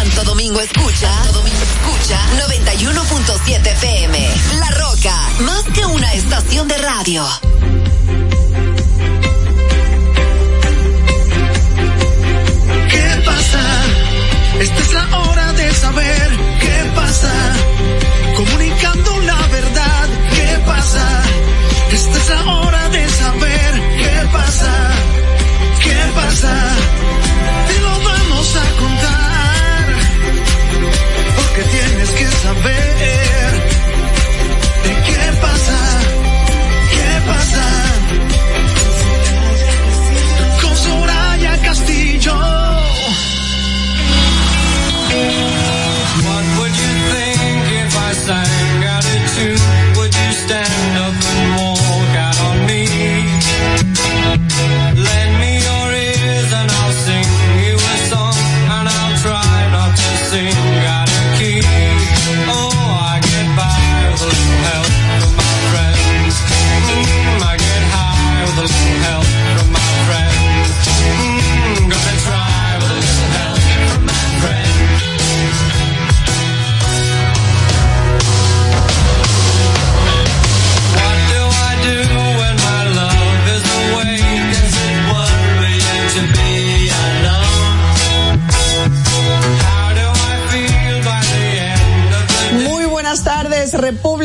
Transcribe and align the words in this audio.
Santo 0.00 0.24
Domingo 0.24 0.58
escucha, 0.62 1.12
Santo 1.12 1.40
Domingo 1.40 1.58
escucha 1.62 2.18
91.7 2.48 3.80
PM. 3.80 4.28
La 4.58 4.70
Roca, 4.70 5.14
más 5.40 5.62
que 5.74 5.84
una 5.84 6.14
estación 6.14 6.66
de 6.68 6.78
radio. 6.78 7.26
¿Qué 12.88 13.22
pasa? 13.26 13.60
Esta 14.60 14.80
es 14.80 14.92
la 14.94 15.18
hora 15.18 15.52
de 15.52 15.74
saber 15.74 16.30
qué 16.60 16.92
pasa. 16.94 17.32
Comunicando 18.36 19.20
la 19.20 19.46
verdad, 19.48 20.08
¿qué 20.34 20.62
pasa? 20.64 21.22
Esta 21.92 22.16
es 22.16 22.28
la 22.30 22.52
hora 22.54 22.79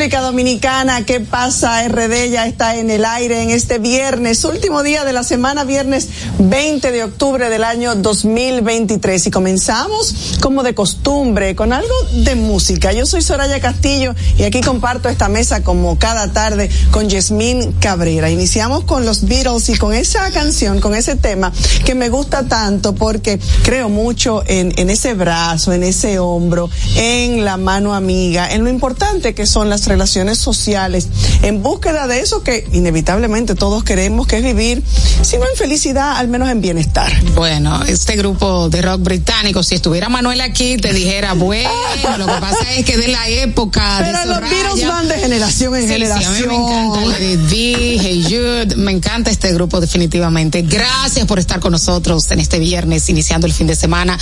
República 0.05 0.21
Dominicana. 0.21 1.03
¿Qué 1.03 1.19
pasa? 1.19 1.87
RD 1.87 2.29
ya 2.29 2.45
está 2.45 2.75
en 2.75 2.91
el 2.91 3.05
aire 3.05 3.41
en 3.41 3.49
este 3.49 3.79
viernes, 3.79 4.45
último 4.45 4.83
día 4.83 5.03
de 5.03 5.13
la 5.13 5.23
semana, 5.23 5.63
viernes 5.63 6.09
20 6.37 6.91
de 6.91 7.03
octubre 7.03 7.49
del 7.49 7.63
año 7.63 7.95
2023. 7.95 9.27
Y 9.27 9.31
comenzamos, 9.31 10.37
como 10.41 10.63
de 10.63 10.75
costumbre, 10.75 11.55
con 11.55 11.71
algo 11.71 11.93
de 12.11 12.35
música. 12.35 12.91
Yo 12.91 13.05
soy 13.05 13.21
Soraya 13.21 13.59
Castillo 13.59 14.13
y 14.37 14.43
aquí 14.43 14.61
comparto 14.61 15.07
esta 15.07 15.29
mesa 15.29 15.63
como 15.63 15.97
cada 15.97 16.33
tarde 16.33 16.69
con 16.91 17.07
Yasmín 17.07 17.71
Cabrera. 17.73 18.29
Iniciamos 18.29 18.83
con 18.83 19.05
los 19.05 19.25
Beatles 19.25 19.69
y 19.69 19.77
con 19.77 19.93
esa 19.93 20.29
canción, 20.31 20.81
con 20.81 20.93
ese 20.93 21.15
tema 21.15 21.53
que 21.85 21.95
me 21.95 22.09
gusta 22.09 22.47
tanto 22.47 22.93
porque 22.95 23.39
creo 23.63 23.89
mucho 23.89 24.43
en, 24.47 24.73
en 24.77 24.89
ese 24.89 25.13
brazo, 25.13 25.71
en 25.71 25.83
ese 25.83 26.19
hombro, 26.19 26.69
en 26.97 27.45
la 27.45 27.57
mano 27.57 27.93
amiga, 27.93 28.51
en 28.51 28.63
lo 28.63 28.69
importante 28.69 29.33
que 29.33 29.45
son 29.45 29.69
las 29.69 29.87
relaciones 29.87 30.37
sociales, 30.37 31.07
en 31.43 31.63
búsqueda 31.63 32.07
de 32.07 32.19
eso 32.19 32.43
que 32.43 32.67
inevitablemente 32.73 33.55
todos 33.55 33.83
queremos, 33.83 34.27
que 34.27 34.37
es 34.37 34.43
vivir, 34.43 34.83
si 35.21 35.37
no 35.37 35.45
en 35.49 35.55
felicidad, 35.55 36.24
al 36.25 36.31
menos 36.31 36.49
en 36.49 36.59
bienestar. 36.59 37.11
Bueno, 37.35 37.83
este 37.83 38.15
grupo 38.15 38.67
de 38.67 38.81
rock 38.81 39.01
británico, 39.01 39.61
si 39.61 39.75
estuviera 39.75 40.09
Manuel 40.09 40.41
aquí, 40.41 40.75
te 40.77 40.91
dijera, 40.91 41.33
bueno, 41.35 41.69
lo 42.17 42.25
que 42.25 42.41
pasa 42.41 42.73
es 42.75 42.83
que 42.83 42.97
de 42.97 43.09
la 43.09 43.29
época 43.29 43.99
de 43.99 44.05
Pero 44.05 44.25
los 44.25 44.41
Beatles 44.41 44.87
van 44.87 45.07
de 45.07 45.19
generación 45.19 45.75
en 45.75 45.81
Sí, 45.81 45.87
sí, 45.87 45.93
generación. 45.93 46.33
a 46.33 46.39
mí 46.39 46.47
me 46.47 46.55
encanta 46.55 47.15
Hey 47.51 48.23
Jude, 48.23 48.75
me 48.77 48.91
encanta 48.91 49.29
este 49.29 49.53
grupo 49.53 49.79
definitivamente. 49.79 50.63
Gracias 50.63 51.27
por 51.27 51.37
estar 51.37 51.59
con 51.59 51.71
nosotros 51.73 52.29
en 52.31 52.39
este 52.39 52.57
viernes, 52.57 53.07
iniciando 53.07 53.45
el 53.45 53.53
fin 53.53 53.67
de 53.67 53.75
semana. 53.75 54.17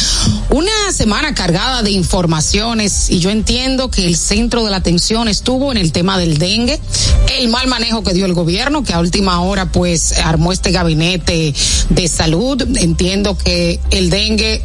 Una 0.50 0.72
semana 0.92 1.34
cargada 1.34 1.84
de 1.84 1.92
informaciones 1.92 3.10
y 3.12 3.20
yo 3.20 3.30
entiendo 3.30 3.90
que 3.90 4.06
el 4.06 4.18
centro 4.18 4.66
de 4.66 4.72
la 4.72 4.78
atención 4.78 5.30
estuvo 5.30 5.72
en 5.72 5.78
el 5.78 5.94
tema 5.94 6.18
del 6.18 6.38
dengue, 6.38 6.82
el 7.40 7.48
mal 7.48 7.68
manejo 7.68 8.04
que 8.04 8.14
dio 8.14 8.26
el 8.26 8.34
gobierno, 8.34 8.84
que 8.84 8.94
a 8.94 9.00
última 9.00 9.40
hora 9.42 9.72
pues 9.72 10.18
armó 10.18 10.52
este 10.52 10.72
gabinete 10.72 11.54
de 11.94 12.08
salud. 12.08 12.62
Entiendo 12.78 13.38
que 13.38 13.80
el 13.92 14.10
dengue 14.10 14.62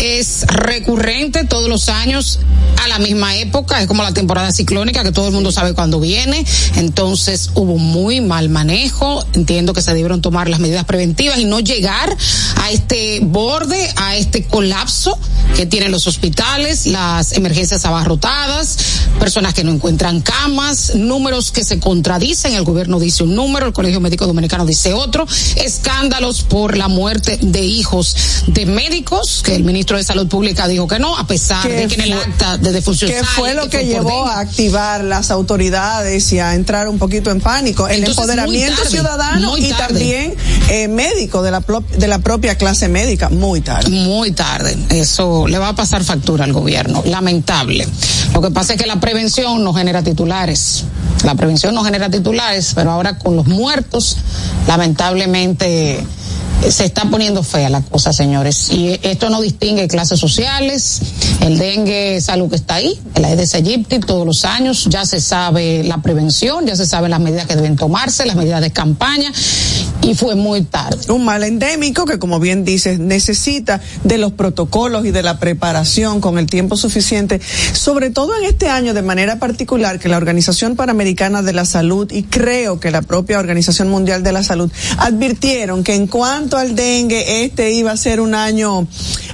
es 0.00 0.46
recurrente 0.46 1.44
todos 1.44 1.68
los 1.68 1.88
años 1.88 2.40
a 2.84 2.88
la 2.88 2.98
misma 2.98 3.34
época, 3.36 3.80
es 3.80 3.88
como 3.88 4.02
la 4.02 4.12
temporada 4.12 4.52
ciclónica 4.52 5.02
que 5.02 5.12
todo 5.12 5.28
el 5.28 5.34
mundo 5.34 5.50
sabe 5.50 5.74
cuándo 5.74 5.98
viene, 5.98 6.44
entonces 6.76 7.50
hubo 7.54 7.76
muy 7.76 8.20
mal 8.20 8.48
manejo, 8.48 9.24
entiendo 9.32 9.72
que 9.72 9.82
se 9.82 9.92
debieron 9.92 10.22
tomar 10.22 10.48
las 10.48 10.60
medidas 10.60 10.84
preventivas 10.84 11.38
y 11.38 11.44
no 11.44 11.60
llegar 11.60 12.16
a 12.56 12.70
este 12.70 13.20
borde, 13.20 13.92
a 13.96 14.16
este 14.16 14.44
colapso 14.44 15.18
que 15.56 15.66
tienen 15.66 15.90
los 15.90 16.06
hospitales, 16.06 16.86
las 16.86 17.32
emergencias 17.32 17.84
abarrotadas, 17.84 18.78
personas 19.18 19.54
que 19.54 19.64
no 19.64 19.72
encuentran 19.72 20.20
camas, 20.20 20.94
números 20.94 21.50
que 21.50 21.64
se 21.64 21.80
contradicen, 21.80 22.54
el 22.54 22.64
gobierno 22.64 23.00
dice 23.00 23.24
un 23.24 23.34
número, 23.34 23.66
el 23.66 23.72
Colegio 23.72 24.00
Médico 24.00 24.26
Dominicano 24.26 24.64
dice 24.64 24.92
otro, 24.92 25.26
escándalos 25.56 26.42
por 26.48 26.76
la 26.76 26.88
muerte 26.88 27.38
de 27.40 27.62
hijos 27.62 28.16
de 28.46 28.66
médicos, 28.66 29.42
que 29.44 29.54
el 29.54 29.64
ministro 29.64 29.96
de 29.96 30.04
Salud 30.04 30.28
Pública 30.28 30.66
dijo 30.68 30.86
que 30.88 30.98
no, 30.98 31.16
a 31.16 31.26
pesar 31.26 31.62
¿Qué 31.62 31.74
de 31.74 31.88
que 31.88 31.94
en 31.94 32.00
el 32.00 32.12
acta 32.14 32.58
de 32.58 32.72
defunción 32.72 33.10
que 33.10 33.22
fue 33.24 33.54
lo 33.54 33.68
que 33.68 33.86
llevó 33.86 34.26
a 34.26 34.40
activar 34.40 35.04
las 35.04 35.30
autoridades 35.30 36.32
y 36.32 36.38
a 36.38 36.54
entrar 36.54 36.88
un 36.88 36.98
poquito 36.98 37.30
en 37.30 37.40
pánico. 37.40 37.88
El 37.88 37.98
Entonces, 37.98 38.18
empoderamiento 38.18 38.82
tarde, 38.82 38.90
ciudadano 38.90 39.58
y 39.58 39.68
también 39.70 40.34
eh, 40.68 40.88
médico 40.88 41.42
de 41.42 41.50
la, 41.50 41.62
de 41.96 42.08
la 42.08 42.18
propia 42.18 42.56
clase 42.56 42.88
médica, 42.88 43.28
muy 43.28 43.60
tarde. 43.60 43.90
Muy 43.90 44.32
tarde. 44.32 44.76
Eso 44.90 45.46
le 45.46 45.58
va 45.58 45.68
a 45.68 45.74
pasar 45.74 46.04
factura 46.04 46.44
al 46.44 46.52
gobierno. 46.52 47.02
Lamentable. 47.06 47.86
Lo 48.32 48.40
que 48.40 48.50
pasa 48.50 48.74
es 48.74 48.80
que 48.80 48.86
la 48.86 49.00
prevención 49.00 49.62
no 49.64 49.72
genera 49.74 50.02
titulares. 50.02 50.84
La 51.24 51.34
prevención 51.34 51.74
no 51.74 51.84
genera 51.84 52.10
titulares, 52.10 52.72
pero 52.74 52.92
ahora 52.92 53.18
con 53.18 53.36
los 53.36 53.46
muertos, 53.46 54.16
lamentablemente 54.66 56.04
se 56.68 56.84
está 56.84 57.04
poniendo 57.04 57.42
fea 57.42 57.68
la 57.68 57.80
cosa, 57.82 58.12
señores. 58.12 58.70
Y 58.70 58.98
esto 59.02 59.30
no 59.30 59.40
distingue 59.40 59.88
clases 59.88 60.20
sociales. 60.20 61.00
El 61.40 61.58
dengue 61.58 62.16
es 62.16 62.28
algo 62.28 62.48
que 62.48 62.56
está 62.56 62.74
ahí, 62.74 62.98
el 63.14 63.24
Aedes 63.24 63.54
aegypti, 63.54 64.00
todos 64.00 64.26
los 64.26 64.44
años. 64.44 64.86
Ya 64.90 65.06
se 65.06 65.20
sabe 65.20 65.82
la 65.84 65.98
prevención, 66.02 66.66
ya 66.66 66.76
se 66.76 66.86
saben 66.86 67.10
las 67.10 67.20
medidas 67.20 67.46
que 67.46 67.56
deben 67.56 67.76
tomarse, 67.76 68.26
las 68.26 68.36
medidas 68.36 68.60
de 68.60 68.70
campaña. 68.70 69.32
Y 70.02 70.14
fue 70.14 70.34
muy 70.34 70.62
tarde. 70.62 71.12
Un 71.12 71.24
mal 71.24 71.42
endémico 71.44 72.04
que, 72.04 72.18
como 72.18 72.38
bien 72.40 72.64
dices, 72.64 72.98
necesita 72.98 73.80
de 74.04 74.18
los 74.18 74.32
protocolos 74.32 75.04
y 75.06 75.10
de 75.10 75.22
la 75.22 75.38
preparación 75.38 76.20
con 76.20 76.38
el 76.38 76.46
tiempo 76.46 76.76
suficiente, 76.76 77.40
sobre 77.72 78.10
todo 78.10 78.36
en 78.36 78.44
este 78.44 78.68
año 78.68 78.94
de 78.94 79.02
manera 79.02 79.38
particular 79.38 79.98
que 79.98 80.08
la 80.08 80.16
Organización 80.16 80.76
Panamericana 80.76 81.42
de 81.42 81.52
la 81.52 81.64
Salud 81.64 82.10
y 82.12 82.24
creo 82.24 82.80
que 82.80 82.90
la 82.90 83.02
propia 83.02 83.38
Organización 83.38 83.88
Mundial 83.88 84.22
de 84.22 84.32
la 84.32 84.42
Salud 84.42 84.70
advirtieron 84.98 85.84
que 85.84 85.94
en 85.94 86.06
cuanto 86.06 86.47
al 86.56 86.74
dengue, 86.74 87.44
este 87.44 87.72
iba 87.72 87.92
a 87.92 87.96
ser 87.96 88.20
un 88.20 88.34
año 88.34 88.86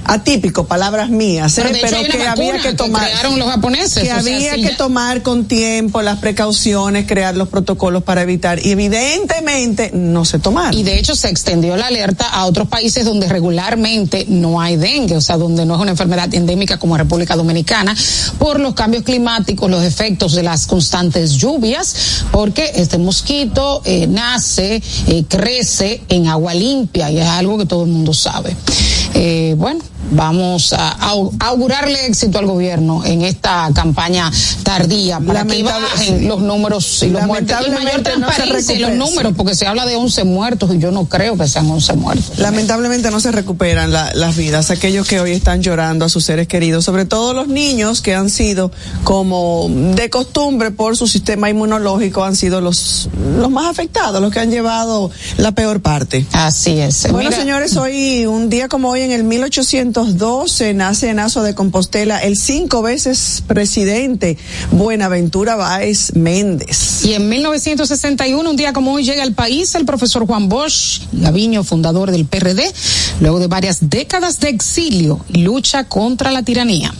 atípico, 0.05 0.65
palabras 0.65 1.09
mías, 1.09 1.57
¿eh? 1.57 1.63
Pero 1.81 2.01
que 2.03 2.27
había 2.27 2.59
que 2.59 2.73
tomar. 2.73 3.09
los 3.37 3.47
japoneses, 3.49 3.93
Que 3.95 4.01
o 4.01 4.05
sea, 4.05 4.17
había 4.19 4.55
que 4.55 4.61
ya- 4.61 4.77
tomar 4.77 5.23
con 5.23 5.45
tiempo 5.45 6.01
las 6.01 6.19
precauciones, 6.19 7.05
crear 7.07 7.35
los 7.35 7.49
protocolos 7.49 8.03
para 8.03 8.21
evitar. 8.21 8.63
Y 8.65 8.71
evidentemente 8.71 9.91
no 9.93 10.25
se 10.25 10.39
tomaron. 10.39 10.77
Y 10.77 10.83
de 10.83 10.99
hecho 10.99 11.15
se 11.15 11.29
extendió 11.29 11.75
la 11.75 11.87
alerta 11.87 12.27
a 12.27 12.45
otros 12.45 12.67
países 12.67 13.05
donde 13.05 13.27
regularmente 13.27 14.25
no 14.29 14.61
hay 14.61 14.75
dengue, 14.75 15.15
o 15.17 15.21
sea, 15.21 15.37
donde 15.37 15.65
no 15.65 15.75
es 15.75 15.81
una 15.81 15.91
enfermedad 15.91 16.33
endémica 16.33 16.77
como 16.77 16.97
República 16.97 17.35
Dominicana, 17.35 17.95
por 18.37 18.59
los 18.59 18.73
cambios 18.75 19.03
climáticos, 19.03 19.69
los 19.69 19.83
efectos 19.83 20.33
de 20.33 20.43
las 20.43 20.67
constantes 20.67 21.31
lluvias, 21.33 22.23
porque 22.31 22.71
este 22.75 22.97
mosquito 22.97 23.81
eh, 23.85 24.07
nace, 24.07 24.81
eh, 25.07 25.23
crece 25.27 26.01
en 26.09 26.27
agua 26.27 26.53
limpia 26.53 27.04
y 27.09 27.19
es 27.19 27.27
algo 27.27 27.57
que 27.57 27.65
todo 27.65 27.83
el 27.83 27.91
mundo 27.91 28.13
sabe. 28.13 28.55
Eh, 29.13 29.55
bueno, 29.57 29.79
vamos 30.11 30.73
a 30.73 30.91
au- 31.09 31.31
augurarle 31.39 32.05
éxito 32.05 32.39
al 32.39 32.45
gobierno 32.45 33.03
en 33.05 33.21
esta 33.23 33.69
campaña 33.73 34.31
tardía 34.63 35.19
para 35.19 35.45
que 35.45 35.63
bajen 35.63 36.27
los 36.27 36.41
números 36.41 37.03
y 37.03 37.09
los 37.09 37.23
muertos. 37.25 37.57
Y 37.67 37.69
mayor 37.71 37.97
no 37.97 38.03
transparencia 38.03 38.75
en 38.75 38.81
los 38.81 38.91
números, 39.09 39.33
porque 39.35 39.55
se 39.55 39.65
habla 39.67 39.85
de 39.85 39.95
11 39.95 40.23
muertos 40.23 40.73
y 40.73 40.77
yo 40.79 40.91
no 40.91 41.05
creo 41.05 41.37
que 41.37 41.47
sean 41.47 41.69
11 41.69 41.93
muertos. 41.93 42.37
Lamentablemente 42.39 43.09
no 43.11 43.19
se 43.19 43.31
recuperan 43.31 43.91
la- 43.91 44.13
las 44.13 44.35
vidas, 44.35 44.71
aquellos 44.71 45.07
que 45.07 45.19
hoy 45.19 45.31
están 45.31 45.61
llorando 45.61 46.05
a 46.05 46.09
sus 46.09 46.23
seres 46.25 46.47
queridos, 46.47 46.85
sobre 46.85 47.05
todo 47.05 47.33
los 47.33 47.47
niños 47.47 48.01
que 48.01 48.15
han 48.15 48.29
sido 48.29 48.71
como 49.03 49.67
de 49.69 50.09
costumbre 50.09 50.71
por 50.71 50.97
su 50.97 51.07
sistema 51.07 51.49
inmunológico, 51.49 52.23
han 52.23 52.35
sido 52.35 52.61
los, 52.61 53.09
los 53.37 53.49
más 53.49 53.67
afectados, 53.67 54.21
los 54.21 54.31
que 54.31 54.39
han 54.39 54.51
llevado 54.51 55.11
la 55.37 55.51
peor 55.53 55.81
parte. 55.81 56.25
Así 56.33 56.79
es. 56.79 57.03
Bueno, 57.11 57.29
Mira, 57.29 57.31
señores, 57.41 57.75
hoy, 57.77 58.25
un 58.25 58.49
día 58.49 58.67
como 58.67 58.89
hoy, 58.89 59.01
en 59.01 59.11
el 59.11 59.23
1812, 59.95 60.73
nace 60.73 61.09
en 61.09 61.19
Aso 61.19 61.41
de 61.41 61.55
Compostela 61.55 62.21
el 62.21 62.35
cinco 62.35 62.81
veces 62.81 63.41
presidente 63.47 64.37
Buenaventura 64.71 65.55
Báez 65.55 66.13
Méndez. 66.15 67.05
Y 67.05 67.13
en 67.13 67.29
1961, 67.29 68.49
un 68.49 68.57
día 68.57 68.73
como 68.73 68.91
hoy, 68.93 69.05
llega 69.05 69.23
al 69.23 69.33
país 69.33 69.73
el 69.75 69.85
profesor 69.85 70.25
Juan 70.27 70.49
Bosch 70.49 71.01
Gaviño, 71.13 71.63
fundador 71.63 72.11
del 72.11 72.25
PRD, 72.25 72.73
luego 73.21 73.39
de 73.39 73.47
varias 73.47 73.89
décadas 73.89 74.41
de 74.41 74.49
exilio 74.49 75.23
y 75.31 75.43
lucha 75.43 75.85
contra 75.85 76.31
la 76.31 76.43
tiranía. 76.43 76.93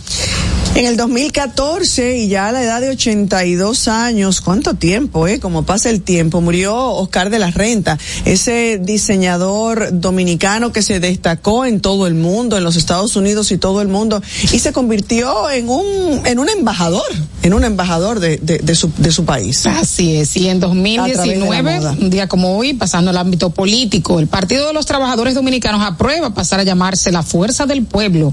En 0.76 0.84
el 0.84 0.98
2014, 0.98 2.18
y 2.18 2.28
ya 2.28 2.48
a 2.48 2.52
la 2.52 2.62
edad 2.62 2.82
de 2.82 2.90
82 2.90 3.88
años, 3.88 4.42
¿cuánto 4.42 4.74
tiempo, 4.74 5.26
eh? 5.26 5.40
Como 5.40 5.62
pasa 5.62 5.88
el 5.88 6.02
tiempo, 6.02 6.42
murió 6.42 6.76
Oscar 6.76 7.30
de 7.30 7.38
la 7.38 7.50
Renta, 7.50 7.98
ese 8.26 8.78
diseñador 8.78 9.88
dominicano 9.98 10.72
que 10.72 10.82
se 10.82 11.00
destacó 11.00 11.64
en 11.64 11.80
todo 11.80 12.06
el 12.06 12.14
mundo, 12.14 12.58
en 12.58 12.64
los 12.64 12.76
Estados 12.86 13.16
Unidos 13.16 13.50
y 13.50 13.58
todo 13.58 13.82
el 13.82 13.88
mundo, 13.88 14.22
y 14.52 14.58
se 14.60 14.72
convirtió 14.72 15.50
en 15.50 15.68
un, 15.68 16.24
en 16.24 16.38
un 16.38 16.48
embajador, 16.48 17.02
en 17.42 17.52
un 17.52 17.64
embajador 17.64 18.20
de, 18.20 18.36
de, 18.38 18.58
de 18.58 18.74
su, 18.76 18.92
de 18.96 19.10
su 19.10 19.24
país. 19.24 19.66
Así 19.66 20.16
es, 20.16 20.36
y 20.36 20.48
en 20.48 20.58
A 20.58 20.60
través 20.60 20.84
de 20.84 20.96
la 20.96 21.02
2019, 21.08 21.76
moda. 21.78 21.96
un 22.00 22.10
día 22.10 22.28
como 22.28 22.56
hoy, 22.56 22.74
pasando 22.74 23.10
al 23.10 23.16
ámbito 23.16 23.50
político, 23.50 24.20
el 24.20 24.28
Partido 24.28 24.68
de 24.68 24.72
los 24.72 24.86
Trabajadores 24.86 25.34
Dominicanos 25.34 25.82
aprueba 25.82 26.32
pasar 26.32 26.60
a 26.60 26.62
llamarse 26.62 27.10
la 27.10 27.24
Fuerza 27.24 27.66
del 27.66 27.82
Pueblo 27.84 28.32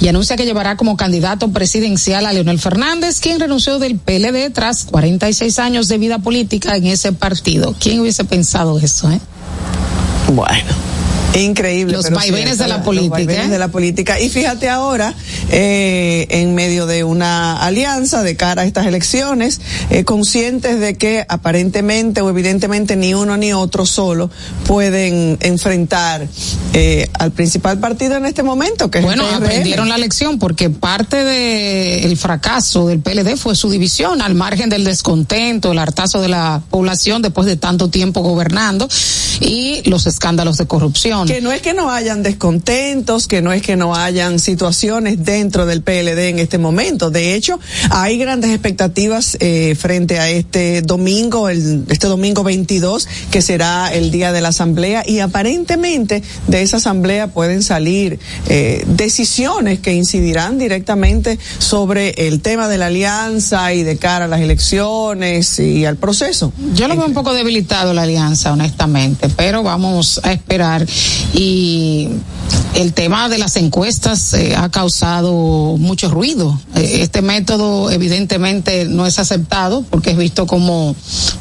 y 0.00 0.06
anuncia 0.06 0.36
que 0.36 0.44
llevará 0.44 0.76
como 0.76 0.96
candidato 0.96 1.48
presidencial 1.50 2.24
a 2.24 2.32
Leonel 2.32 2.60
Fernández, 2.60 3.18
quien 3.18 3.40
renunció 3.40 3.80
del 3.80 3.98
PLD 3.98 4.52
tras 4.52 4.84
46 4.84 5.58
años 5.58 5.88
de 5.88 5.98
vida 5.98 6.20
política 6.20 6.76
en 6.76 6.86
ese 6.86 7.10
partido. 7.12 7.74
¿Quién 7.80 7.98
hubiese 7.98 8.22
pensado 8.22 8.78
eso, 8.78 9.10
eh? 9.10 9.20
Bueno. 10.32 10.87
Increíble. 11.34 11.92
Los 11.94 12.10
vaivenes 12.10 12.58
de 12.58 12.68
la 12.68 12.76
los 12.76 12.84
política, 12.84 13.10
vaivenes 13.16 13.46
¿eh? 13.46 13.50
de 13.50 13.58
la 13.58 13.68
política. 13.68 14.20
Y 14.20 14.28
fíjate 14.28 14.68
ahora, 14.68 15.14
eh, 15.50 16.26
en 16.30 16.54
medio 16.54 16.86
de 16.86 17.04
una 17.04 17.56
alianza 17.56 18.22
de 18.22 18.36
cara 18.36 18.62
a 18.62 18.64
estas 18.64 18.86
elecciones, 18.86 19.60
eh, 19.90 20.04
conscientes 20.04 20.80
de 20.80 20.96
que 20.96 21.24
aparentemente 21.28 22.20
o 22.20 22.30
evidentemente 22.30 22.96
ni 22.96 23.14
uno 23.14 23.36
ni 23.36 23.52
otro 23.52 23.86
solo 23.86 24.30
pueden 24.66 25.38
enfrentar 25.40 26.26
eh, 26.74 27.08
al 27.14 27.32
principal 27.32 27.78
partido 27.78 28.16
en 28.16 28.26
este 28.26 28.42
momento, 28.42 28.90
que 28.90 29.00
Bueno, 29.00 29.24
es 29.26 29.32
el 29.32 29.38
PRM. 29.38 29.46
aprendieron 29.46 29.88
la 29.88 29.98
lección 29.98 30.38
porque 30.38 30.70
parte 30.70 31.16
del 31.24 32.16
fracaso 32.16 32.86
del 32.86 33.00
PLD 33.00 33.36
fue 33.36 33.54
su 33.54 33.70
división, 33.70 34.22
al 34.22 34.34
margen 34.34 34.68
del 34.68 34.84
descontento, 34.84 35.72
el 35.72 35.78
hartazo 35.78 36.20
de 36.20 36.28
la 36.28 36.62
población 36.70 37.22
después 37.22 37.46
de 37.46 37.56
tanto 37.56 37.88
tiempo 37.88 38.20
gobernando 38.20 38.88
y 39.40 39.88
los 39.88 40.06
escándalos 40.06 40.58
de 40.58 40.66
corrupción. 40.66 41.26
Que 41.26 41.40
no 41.40 41.52
es 41.52 41.62
que 41.62 41.74
no 41.74 41.90
hayan 41.90 42.22
descontentos, 42.22 43.26
que 43.26 43.42
no 43.42 43.52
es 43.52 43.62
que 43.62 43.76
no 43.76 43.94
hayan 43.94 44.38
situaciones 44.38 45.24
dentro 45.38 45.66
del 45.66 45.82
PLD 45.82 46.30
en 46.30 46.38
este 46.40 46.58
momento. 46.58 47.10
De 47.10 47.34
hecho, 47.34 47.60
hay 47.90 48.18
grandes 48.18 48.50
expectativas 48.50 49.36
eh, 49.40 49.76
frente 49.78 50.18
a 50.18 50.28
este 50.28 50.82
domingo, 50.82 51.48
el, 51.48 51.84
este 51.88 52.08
domingo 52.08 52.42
22, 52.42 53.06
que 53.30 53.40
será 53.40 53.92
el 53.94 54.10
día 54.10 54.32
de 54.32 54.40
la 54.40 54.48
asamblea, 54.48 55.04
y 55.06 55.20
aparentemente 55.20 56.22
de 56.48 56.62
esa 56.62 56.78
asamblea 56.78 57.28
pueden 57.28 57.62
salir 57.62 58.18
eh, 58.48 58.84
decisiones 58.88 59.78
que 59.78 59.94
incidirán 59.94 60.58
directamente 60.58 61.38
sobre 61.58 62.10
el 62.26 62.40
tema 62.40 62.68
de 62.68 62.78
la 62.78 62.86
alianza 62.86 63.72
y 63.72 63.84
de 63.84 63.96
cara 63.96 64.24
a 64.24 64.28
las 64.28 64.40
elecciones 64.40 65.60
y 65.60 65.84
al 65.84 65.96
proceso. 65.96 66.52
Yo 66.74 66.88
lo 66.88 66.96
veo 66.96 67.06
un 67.06 67.14
poco 67.14 67.32
debilitado 67.32 67.94
la 67.94 68.02
alianza, 68.02 68.52
honestamente, 68.52 69.28
pero 69.36 69.62
vamos 69.62 70.20
a 70.24 70.32
esperar. 70.32 70.84
Y 71.32 72.08
el 72.74 72.92
tema 72.92 73.28
de 73.28 73.38
las 73.38 73.56
encuestas 73.56 74.32
eh, 74.34 74.54
ha 74.56 74.68
causado 74.70 75.27
mucho 75.32 76.10
ruido. 76.10 76.58
Eh, 76.74 77.00
este 77.02 77.22
método 77.22 77.90
evidentemente 77.90 78.84
no 78.84 79.06
es 79.06 79.18
aceptado 79.18 79.84
porque 79.90 80.10
es 80.10 80.16
visto 80.16 80.46
como 80.46 80.94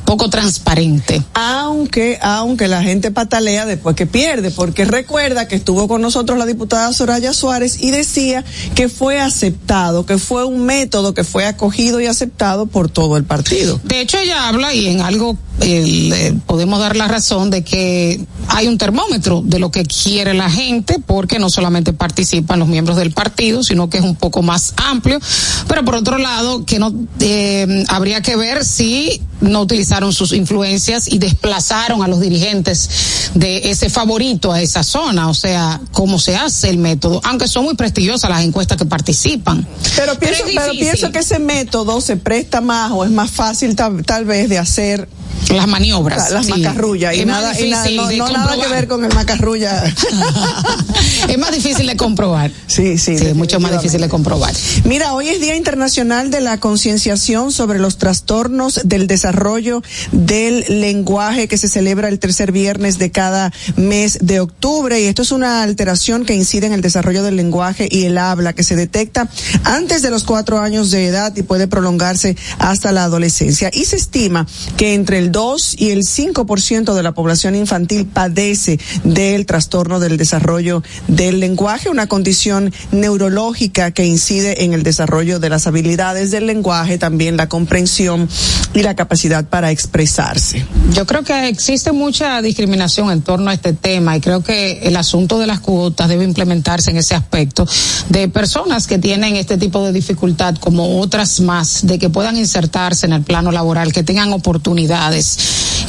poco 0.06 0.30
transparente. 0.30 1.24
aunque 1.34 2.18
aunque 2.22 2.68
la 2.68 2.84
gente 2.84 3.12
patalea 3.12 3.66
después 3.66 3.96
que 3.96 4.06
pierde, 4.06 4.52
porque 4.52 4.86
recuerda 4.86 5.48
que 5.48 5.56
estuvo 5.56 5.88
con 5.88 6.02
nosotros 6.02 6.38
la 6.38 6.46
diputada 6.46 6.94
Soraya 6.94 7.34
Suárez 7.34 7.82
y 7.82 7.92
decía 7.92 8.44
que 8.76 8.90
fue 8.90 9.20
aceptado, 9.20 10.06
que 10.06 10.18
fue 10.18 10.46
un 10.46 10.66
método 10.66 11.14
que 11.14 11.24
fue 11.24 11.46
acogido 11.46 12.00
y 12.00 12.06
aceptado 12.06 12.66
por 12.66 12.90
todo 12.90 13.18
el 13.18 13.24
partido. 13.24 13.80
De 13.84 14.02
hecho, 14.02 14.18
ella 14.20 14.48
habla 14.48 14.74
y 14.74 14.88
en 14.88 15.02
algo 15.02 15.38
eh, 15.62 15.84
le 15.86 16.34
podemos 16.46 16.80
dar 16.80 16.96
la 16.96 17.08
razón 17.08 17.50
de 17.50 17.64
que 17.64 18.24
hay 18.48 18.68
un 18.68 18.78
termómetro 18.78 19.42
de 19.44 19.60
lo 19.60 19.72
que 19.72 19.84
quiere 19.86 20.34
la 20.34 20.50
gente, 20.50 20.98
porque 21.06 21.40
no 21.40 21.50
solamente 21.50 21.94
participan 21.94 22.60
los 22.60 22.68
miembros 22.68 22.98
del 22.98 23.12
partido, 23.12 23.64
sino 23.64 23.90
que 23.90 23.98
es 23.98 24.04
un 24.04 24.16
poco 24.16 24.42
más 24.42 24.74
amplio. 24.78 25.20
Pero 25.68 25.84
por 25.84 25.96
otro 25.96 26.18
lado, 26.18 26.66
que 26.66 26.80
no 26.80 26.94
eh, 27.20 27.86
habría 27.88 28.22
que 28.22 28.36
ver 28.36 28.64
si 28.64 29.22
no 29.42 29.62
utilizaron 29.62 30.14
sus 30.14 30.34
influencias 30.34 31.08
y 31.12 31.20
desplazaron 31.20 32.04
a 32.04 32.08
los 32.08 32.20
dirigentes 32.20 32.90
de 33.34 33.70
ese 33.70 33.90
favorito 33.90 34.52
a 34.52 34.62
esa 34.62 34.84
zona, 34.84 35.30
o 35.30 35.34
sea, 35.34 35.82
cómo 35.92 36.20
se 36.20 36.36
hace 36.36 36.70
el 36.70 36.78
método, 36.78 37.22
aunque 37.24 37.48
son 37.48 37.66
muy 37.66 37.76
prestigiosas 37.76 38.30
las 38.30 38.44
encuestas 38.44 38.78
que 38.78 38.86
participan. 38.86 39.68
Pero 39.96 40.18
pienso, 40.20 40.44
pero 40.46 40.72
difícil. 40.72 40.80
pienso 40.80 41.12
que 41.12 41.20
ese 41.20 41.40
método 41.40 42.02
se 42.02 42.18
presta 42.18 42.62
más 42.62 42.92
o 42.92 43.04
es 43.04 43.12
más 43.12 43.32
fácil 43.32 43.76
tal, 43.76 44.04
tal 44.06 44.26
vez 44.26 44.50
de 44.50 44.58
hacer 44.58 45.08
las 45.50 45.68
maniobras, 45.68 46.30
la- 46.32 46.38
las 46.38 46.46
sí. 46.46 46.52
macarrullas 46.52 47.16
y 47.16 47.20
Es 47.22 47.26
nada, 47.26 47.60
y 47.60 47.70
nada- 47.70 47.84
difícil 47.84 48.18
no, 48.20 48.28
no 48.28 48.34
nada 48.34 48.56
que 48.60 48.68
ver 48.68 48.88
con 48.88 49.04
el 49.06 49.14
macarrulla. 49.14 49.84
es 51.30 51.38
más 51.38 51.52
difícil 51.52 51.88
de 51.88 51.96
comprobar. 51.96 52.52
Sí, 52.68 52.98
sí. 52.98 53.18
Sí, 53.18 53.34
mucho 53.34 53.60
más 53.60 53.72
difícil 53.72 54.02
de 54.02 54.10
comprobar. 54.10 54.54
Mira, 54.84 55.14
hoy 55.14 55.30
es 55.30 55.40
Día 55.42 55.56
Internacional 55.56 56.32
de 56.32 56.42
la 56.42 56.60
Concienciación 56.60 57.52
sobre 57.52 57.80
los 57.80 57.98
trastornos 57.98 58.82
del 58.84 59.08
desarrollo 59.08 59.82
del 60.12 60.66
lenguaje 60.82 61.48
que 61.48 61.58
se 61.58 61.68
celebra 61.70 62.10
el 62.10 62.20
tercer 62.20 62.52
viernes 62.52 62.98
de 62.98 63.12
cada 63.12 63.52
mes 63.76 64.20
de 64.22 64.40
octubre 64.40 65.00
y 65.02 65.06
esto 65.06 65.22
es 65.22 65.32
una 65.32 65.64
alteración 65.64 66.26
que 66.26 66.34
incide 66.36 66.68
en 66.68 66.74
el 66.74 66.82
desarrollo 66.82 67.24
del 67.24 67.36
lenguaje 67.36 67.88
y 67.90 68.04
el 68.06 68.18
habla 68.18 68.54
que 68.54 68.64
se 68.64 68.76
detecta 68.76 69.30
antes 69.64 70.02
de 70.02 70.10
los 70.10 70.24
cuatro 70.24 70.60
años 70.60 70.92
de 70.92 71.08
edad 71.08 71.34
y 71.36 71.44
puede 71.44 71.68
prolongarse 71.68 72.36
hasta 72.60 72.92
la 72.92 73.04
adolescencia. 73.06 73.70
Y 73.74 73.86
se 73.86 73.96
estima 73.96 74.46
que 74.78 74.94
entre 74.94 75.20
el 75.20 75.27
2 75.32 75.76
y 75.80 75.92
el 75.92 76.04
5% 76.04 76.94
de 76.94 77.04
la 77.04 77.14
población 77.14 77.56
infantil 77.56 78.06
padece 78.06 78.80
del 79.04 79.46
trastorno 79.46 80.00
del 80.00 80.18
desarrollo 80.18 80.84
del 81.08 81.40
lenguaje, 81.40 81.90
una 81.90 82.08
condición 82.08 82.74
neurológica 82.92 83.92
que 83.92 84.06
incide 84.06 84.64
en 84.64 84.74
el 84.74 84.84
desarrollo 84.84 85.40
de 85.40 85.50
las 85.50 85.68
habilidades 85.68 86.32
del 86.32 86.48
lenguaje, 86.48 86.98
también 86.98 87.38
la 87.38 87.50
comprensión 87.50 88.30
y 88.74 88.84
la 88.84 88.96
capacidad 88.96 89.46
para 89.46 89.72
expresarse. 89.72 90.66
Yo 90.94 91.06
creo 91.06 91.24
que 91.24 91.48
existe 91.48 91.92
mucha 91.92 92.42
discriminación 92.42 93.12
en 93.12 93.22
torno 93.22 93.50
a 93.50 93.54
este 93.54 93.74
tema 93.74 94.16
y 94.16 94.22
creo 94.22 94.42
que 94.42 94.80
el 94.84 94.96
asunto 94.98 95.40
de 95.40 95.48
las 95.48 95.60
cuotas 95.60 96.10
debe 96.10 96.24
implementarse 96.24 96.92
en 96.92 96.98
ese 96.98 97.16
aspecto 97.16 97.68
de 98.10 98.28
personas 98.28 98.88
que 98.88 98.98
tienen 98.98 99.36
este 99.36 99.58
tipo 99.58 99.84
de 99.84 99.92
dificultad 99.92 100.56
como 100.56 101.00
otras 101.00 101.40
más, 101.40 101.86
de 101.86 102.00
que 102.00 102.10
puedan 102.10 102.38
insertarse 102.38 103.06
en 103.06 103.14
el 103.14 103.24
plano 103.24 103.52
laboral, 103.52 103.94
que 103.94 104.04
tengan 104.04 104.34
oportunidades. 104.34 105.17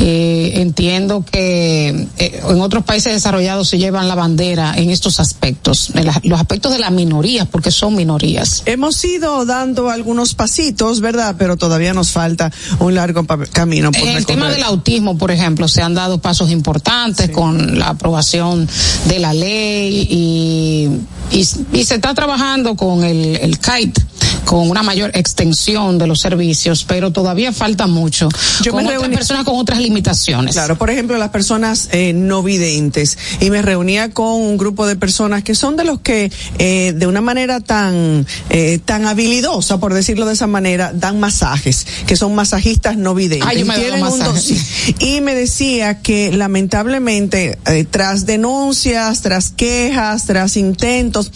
Eh, 0.00 0.52
entiendo 0.60 1.24
que 1.28 1.88
eh, 2.18 2.40
en 2.48 2.60
otros 2.60 2.84
países 2.84 3.12
desarrollados 3.12 3.68
se 3.68 3.78
llevan 3.78 4.06
la 4.06 4.14
bandera 4.14 4.74
en 4.76 4.90
estos 4.90 5.18
aspectos, 5.18 5.90
en 5.94 6.06
la- 6.06 6.20
los 6.22 6.38
aspectos 6.38 6.72
de 6.72 6.78
las 6.78 6.92
minorías, 6.92 7.48
porque 7.48 7.70
son 7.72 7.96
minorías. 7.96 8.62
Hemos 8.66 9.04
ido 9.04 9.44
dando 9.44 9.90
algunos 9.90 10.34
pasitos, 10.34 11.00
¿verdad? 11.00 11.34
Pero 11.38 11.56
todavía 11.56 11.94
nos 11.94 12.12
falta 12.12 12.52
un 12.78 12.94
largo 12.94 13.24
camino 13.52 13.90
por 13.90 14.02
En 14.02 14.16
el 14.16 14.26
tema 14.26 14.50
del 14.50 14.62
autismo, 14.62 15.18
por 15.18 15.30
ejemplo, 15.32 15.66
se 15.66 15.82
han 15.82 15.94
dado 15.94 16.18
pasos 16.18 16.50
importantes 16.50 17.30
con 17.30 17.78
la 17.78 17.88
aprobación 17.88 18.68
de 19.08 19.18
la 19.18 19.32
ley 19.34 20.06
y, 20.10 21.36
y, 21.36 21.48
y 21.72 21.84
se 21.84 21.94
está 21.96 22.14
trabajando 22.14 22.76
con 22.76 23.02
el, 23.04 23.36
el 23.36 23.58
CAIT, 23.58 23.98
con 24.44 24.68
una 24.70 24.82
mayor 24.82 25.10
extensión 25.14 25.98
de 25.98 26.06
los 26.06 26.20
servicios, 26.20 26.84
pero 26.84 27.12
todavía 27.12 27.52
falta 27.52 27.86
mucho. 27.86 28.28
Yo 28.62 28.72
con 28.72 28.84
me 28.84 28.88
otras 28.90 29.10
reuní- 29.10 29.14
personas 29.14 29.44
con 29.44 29.56
otras 29.56 29.80
limitaciones. 29.80 30.54
Claro, 30.54 30.76
por 30.78 30.90
ejemplo, 30.90 31.16
las 31.18 31.30
personas 31.30 31.88
eh, 31.92 32.12
no 32.12 32.42
videntes. 32.42 33.18
Y 33.40 33.50
me 33.50 33.62
reunía 33.62 34.10
con 34.10 34.32
un 34.40 34.56
grupo 34.56 34.86
de 34.86 34.96
personas 34.96 35.42
que 35.42 35.54
son 35.54 35.76
de 35.76 35.84
los 35.84 36.00
que, 36.00 36.30
eh, 36.58 36.92
de 36.96 37.06
una 37.06 37.20
manera 37.20 37.60
tan, 37.60 38.26
eh, 38.50 38.78
tan 38.84 39.06
habilidosa, 39.06 39.78
por 39.78 39.94
decirlo 39.94 40.26
de 40.26 40.34
esa 40.34 40.46
manera, 40.46 40.92
dan 40.94 41.20
masajes, 41.20 41.86
que 42.06 42.16
son 42.16 42.34
masajistas 42.34 42.96
no 42.96 43.14
videntes. 43.14 43.48
Ay, 43.48 43.60
yo 43.60 43.66
me 43.66 43.76
Tienen 43.76 44.02
un 44.04 44.38
sí. 44.38 44.60
Y 44.98 45.20
me 45.20 45.34
decía 45.34 46.00
que 46.00 46.32
lamentablemente, 46.32 47.58
eh, 47.66 47.84
tras 47.90 48.26
denuncias, 48.26 49.22
tras 49.22 49.50
quejas, 49.50 50.26
tras 50.26 50.56
intentos, 50.56 51.30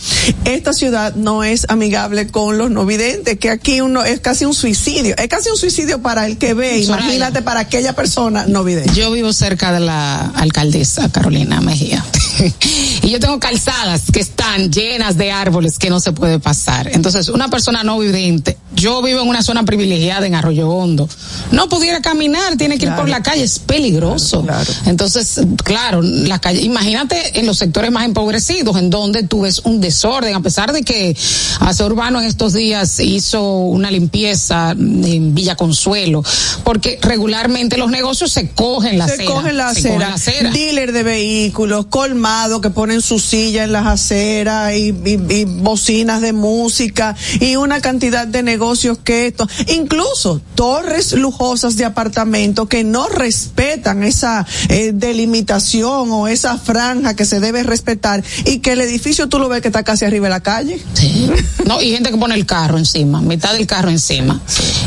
esta 0.45 0.73
ciudad 0.73 1.15
no 1.15 1.45
es 1.45 1.67
amigable 1.69 2.29
con 2.29 2.59
los 2.59 2.71
no 2.71 2.82
videntes, 2.87 3.39
que 3.39 3.51
aquí 3.51 3.81
uno 3.81 4.05
es 4.05 4.21
casi 4.21 4.45
un 4.45 4.55
suicidio. 4.55 5.17
Es 5.17 5.29
casi 5.29 5.51
un 5.51 5.57
suicidio 5.57 6.01
para 6.03 6.27
el 6.27 6.39
que 6.39 6.55
ve, 6.55 6.85
Soraya. 6.85 7.05
imagínate 7.07 7.43
para 7.43 7.61
aquella 7.61 7.95
persona 7.95 8.47
no 8.47 8.65
vidente. 8.65 8.93
Yo 8.95 9.11
vivo 9.13 9.33
cerca 9.33 9.73
de 9.73 9.81
la 9.81 10.27
alcaldesa 10.35 11.11
Carolina 11.11 11.61
Mejía. 11.61 12.05
y 13.03 13.11
yo 13.11 13.21
tengo 13.21 13.39
calzadas 13.39 14.03
que 14.13 14.21
están 14.21 14.71
llenas 14.71 15.17
de 15.17 15.33
árboles 15.33 15.79
que 15.79 15.91
no 15.91 16.01
se 16.01 16.13
puede 16.13 16.39
pasar. 16.39 16.91
Entonces, 16.93 17.29
una 17.29 17.49
persona 17.49 17.83
no 17.83 17.99
vidente, 17.99 18.57
yo 18.83 19.01
vivo 19.03 19.21
en 19.23 19.29
una 19.29 19.43
zona 19.43 19.63
privilegiada 19.65 20.27
en 20.27 20.35
Arroyo 20.35 20.69
Hondo, 20.69 21.09
no 21.53 21.69
pudiera 21.69 22.01
caminar, 22.03 22.57
tiene 22.57 22.79
que 22.79 22.87
ir 22.87 22.95
por 22.95 23.09
la 23.09 23.23
calle, 23.23 23.45
es 23.45 23.59
peligroso. 23.59 24.43
Claro, 24.43 24.65
claro. 24.65 24.81
Entonces, 24.91 25.41
claro, 25.65 26.03
la 26.03 26.39
calle, 26.41 26.61
imagínate 26.63 27.39
en 27.39 27.47
los 27.47 27.59
sectores 27.59 27.91
más 27.93 28.05
empobrecidos, 28.05 28.77
en 28.77 28.91
donde 28.91 29.23
tú 29.23 29.43
ves 29.43 29.61
un 29.65 29.81
desorden, 29.81 30.35
a 30.35 30.41
pesar 30.41 30.73
de 30.73 30.83
que 30.83 31.17
Hace 31.61 31.85
Urbano 31.85 32.19
en 32.21 32.27
estos 32.27 32.53
días 32.55 32.99
hizo 33.01 33.43
una 33.59 33.91
limpieza 33.91 34.73
en 34.73 35.35
Villa 35.35 35.55
Consuelo, 35.55 36.25
porque 36.65 36.99
regularmente 37.03 37.77
los 37.79 37.91
negocios 37.91 38.33
se 38.33 38.51
cogen 38.51 38.99
la 38.99 39.07
se 39.07 39.15
acera. 39.15 39.31
cogen 39.31 39.57
la 39.57 39.75
se 39.75 39.83
cogen 39.83 39.99
la 40.01 40.15
acera. 40.15 40.51
dealer 40.51 40.93
de 40.93 41.03
vehículos, 41.05 41.87
colmado 41.87 42.61
que 42.61 42.71
ponen 42.71 43.01
su 43.01 43.19
silla 43.21 43.65
en 43.65 43.73
las 43.73 43.87
aceras 43.87 44.75
y, 44.75 44.89
y- 45.05 45.21
y 45.35 45.45
bocinas 45.45 46.21
de 46.21 46.33
música 46.33 47.15
y 47.41 47.55
una 47.57 47.81
cantidad 47.81 48.27
de 48.27 48.43
negocios 48.43 48.72
que 49.05 49.27
esto, 49.27 49.49
incluso 49.69 50.41
torres 50.55 51.13
lujosas 51.13 51.77
de 51.77 51.85
apartamentos 51.85 52.69
que 52.69 52.85
no 52.85 53.09
respetan 53.09 54.03
esa 54.03 54.47
eh, 54.69 54.93
delimitación 54.95 56.11
o 56.11 56.29
esa 56.29 56.59
franja 56.59 57.15
que 57.15 57.25
se 57.25 57.41
debe 57.41 57.63
respetar 57.63 58.23
y 58.45 58.59
que 58.59 58.73
el 58.73 58.81
edificio 58.81 59.29
tú 59.29 59.39
lo 59.39 59.49
ves 59.49 59.61
que 59.63 59.69
está 59.69 59.83
casi 59.83 60.05
arriba 60.05 60.27
de 60.27 60.31
la 60.31 60.41
calle. 60.41 60.83
Sí. 60.95 61.31
No, 61.67 61.81
y 61.81 61.93
gente 61.93 62.11
que 62.11 62.17
pone 62.17 62.35
el 62.35 62.47
carro 62.47 62.79
encima, 62.79 63.21
mitad 63.21 63.53
del 63.53 63.67
carro 63.67 63.91
encima. 63.91 64.41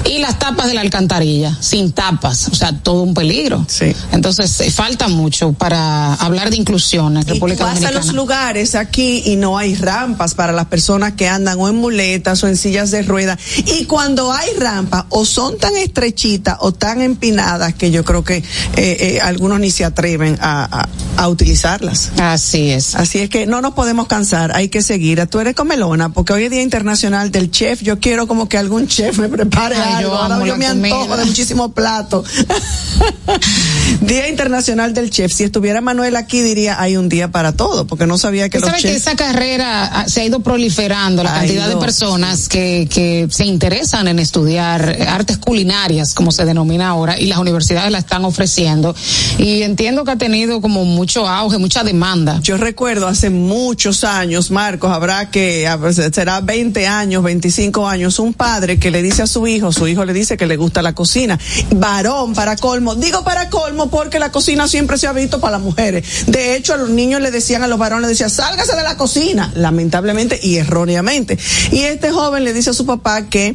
Y 0.06 0.20
las 0.20 0.40
tapas 0.40 0.68
de 0.68 0.74
la 0.74 0.82
alcantarilla, 0.82 1.58
sin 1.62 1.92
tapas, 1.92 2.50
o 2.50 2.56
sea, 2.56 2.74
todo 2.74 3.04
un 3.04 3.14
peligro. 3.14 3.66
Sí. 3.68 3.94
Entonces, 4.12 4.60
eh, 4.62 4.72
falta 4.72 5.08
mucho 5.08 5.54
para 5.54 6.14
hablar 6.16 6.50
de 6.50 6.58
inclusión 6.58 7.18
en 7.18 7.24
Y 7.24 7.26
tú 7.26 7.34
República 7.36 7.66
a 7.66 7.68
Dominicana. 7.70 7.98
los 7.98 8.14
lugares 8.14 8.76
aquí 8.76 9.24
y 9.26 9.36
no 9.36 9.58
hay 9.58 9.76
rampas 9.76 10.34
para 10.36 10.54
las 10.54 10.66
personas 10.66 11.14
que 11.14 11.28
andan 11.28 11.60
o 11.60 11.68
en 11.70 11.76
muletas 11.76 12.44
o 12.44 12.48
en 12.48 12.58
sillas 12.58 12.92
de 12.92 13.02
ruedas. 13.04 13.40
Y 13.58 13.75
cuando 13.84 14.32
hay 14.32 14.50
rampas, 14.58 15.04
o 15.10 15.26
son 15.26 15.58
tan 15.58 15.76
estrechitas 15.76 16.56
o 16.62 16.72
tan 16.72 17.02
empinadas 17.02 17.74
que 17.74 17.92
yo 17.92 18.06
creo 18.06 18.24
que 18.24 18.38
eh, 18.38 18.44
eh, 18.78 19.20
algunos 19.22 19.60
ni 19.60 19.72
se 19.72 19.84
atreven 19.84 20.38
a, 20.42 20.64
a- 20.82 20.90
a 21.18 21.28
utilizarlas. 21.30 22.12
Así 22.20 22.72
es. 22.72 22.96
Así 22.96 23.20
es 23.20 23.30
que 23.30 23.46
no 23.46 23.60
nos 23.62 23.74
podemos 23.74 24.08
cansar, 24.08 24.56
hay 24.56 24.70
que 24.70 24.82
seguir. 24.82 25.26
Tú 25.28 25.40
eres 25.40 25.56
comelona, 25.56 26.10
porque 26.14 26.32
hoy 26.34 26.44
es 26.46 26.52
Día 26.52 26.62
Internacional 26.62 27.32
del 27.32 27.52
Chef. 27.52 27.82
Yo 27.82 28.00
quiero 28.00 28.28
como 28.28 28.48
que 28.48 28.58
algún 28.58 28.88
chef 28.88 29.18
me 29.20 29.28
prepare 29.30 29.76
Ay, 29.76 30.04
yo 30.04 30.12
algo. 30.12 30.16
Ahora 30.16 30.36
amo 30.36 30.46
yo 30.46 30.56
me 30.58 30.68
antojo 30.68 31.18
de 31.18 31.26
muchísimos 31.26 31.72
platos. 31.74 32.26
día 34.02 34.28
Internacional 34.30 34.94
del 34.94 35.10
Chef. 35.10 35.32
Si 35.34 35.44
estuviera 35.44 35.82
Manuel 35.82 36.16
aquí, 36.16 36.42
diría 36.42 36.80
hay 36.80 36.98
un 36.98 37.10
día 37.10 37.32
para 37.32 37.54
todo, 37.54 37.88
porque 37.88 38.06
no 38.08 38.18
sabía 38.18 38.50
que 38.50 38.60
los 38.60 38.68
sabes 38.70 38.84
que 38.84 38.96
esa 38.96 39.16
carrera 39.16 39.86
ah, 39.86 40.06
se 40.08 40.22
ha 40.22 40.26
ido 40.26 40.42
proliferando, 40.42 41.24
la 41.24 41.32
Ha 41.34 41.40
cantidad 41.40 41.68
de 41.68 41.78
personas 41.78 42.48
que, 42.50 42.88
que 42.92 43.28
se 43.32 43.46
interesan 43.46 43.65
en 43.66 44.20
estudiar 44.20 44.96
artes 45.08 45.40
culinarias, 45.40 46.14
como 46.14 46.32
se 46.32 46.46
denomina 46.46 46.90
ahora, 46.90 47.20
y 47.20 47.26
las 47.26 47.40
universidades 47.40 47.92
la 47.92 47.98
están 47.98 48.24
ofreciendo. 48.24 48.96
Y 49.40 49.64
entiendo 49.64 50.06
que 50.06 50.12
ha 50.12 50.18
tenido 50.18 50.62
como 50.62 50.86
mucho 50.86 51.28
auge, 51.28 51.58
mucha 51.58 51.84
demanda. 51.84 52.40
Yo 52.44 52.58
recuerdo 52.58 53.08
hace 53.08 53.32
muchos 53.32 54.04
años, 54.04 54.52
Marcos, 54.52 54.92
habrá 54.92 55.32
que, 55.32 55.68
será 56.14 56.42
20 56.42 56.86
años, 56.86 57.24
25 57.24 57.88
años, 57.88 58.20
un 58.20 58.36
padre 58.36 58.78
que 58.78 58.92
le 58.92 59.02
dice 59.02 59.24
a 59.24 59.28
su 59.28 59.48
hijo, 59.48 59.72
su 59.72 59.88
hijo 59.88 60.06
le 60.06 60.14
dice 60.14 60.38
que 60.38 60.46
le 60.46 60.58
gusta 60.58 60.84
la 60.84 60.94
cocina, 60.94 61.40
varón 61.72 62.36
para 62.36 62.58
colmo, 62.58 62.94
digo 62.94 63.24
para 63.24 63.50
colmo 63.50 63.90
porque 63.90 64.20
la 64.20 64.32
cocina 64.32 64.68
siempre 64.68 65.00
se 65.00 65.08
ha 65.08 65.14
visto 65.14 65.40
para 65.40 65.58
las 65.58 65.62
mujeres. 65.62 66.26
De 66.28 66.56
hecho, 66.56 66.76
a 66.76 66.78
los 66.78 66.90
niños 66.90 67.20
le 67.20 67.32
decían, 67.32 67.64
a 67.64 67.68
los 67.68 67.80
varones 67.80 68.10
decían, 68.10 68.30
sálgase 68.30 68.76
de 68.76 68.84
la 68.84 68.96
cocina, 68.96 69.52
lamentablemente 69.56 70.40
y 70.42 70.58
erróneamente. 70.58 71.40
Y 71.72 71.80
este 71.80 72.12
joven 72.12 72.44
le 72.44 72.54
dice 72.54 72.70
a 72.70 72.74
su 72.74 72.86
papá 72.86 73.24
que 73.24 73.55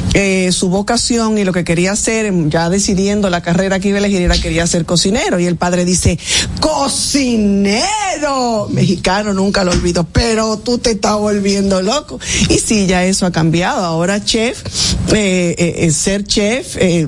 eh, 0.13 0.51
su 0.51 0.69
vocación 0.69 1.37
y 1.37 1.43
lo 1.43 1.53
que 1.53 1.63
quería 1.63 1.93
hacer, 1.93 2.31
ya 2.49 2.69
decidiendo 2.69 3.29
la 3.29 3.41
carrera 3.41 3.79
que 3.79 3.89
iba 3.89 3.97
a 3.97 3.99
elegir, 3.99 4.21
era 4.21 4.37
quería 4.37 4.67
ser 4.67 4.85
cocinero. 4.85 5.39
Y 5.39 5.45
el 5.45 5.55
padre 5.55 5.85
dice, 5.85 6.17
cocinero, 6.59 8.67
mexicano, 8.71 9.33
nunca 9.33 9.63
lo 9.63 9.71
olvido, 9.71 10.05
pero 10.11 10.57
tú 10.57 10.77
te 10.77 10.91
estás 10.91 11.17
volviendo 11.17 11.81
loco. 11.81 12.19
Y 12.49 12.59
sí, 12.59 12.87
ya 12.87 13.05
eso 13.05 13.25
ha 13.25 13.31
cambiado. 13.31 13.83
Ahora 13.85 14.23
chef, 14.23 14.61
eh, 15.13 15.55
eh, 15.57 15.75
eh, 15.85 15.91
ser 15.91 16.25
chef 16.25 16.77
y 16.81 17.07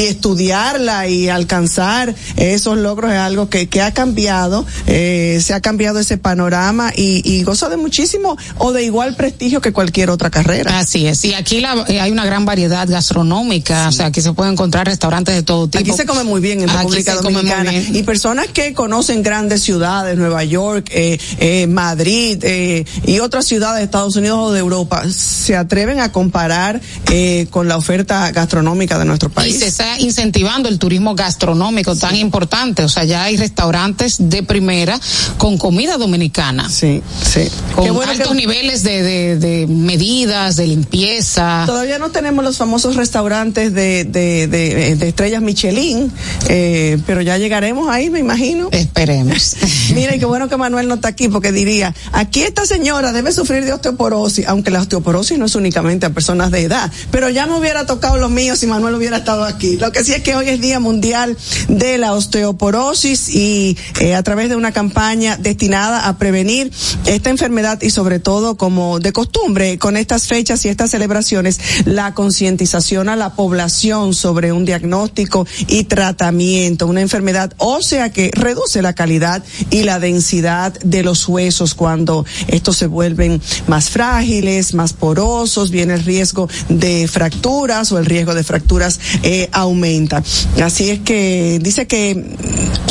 estudiarla 0.00 1.08
y 1.08 1.28
alcanzar 1.28 2.14
esos 2.36 2.76
logros 2.78 3.12
es 3.12 3.18
algo 3.18 3.48
que, 3.48 3.68
que 3.68 3.82
ha 3.82 3.92
cambiado, 3.92 4.64
se 4.86 5.54
ha 5.54 5.60
cambiado 5.60 6.00
ese 6.00 6.18
panorama 6.18 6.92
y, 6.96 7.22
y 7.24 7.42
goza 7.42 7.68
de 7.68 7.76
muchísimo 7.76 8.36
o 8.58 8.72
de 8.72 8.84
igual 8.84 9.14
prestigio 9.16 9.60
que 9.60 9.72
cualquier 9.72 10.10
otra 10.10 10.30
carrera. 10.30 10.78
Así 10.78 11.06
es. 11.06 11.24
Y 11.24 11.34
aquí 11.34 11.60
la- 11.60 11.84
hay 11.88 12.10
una 12.14 12.24
gran 12.24 12.44
variedad 12.44 12.88
gastronómica, 12.88 13.88
o 13.88 13.92
sea, 13.92 14.06
aquí 14.06 14.20
se 14.20 14.32
pueden 14.32 14.52
encontrar 14.54 14.86
restaurantes 14.86 15.34
de 15.34 15.42
todo 15.42 15.68
tipo. 15.68 15.78
Aquí 15.82 15.92
se 15.92 16.06
come 16.06 16.24
muy 16.24 16.40
bien 16.40 16.60
en 16.62 16.70
Aquí 16.70 16.78
República 16.78 17.14
Dominicana. 17.16 17.72
Y 17.74 18.02
personas 18.04 18.48
que 18.48 18.72
conocen 18.72 19.22
grandes 19.22 19.62
ciudades, 19.62 20.16
Nueva 20.16 20.44
York, 20.44 20.88
eh, 20.92 21.18
eh, 21.38 21.66
Madrid 21.66 22.38
eh, 22.42 22.84
y 23.06 23.18
otras 23.20 23.44
ciudades 23.46 23.78
de 23.78 23.84
Estados 23.84 24.16
Unidos 24.16 24.38
o 24.40 24.52
de 24.52 24.60
Europa, 24.60 25.02
se 25.10 25.56
atreven 25.56 26.00
a 26.00 26.12
comparar 26.12 26.80
eh, 27.10 27.46
con 27.50 27.68
la 27.68 27.76
oferta 27.76 28.30
gastronómica 28.30 28.98
de 28.98 29.04
nuestro 29.04 29.28
Y 29.30 29.32
país. 29.32 29.58
se 29.58 29.66
está 29.66 29.98
incentivando 30.00 30.68
el 30.68 30.78
turismo 30.78 31.14
gastronómico 31.14 31.96
tan 31.96 32.16
importante. 32.16 32.84
O 32.84 32.88
sea, 32.88 33.04
ya 33.04 33.24
hay 33.24 33.36
restaurantes 33.36 34.16
de 34.18 34.42
primera 34.42 34.98
con 35.36 35.58
comida 35.58 35.96
dominicana. 35.98 36.68
Sí, 36.70 37.02
sí. 37.22 37.48
Con 37.74 37.92
bueno 37.94 38.12
altos 38.12 38.28
que 38.28 38.34
niveles 38.34 38.82
de, 38.82 39.02
de, 39.02 39.36
de 39.36 39.66
medidas, 39.66 40.56
de 40.56 40.66
limpieza. 40.68 41.64
todavía 41.66 41.98
no 41.98 42.03
tenemos 42.10 42.44
los 42.44 42.56
famosos 42.56 42.96
restaurantes 42.96 43.72
de, 43.72 44.04
de, 44.04 44.46
de, 44.46 44.96
de 44.96 45.08
estrellas 45.08 45.42
Michelin, 45.42 46.12
eh, 46.48 46.98
pero 47.06 47.20
ya 47.22 47.38
llegaremos 47.38 47.88
ahí, 47.88 48.10
me 48.10 48.18
imagino. 48.18 48.68
Esperemos. 48.72 49.56
Mira, 49.94 50.14
y 50.14 50.18
qué 50.18 50.24
bueno 50.24 50.48
que 50.48 50.56
Manuel 50.56 50.88
no 50.88 50.94
está 50.94 51.08
aquí, 51.08 51.28
porque 51.28 51.52
diría, 51.52 51.94
aquí 52.12 52.42
esta 52.42 52.66
señora 52.66 53.12
debe 53.12 53.32
sufrir 53.32 53.64
de 53.64 53.72
osteoporosis, 53.72 54.46
aunque 54.48 54.70
la 54.70 54.80
osteoporosis 54.80 55.38
no 55.38 55.46
es 55.46 55.54
únicamente 55.54 56.06
a 56.06 56.10
personas 56.10 56.50
de 56.50 56.62
edad, 56.62 56.90
pero 57.10 57.28
ya 57.28 57.46
me 57.46 57.58
hubiera 57.58 57.86
tocado 57.86 58.16
lo 58.16 58.28
mío 58.28 58.56
si 58.56 58.66
Manuel 58.66 58.94
hubiera 58.94 59.18
estado 59.18 59.44
aquí. 59.44 59.76
Lo 59.76 59.92
que 59.92 60.04
sí 60.04 60.12
es 60.12 60.22
que 60.22 60.34
hoy 60.34 60.48
es 60.48 60.60
Día 60.60 60.80
Mundial 60.80 61.36
de 61.68 61.98
la 61.98 62.12
Osteoporosis 62.14 63.28
y 63.28 63.76
eh, 64.00 64.14
a 64.14 64.22
través 64.22 64.48
de 64.48 64.56
una 64.56 64.72
campaña 64.72 65.36
destinada 65.36 66.08
a 66.08 66.18
prevenir 66.18 66.72
esta 67.06 67.30
enfermedad 67.30 67.80
y 67.82 67.90
sobre 67.90 68.18
todo 68.18 68.56
como 68.56 69.00
de 69.00 69.12
costumbre 69.12 69.78
con 69.78 69.96
estas 69.96 70.26
fechas 70.26 70.64
y 70.64 70.68
estas 70.68 70.90
celebraciones, 70.90 71.60
la 71.94 72.12
concientización 72.14 73.08
a 73.08 73.16
la 73.16 73.34
población 73.34 74.14
sobre 74.14 74.52
un 74.52 74.64
diagnóstico 74.64 75.46
y 75.68 75.84
tratamiento, 75.84 76.86
una 76.86 77.00
enfermedad 77.00 77.52
ósea 77.58 78.10
que 78.10 78.30
reduce 78.34 78.82
la 78.82 78.94
calidad 78.94 79.42
y 79.70 79.84
la 79.84 80.00
densidad 80.00 80.72
de 80.80 81.02
los 81.02 81.28
huesos 81.28 81.74
cuando 81.74 82.26
estos 82.48 82.76
se 82.76 82.86
vuelven 82.86 83.40
más 83.66 83.90
frágiles, 83.90 84.74
más 84.74 84.92
porosos, 84.92 85.70
viene 85.70 85.94
el 85.94 86.04
riesgo 86.04 86.48
de 86.68 87.08
fracturas 87.08 87.92
o 87.92 87.98
el 87.98 88.06
riesgo 88.06 88.34
de 88.34 88.44
fracturas 88.44 88.98
eh, 89.22 89.48
aumenta. 89.52 90.22
Así 90.62 90.90
es 90.90 91.00
que 91.00 91.58
dice 91.62 91.86
que 91.86 92.36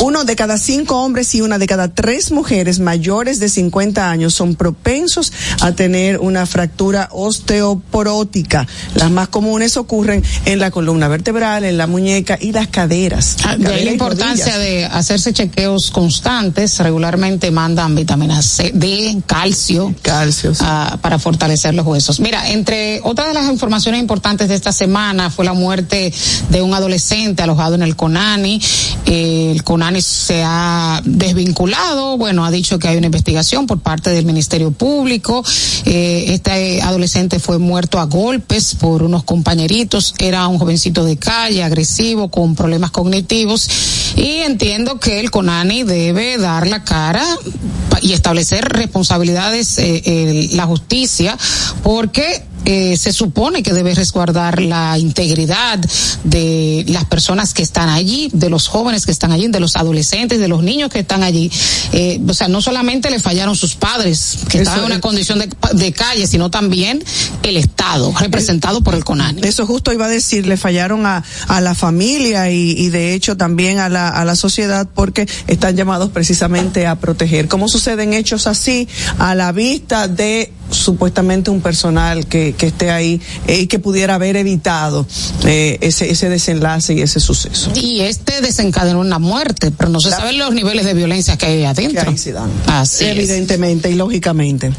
uno 0.00 0.24
de 0.24 0.36
cada 0.36 0.58
cinco 0.58 1.02
hombres 1.02 1.34
y 1.34 1.40
una 1.40 1.58
de 1.58 1.66
cada 1.66 1.88
tres 1.88 2.32
mujeres 2.32 2.80
mayores 2.80 3.38
de 3.38 3.48
50 3.48 4.10
años 4.10 4.34
son 4.34 4.54
propensos 4.54 5.32
a 5.60 5.72
tener 5.72 6.18
una 6.18 6.46
fractura 6.46 7.08
osteoporótica. 7.12 8.66
Las 8.94 9.10
más 9.10 9.28
comunes 9.28 9.76
ocurren 9.76 10.22
en 10.44 10.58
la 10.58 10.70
columna 10.70 11.08
vertebral, 11.08 11.64
en 11.64 11.76
la 11.78 11.86
muñeca 11.86 12.38
y 12.40 12.52
las 12.52 12.68
caderas. 12.68 13.36
Ah, 13.44 13.56
De 13.56 13.72
ahí 13.72 13.84
la 13.84 13.92
importancia 13.92 14.58
de 14.58 14.84
hacerse 14.84 15.32
chequeos 15.32 15.90
constantes. 15.90 16.78
Regularmente 16.78 17.50
mandan 17.50 17.94
vitamina 17.94 18.40
C, 18.42 18.70
D, 18.74 19.22
calcio. 19.26 19.94
Calcio, 20.02 20.54
sí. 20.54 20.62
ah, 20.64 20.98
para 21.00 21.18
fortalecer 21.18 21.74
los 21.74 21.86
huesos. 21.86 22.20
Mira, 22.20 22.50
entre 22.50 23.00
otras 23.02 23.28
de 23.28 23.34
las 23.34 23.50
informaciones 23.50 24.00
importantes 24.00 24.48
de 24.48 24.54
esta 24.54 24.72
semana 24.72 25.30
fue 25.30 25.44
la 25.44 25.52
muerte 25.54 26.12
de 26.50 26.62
un 26.62 26.74
adolescente 26.74 27.42
alojado 27.42 27.74
en 27.74 27.82
el 27.82 27.96
CONANI. 27.96 28.60
El 29.06 29.62
CONANI 29.64 30.00
se 30.02 30.42
ha 30.44 31.00
desvinculado, 31.04 32.16
bueno, 32.16 32.44
ha 32.44 32.50
dicho 32.50 32.78
que 32.78 32.88
hay 32.88 32.96
una 32.96 33.06
investigación 33.06 33.66
por 33.66 33.80
parte 33.80 34.10
del 34.10 34.24
Ministerio 34.24 34.70
Público. 34.70 35.44
Eh, 35.84 36.26
este 36.28 36.82
adolescente 36.82 37.38
fue 37.38 37.58
muerto 37.58 37.98
a 37.98 38.04
golpes 38.04 38.76
por 38.84 39.02
unos 39.02 39.24
compañeritos. 39.24 40.14
Era 40.18 40.46
un 40.46 40.58
jovencito 40.58 41.06
de 41.06 41.16
calle, 41.16 41.64
agresivo, 41.64 42.28
con 42.28 42.54
problemas 42.54 42.90
cognitivos. 42.90 43.66
Y 44.14 44.42
entiendo 44.42 45.00
que 45.00 45.20
el 45.20 45.30
CONANI 45.30 45.84
debe 45.84 46.36
dar 46.36 46.66
la 46.66 46.84
cara 46.84 47.24
y 48.02 48.12
establecer 48.12 48.62
responsabilidades 48.68 49.78
eh, 49.78 50.02
eh, 50.04 50.48
la 50.52 50.66
justicia 50.66 51.38
porque 51.82 52.42
eh, 52.64 52.96
se 52.96 53.12
supone 53.12 53.62
que 53.62 53.72
debe 53.72 53.94
resguardar 53.94 54.62
la 54.62 54.98
integridad 54.98 55.78
de 56.24 56.84
las 56.88 57.04
personas 57.04 57.54
que 57.54 57.62
están 57.62 57.88
allí, 57.88 58.30
de 58.32 58.50
los 58.50 58.68
jóvenes 58.68 59.06
que 59.06 59.12
están 59.12 59.32
allí, 59.32 59.48
de 59.48 59.60
los 59.60 59.76
adolescentes, 59.76 60.38
de 60.38 60.48
los 60.48 60.62
niños 60.62 60.90
que 60.90 61.00
están 61.00 61.22
allí. 61.22 61.50
Eh, 61.92 62.20
o 62.26 62.34
sea, 62.34 62.48
no 62.48 62.62
solamente 62.62 63.10
le 63.10 63.20
fallaron 63.20 63.56
sus 63.56 63.74
padres, 63.74 64.38
que 64.48 64.58
Eso 64.58 64.70
estaban 64.70 64.84
en 64.84 64.92
una 64.92 65.00
condición 65.00 65.38
de, 65.38 65.48
de 65.74 65.92
calle, 65.92 66.26
sino 66.26 66.50
también 66.50 67.02
el 67.42 67.56
Estado, 67.56 68.12
representado 68.18 68.82
por 68.82 68.94
el 68.94 69.04
CONANI. 69.04 69.42
Eso 69.42 69.66
justo 69.66 69.92
iba 69.92 70.06
a 70.06 70.08
decir, 70.08 70.46
le 70.46 70.56
fallaron 70.56 71.06
a, 71.06 71.22
a 71.48 71.60
la 71.60 71.74
familia 71.74 72.50
y, 72.50 72.70
y 72.70 72.88
de 72.88 73.14
hecho 73.14 73.36
también 73.36 73.78
a 73.78 73.88
la, 73.88 74.08
a 74.08 74.24
la 74.24 74.36
sociedad 74.36 74.88
porque 74.94 75.28
están 75.46 75.76
llamados 75.76 76.10
precisamente 76.10 76.86
a 76.86 76.96
proteger. 76.96 77.48
¿Cómo 77.48 77.68
suceden 77.68 78.14
hechos 78.14 78.46
así 78.46 78.88
a 79.18 79.34
la 79.34 79.52
vista 79.52 80.08
de 80.08 80.52
supuestamente 80.70 81.50
un 81.50 81.60
personal 81.60 82.26
que, 82.26 82.54
que 82.56 82.66
esté 82.66 82.90
ahí 82.90 83.20
eh, 83.46 83.60
y 83.60 83.66
que 83.66 83.78
pudiera 83.78 84.14
haber 84.16 84.36
evitado 84.36 85.06
eh, 85.44 85.78
ese, 85.80 86.10
ese 86.10 86.28
desenlace 86.28 86.94
y 86.94 87.00
ese 87.02 87.20
suceso? 87.20 87.70
Y 87.74 88.00
este 88.00 88.40
desencadenó 88.40 89.00
una 89.00 89.18
muerte, 89.18 89.70
pero 89.70 89.90
no 89.90 90.00
se 90.00 90.08
Claro. 90.08 90.22
saben 90.24 90.38
los 90.38 90.52
niveles 90.54 90.84
de 90.84 90.94
violencia 90.94 91.36
que 91.36 91.46
hay 91.46 91.58
Que 91.58 91.66
adentro. 91.66 92.10
ahí 92.10 92.18
se 92.18 92.32
dan. 92.32 92.50
Así 92.66 93.04
es. 93.04 93.10
Evidentemente 93.16 93.90
y 93.90 93.94
lógicamente. 93.94 94.72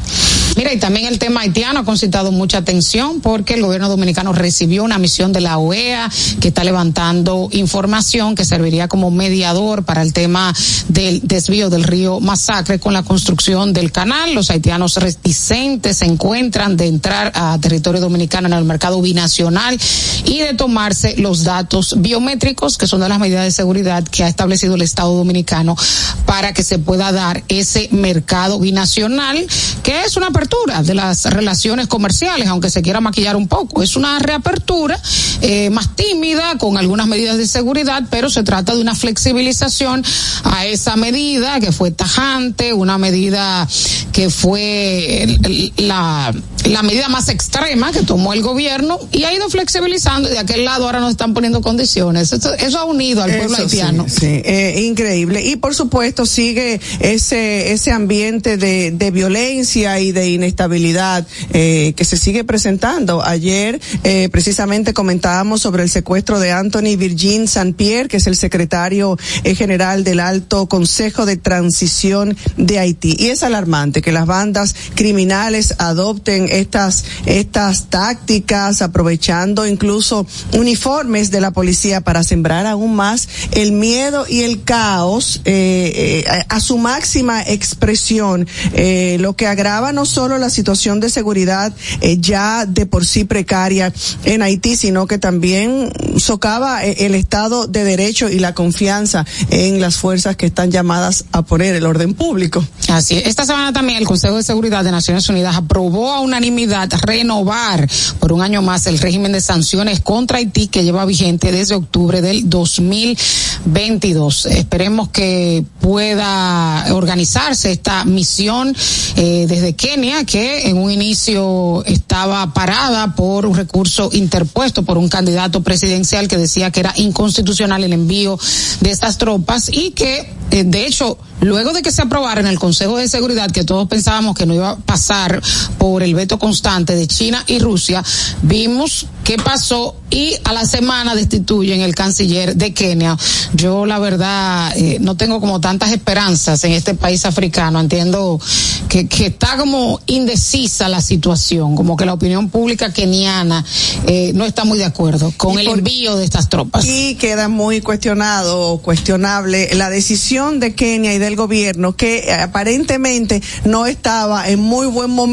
Mira, 0.56 0.72
y 0.72 0.78
también 0.78 1.06
el 1.06 1.18
tema 1.18 1.40
haitiano 1.42 1.80
ha 1.80 1.84
concitado 1.84 2.32
mucha 2.32 2.58
atención 2.58 3.20
porque 3.20 3.54
el 3.54 3.62
gobierno 3.62 3.88
dominicano 3.90 4.32
recibió 4.32 4.84
una 4.84 4.96
misión 4.98 5.32
de 5.32 5.42
la 5.42 5.58
OEA 5.58 6.10
que 6.40 6.48
está 6.48 6.64
levantando 6.64 7.48
información 7.52 8.34
que 8.34 8.44
serviría 8.46 8.88
como 8.88 9.10
mediador 9.10 9.84
para 9.84 10.00
el 10.00 10.14
tema 10.14 10.54
del 10.88 11.20
desvío 11.24 11.68
del 11.68 11.84
río 11.84 12.20
Masacre 12.20 12.78
con 12.80 12.94
la 12.94 13.02
construcción 13.02 13.74
del 13.74 13.92
canal. 13.92 14.34
Los 14.34 14.48
haitianos 14.50 14.96
reticentes 14.96 15.75
se 15.92 16.04
encuentran 16.04 16.76
de 16.76 16.86
entrar 16.86 17.32
a 17.34 17.58
territorio 17.58 18.00
dominicano 18.00 18.48
en 18.48 18.54
el 18.54 18.64
mercado 18.64 19.00
binacional 19.00 19.78
y 20.24 20.38
de 20.38 20.54
tomarse 20.54 21.16
los 21.18 21.44
datos 21.44 21.94
biométricos, 21.98 22.78
que 22.78 22.86
son 22.86 23.00
de 23.00 23.08
las 23.08 23.18
medidas 23.18 23.44
de 23.44 23.50
seguridad 23.50 24.04
que 24.04 24.24
ha 24.24 24.28
establecido 24.28 24.74
el 24.74 24.82
Estado 24.82 25.14
dominicano 25.14 25.76
para 26.24 26.52
que 26.52 26.62
se 26.62 26.78
pueda 26.78 27.12
dar 27.12 27.42
ese 27.48 27.88
mercado 27.92 28.58
binacional, 28.58 29.46
que 29.82 30.02
es 30.02 30.16
una 30.16 30.28
apertura 30.28 30.82
de 30.82 30.94
las 30.94 31.24
relaciones 31.24 31.86
comerciales, 31.86 32.48
aunque 32.48 32.70
se 32.70 32.82
quiera 32.82 33.00
maquillar 33.00 33.36
un 33.36 33.48
poco. 33.48 33.82
Es 33.82 33.96
una 33.96 34.18
reapertura 34.18 35.00
eh, 35.42 35.70
más 35.70 35.94
tímida, 35.94 36.58
con 36.58 36.76
algunas 36.76 37.06
medidas 37.06 37.36
de 37.36 37.46
seguridad, 37.46 38.04
pero 38.10 38.30
se 38.30 38.42
trata 38.42 38.74
de 38.74 38.80
una 38.80 38.94
flexibilización 38.94 40.04
a 40.44 40.66
esa 40.66 40.96
medida 40.96 41.60
que 41.60 41.72
fue 41.72 41.90
tajante, 41.90 42.72
una 42.72 42.98
medida 42.98 43.66
que 44.12 44.30
fue 44.30 45.65
la, 45.76 46.32
la 46.64 46.82
medida 46.82 47.08
más 47.08 47.28
extrema 47.28 47.92
que 47.92 48.02
tomó 48.02 48.32
el 48.32 48.42
gobierno 48.42 48.98
y 49.12 49.24
ha 49.24 49.32
ido 49.32 49.48
flexibilizando 49.48 50.28
y 50.28 50.32
de 50.32 50.38
aquel 50.38 50.64
lado 50.64 50.84
ahora 50.86 51.00
nos 51.00 51.12
están 51.12 51.34
poniendo 51.34 51.60
condiciones. 51.62 52.32
Eso, 52.32 52.54
eso 52.54 52.78
ha 52.78 52.84
unido 52.84 53.22
al 53.22 53.30
pueblo 53.30 53.54
Eso 53.54 53.62
haitiano. 53.62 54.06
Sí, 54.08 54.16
sí, 54.20 54.42
eh, 54.44 54.82
increíble. 54.86 55.42
Y 55.42 55.56
por 55.56 55.74
supuesto 55.74 56.26
sigue 56.26 56.80
ese 57.00 57.72
ese 57.72 57.92
ambiente 57.92 58.56
de, 58.56 58.90
de 58.90 59.10
violencia 59.10 59.98
y 60.00 60.12
de 60.12 60.30
inestabilidad 60.30 61.26
eh, 61.52 61.94
que 61.96 62.04
se 62.04 62.16
sigue 62.16 62.44
presentando. 62.44 63.24
Ayer 63.24 63.80
eh, 64.04 64.28
precisamente 64.30 64.92
comentábamos 64.92 65.62
sobre 65.62 65.82
el 65.82 65.90
secuestro 65.90 66.38
de 66.38 66.52
Anthony 66.52 66.96
Virgin 66.96 67.48
Saint-Pierre, 67.48 68.08
que 68.08 68.18
es 68.18 68.26
el 68.26 68.36
secretario 68.36 69.18
eh, 69.44 69.54
general 69.54 70.04
del 70.04 70.20
Alto 70.20 70.66
Consejo 70.66 71.26
de 71.26 71.36
Transición 71.36 72.36
de 72.56 72.78
Haití. 72.78 73.16
Y 73.18 73.28
es 73.28 73.42
alarmante 73.42 74.02
que 74.02 74.12
las 74.12 74.26
bandas 74.26 74.74
criminales 74.94 75.55
adopten 75.78 76.48
estas 76.50 77.04
estas 77.24 77.86
tácticas 77.88 78.82
aprovechando 78.82 79.66
incluso 79.66 80.26
uniformes 80.52 81.30
de 81.30 81.40
la 81.40 81.50
policía 81.50 82.00
para 82.00 82.22
sembrar 82.22 82.66
aún 82.66 82.94
más 82.94 83.28
el 83.52 83.72
miedo 83.72 84.26
y 84.28 84.42
el 84.42 84.64
caos 84.64 85.40
eh, 85.44 86.24
eh, 86.26 86.44
a, 86.48 86.60
su 86.60 86.78
máxima 86.78 87.42
expresión, 87.42 88.48
eh, 88.72 89.16
lo 89.20 89.36
que 89.36 89.46
agrava 89.46 89.92
no 89.92 90.06
solo 90.06 90.38
la 90.38 90.50
situación 90.50 91.00
de 91.00 91.10
seguridad 91.10 91.72
eh, 92.00 92.18
ya 92.18 92.66
de 92.66 92.86
por 92.86 93.06
sí 93.06 93.24
precaria 93.24 93.92
en 94.24 94.42
Haití, 94.42 94.76
sino 94.76 95.06
que 95.06 95.18
también 95.18 95.92
socava 96.18 96.84
el 96.84 97.14
Estado 97.14 97.66
de 97.66 97.84
Derecho 97.84 98.28
y 98.28 98.38
la 98.38 98.54
confianza 98.54 99.24
en 99.50 99.80
las 99.80 99.96
fuerzas 99.96 100.36
que 100.36 100.46
están 100.46 100.70
llamadas 100.70 101.24
a 101.32 101.42
poner 101.42 101.74
el 101.74 101.86
orden 101.86 102.14
público. 102.14 102.64
Así 102.88 103.18
es. 103.18 103.26
Esta 103.26 103.44
semana 103.44 103.72
también 103.72 103.98
el 103.98 104.06
Consejo 104.06 104.36
de 104.36 104.42
Seguridad 104.42 104.84
de 104.84 104.90
Naciones 104.90 105.28
Unidas 105.28 105.45
aprobó 105.54 106.12
a 106.12 106.20
unanimidad 106.20 106.90
renovar 107.02 107.88
por 108.18 108.32
un 108.32 108.42
año 108.42 108.62
más 108.62 108.86
el 108.86 108.98
régimen 108.98 109.32
de 109.32 109.40
sanciones 109.40 110.00
contra 110.00 110.38
Haití 110.38 110.68
que 110.68 110.84
lleva 110.84 111.04
vigente 111.04 111.52
desde 111.52 111.74
octubre 111.74 112.22
del 112.22 112.48
2022. 112.48 114.46
Esperemos 114.46 115.10
que 115.10 115.64
pueda 115.80 116.86
organizarse 116.94 117.72
esta 117.72 118.04
misión 118.04 118.74
eh, 119.16 119.46
desde 119.48 119.74
Kenia 119.74 120.24
que 120.24 120.68
en 120.68 120.78
un 120.78 120.90
inicio 120.90 121.84
estaba 121.84 122.52
parada 122.52 123.14
por 123.14 123.46
un 123.46 123.54
recurso 123.54 124.10
interpuesto 124.12 124.84
por 124.84 124.98
un 124.98 125.08
candidato 125.08 125.62
presidencial 125.62 126.28
que 126.28 126.36
decía 126.36 126.70
que 126.70 126.80
era 126.80 126.92
inconstitucional 126.96 127.84
el 127.84 127.92
envío 127.92 128.38
de 128.80 128.90
estas 128.90 129.18
tropas 129.18 129.70
y 129.72 129.90
que 129.90 130.32
eh, 130.50 130.64
de 130.64 130.86
hecho 130.86 131.18
luego 131.40 131.72
de 131.72 131.82
que 131.82 131.92
se 131.92 132.02
aprobara 132.02 132.40
en 132.40 132.46
el 132.46 132.58
Consejo 132.58 132.96
de 132.96 133.08
Seguridad, 133.08 133.50
que 133.50 133.64
todos 133.64 133.88
pensábamos 133.88 134.34
que 134.36 134.46
no 134.46 134.54
iba 134.54 134.70
a 134.70 134.76
pasar 134.76 135.35
por 135.78 136.02
el 136.02 136.14
veto 136.14 136.38
constante 136.38 136.94
de 136.94 137.06
China 137.06 137.42
y 137.46 137.58
Rusia, 137.58 138.02
vimos 138.42 139.06
qué 139.24 139.36
pasó 139.36 139.96
y 140.08 140.34
a 140.44 140.52
la 140.52 140.64
semana 140.64 141.14
destituyen 141.14 141.80
el 141.80 141.94
canciller 141.94 142.54
de 142.54 142.72
Kenia. 142.72 143.18
Yo 143.54 143.84
la 143.84 143.98
verdad 143.98 144.72
eh, 144.76 144.98
no 145.00 145.16
tengo 145.16 145.40
como 145.40 145.60
tantas 145.60 145.90
esperanzas 145.90 146.62
en 146.64 146.72
este 146.72 146.94
país 146.94 147.24
africano. 147.26 147.80
Entiendo 147.80 148.40
que, 148.88 149.08
que 149.08 149.26
está 149.26 149.56
como 149.56 150.00
indecisa 150.06 150.88
la 150.88 151.00
situación, 151.00 151.74
como 151.74 151.96
que 151.96 152.06
la 152.06 152.12
opinión 152.12 152.48
pública 152.50 152.92
keniana 152.92 153.64
eh, 154.06 154.30
no 154.34 154.44
está 154.44 154.64
muy 154.64 154.78
de 154.78 154.84
acuerdo 154.84 155.32
con 155.36 155.58
el 155.58 155.66
envío 155.66 156.16
de 156.16 156.24
estas 156.24 156.48
tropas. 156.48 156.84
Y 156.86 157.16
queda 157.16 157.48
muy 157.48 157.80
cuestionado 157.80 158.60
o 158.60 158.78
cuestionable 158.80 159.74
la 159.74 159.90
decisión 159.90 160.60
de 160.60 160.74
Kenia 160.74 161.14
y 161.14 161.18
del 161.18 161.34
gobierno 161.34 161.96
que 161.96 162.32
aparentemente 162.32 163.42
no 163.64 163.86
estaba 163.86 164.48
en 164.48 164.60
muy 164.60 164.86
buen 164.86 165.10
momento 165.10 165.25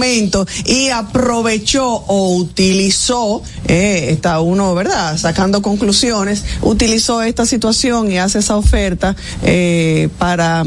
y 0.65 0.89
aprovechó 0.89 1.85
o 1.85 2.35
utilizó, 2.35 3.41
eh, 3.67 4.07
está 4.09 4.39
uno, 4.39 4.73
¿verdad? 4.75 5.17
Sacando 5.17 5.61
conclusiones, 5.61 6.43
utilizó 6.61 7.21
esta 7.21 7.45
situación 7.45 8.11
y 8.11 8.17
hace 8.17 8.39
esa 8.39 8.57
oferta 8.57 9.15
eh, 9.43 10.09
para 10.17 10.63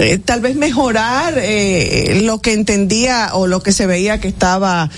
eh, 0.00 0.18
tal 0.24 0.40
vez 0.40 0.56
mejorar 0.56 1.34
lo 2.22 2.40
que 2.40 2.52
entendía 2.52 3.30
o 3.34 3.46
lo 3.46 3.62
que 3.62 3.72
se 3.72 3.86
veía 3.86 4.20
que 4.20 4.28
estaba 4.28 4.90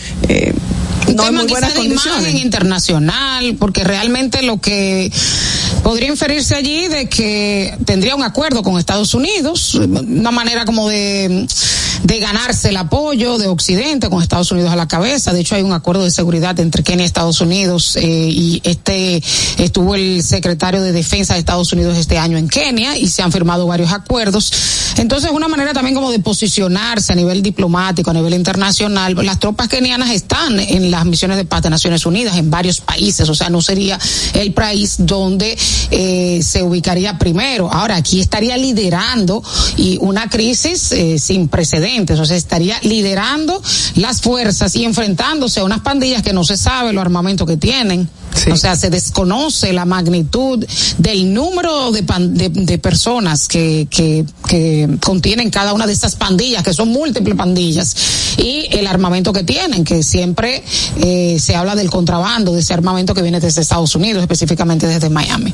un 1.10 1.16
no 1.16 1.24
tema 1.24 1.38
muy 1.40 1.46
quizá 1.46 1.60
buenas 1.60 1.74
de 1.74 1.84
imagen 1.84 2.38
internacional, 2.38 3.56
porque 3.58 3.84
realmente 3.84 4.42
lo 4.42 4.60
que 4.60 5.12
podría 5.82 6.08
inferirse 6.08 6.54
allí 6.54 6.88
de 6.88 7.08
que 7.08 7.76
tendría 7.84 8.14
un 8.14 8.22
acuerdo 8.22 8.62
con 8.62 8.78
Estados 8.78 9.14
Unidos, 9.14 9.74
una 9.74 10.30
manera 10.30 10.64
como 10.64 10.88
de, 10.88 11.46
de 12.02 12.18
ganarse 12.18 12.70
el 12.70 12.76
apoyo 12.76 13.38
de 13.38 13.48
Occidente 13.48 14.08
con 14.08 14.22
Estados 14.22 14.50
Unidos 14.52 14.72
a 14.72 14.76
la 14.76 14.88
cabeza. 14.88 15.32
De 15.32 15.40
hecho, 15.40 15.54
hay 15.54 15.62
un 15.62 15.72
acuerdo 15.72 16.04
de 16.04 16.10
seguridad 16.10 16.58
entre 16.60 16.82
Kenia 16.82 17.04
y 17.04 17.06
Estados 17.06 17.40
Unidos 17.40 17.96
eh, 17.96 18.02
y 18.02 18.60
este 18.64 19.22
estuvo 19.58 19.94
el 19.94 20.22
secretario 20.22 20.82
de 20.82 20.92
Defensa 20.92 21.34
de 21.34 21.40
Estados 21.40 21.72
Unidos 21.72 21.96
este 21.98 22.18
año 22.18 22.38
en 22.38 22.48
Kenia 22.48 22.96
y 22.96 23.08
se 23.08 23.22
han 23.22 23.32
firmado 23.32 23.66
varios 23.66 23.92
acuerdos. 23.92 24.52
Entonces, 24.96 25.30
una 25.32 25.48
manera 25.48 25.72
también 25.72 25.94
como 25.94 26.10
de 26.10 26.18
posicionarse 26.18 27.12
a 27.12 27.16
nivel 27.16 27.42
diplomático, 27.42 28.10
a 28.10 28.14
nivel 28.14 28.34
internacional. 28.34 29.14
Las 29.24 29.38
tropas 29.38 29.68
kenianas 29.68 30.10
están 30.10 30.58
en 30.60 30.90
las 31.00 31.06
misiones 31.06 31.38
de 31.38 31.46
paz 31.46 31.62
de 31.62 31.70
Naciones 31.70 32.04
Unidas 32.04 32.36
en 32.36 32.50
varios 32.50 32.82
países, 32.82 33.26
o 33.26 33.34
sea, 33.34 33.48
no 33.48 33.62
sería 33.62 33.98
el 34.34 34.52
país 34.52 34.96
donde 34.98 35.56
eh, 35.90 36.42
se 36.42 36.62
ubicaría 36.62 37.16
primero. 37.16 37.72
Ahora, 37.72 37.96
aquí 37.96 38.20
estaría 38.20 38.58
liderando 38.58 39.42
y 39.78 39.96
una 40.02 40.28
crisis 40.28 40.92
eh, 40.92 41.18
sin 41.18 41.48
precedentes, 41.48 42.20
o 42.20 42.26
sea, 42.26 42.36
estaría 42.36 42.78
liderando 42.82 43.62
las 43.94 44.20
fuerzas 44.20 44.76
y 44.76 44.84
enfrentándose 44.84 45.60
a 45.60 45.64
unas 45.64 45.80
pandillas 45.80 46.22
que 46.22 46.34
no 46.34 46.44
se 46.44 46.58
sabe 46.58 46.92
los 46.92 47.00
armamentos 47.00 47.46
que 47.46 47.56
tienen. 47.56 48.06
O 48.50 48.56
sea, 48.56 48.76
se 48.76 48.90
desconoce 48.90 49.72
la 49.72 49.84
magnitud 49.84 50.64
del 50.98 51.34
número 51.34 51.90
de, 51.92 52.02
pan- 52.02 52.34
de, 52.34 52.48
de 52.48 52.78
personas 52.78 53.48
que, 53.48 53.86
que, 53.90 54.24
que 54.48 54.88
contienen 55.00 55.50
cada 55.50 55.72
una 55.74 55.86
de 55.86 55.92
estas 55.92 56.16
pandillas, 56.16 56.62
que 56.62 56.72
son 56.72 56.88
múltiples 56.88 57.36
pandillas, 57.36 57.94
y 58.38 58.66
el 58.70 58.86
armamento 58.86 59.32
que 59.32 59.42
tienen, 59.42 59.84
que 59.84 60.02
siempre 60.02 60.62
eh, 61.02 61.38
se 61.40 61.56
habla 61.56 61.74
del 61.74 61.90
contrabando 61.90 62.54
de 62.54 62.60
ese 62.60 62.72
armamento 62.72 63.14
que 63.14 63.22
viene 63.22 63.40
desde 63.40 63.60
Estados 63.60 63.94
Unidos, 63.94 64.22
específicamente 64.22 64.86
desde 64.86 65.10
Miami. 65.10 65.52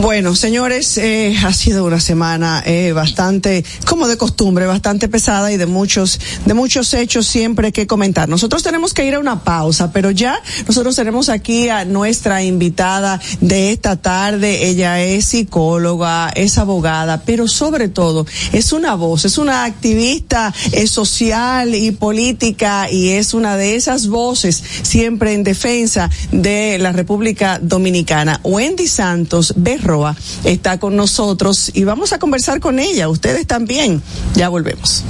Bueno, 0.00 0.34
señores, 0.34 0.96
eh, 0.98 1.36
ha 1.44 1.52
sido 1.52 1.84
una 1.84 2.00
semana 2.00 2.62
eh, 2.64 2.92
bastante, 2.92 3.64
como 3.86 4.08
de 4.08 4.16
costumbre, 4.16 4.66
bastante 4.66 5.08
pesada 5.08 5.52
y 5.52 5.58
de 5.58 5.66
muchos, 5.66 6.18
de 6.46 6.54
muchos 6.54 6.94
hechos 6.94 7.26
siempre 7.26 7.70
que 7.72 7.86
comentar. 7.86 8.28
Nosotros 8.28 8.62
tenemos 8.62 8.94
que 8.94 9.04
ir 9.04 9.14
a 9.14 9.18
una 9.18 9.44
pausa, 9.44 9.92
pero 9.92 10.10
ya 10.10 10.40
nosotros 10.66 10.96
tenemos 10.96 11.28
aquí 11.28 11.68
a 11.68 11.84
nuestra 11.90 12.42
invitada 12.42 13.20
de 13.40 13.72
esta 13.72 13.96
tarde. 13.96 14.68
Ella 14.68 15.00
es 15.02 15.26
psicóloga, 15.26 16.30
es 16.30 16.58
abogada, 16.58 17.22
pero 17.24 17.48
sobre 17.48 17.88
todo 17.88 18.26
es 18.52 18.72
una 18.72 18.94
voz, 18.94 19.24
es 19.24 19.38
una 19.38 19.64
activista 19.64 20.54
eh, 20.72 20.86
social 20.86 21.74
y 21.74 21.90
política 21.90 22.90
y 22.90 23.10
es 23.10 23.34
una 23.34 23.56
de 23.56 23.76
esas 23.76 24.08
voces 24.08 24.62
siempre 24.82 25.34
en 25.34 25.44
defensa 25.44 26.10
de 26.32 26.78
la 26.78 26.92
República 26.92 27.58
Dominicana. 27.60 28.40
Wendy 28.44 28.86
Santos 28.86 29.54
Berroa 29.56 30.16
está 30.44 30.78
con 30.78 30.96
nosotros 30.96 31.70
y 31.74 31.84
vamos 31.84 32.12
a 32.12 32.18
conversar 32.18 32.60
con 32.60 32.78
ella. 32.78 33.08
Ustedes 33.08 33.46
también. 33.46 34.02
Ya 34.34 34.48
volvemos. 34.48 35.04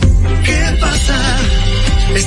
¿Qué 0.45 0.79
pasa? 0.81 1.39
Es 2.15 2.27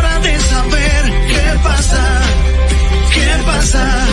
pasa. 1.63 2.21
¿Qué 3.13 3.43
pasa? 3.45 4.07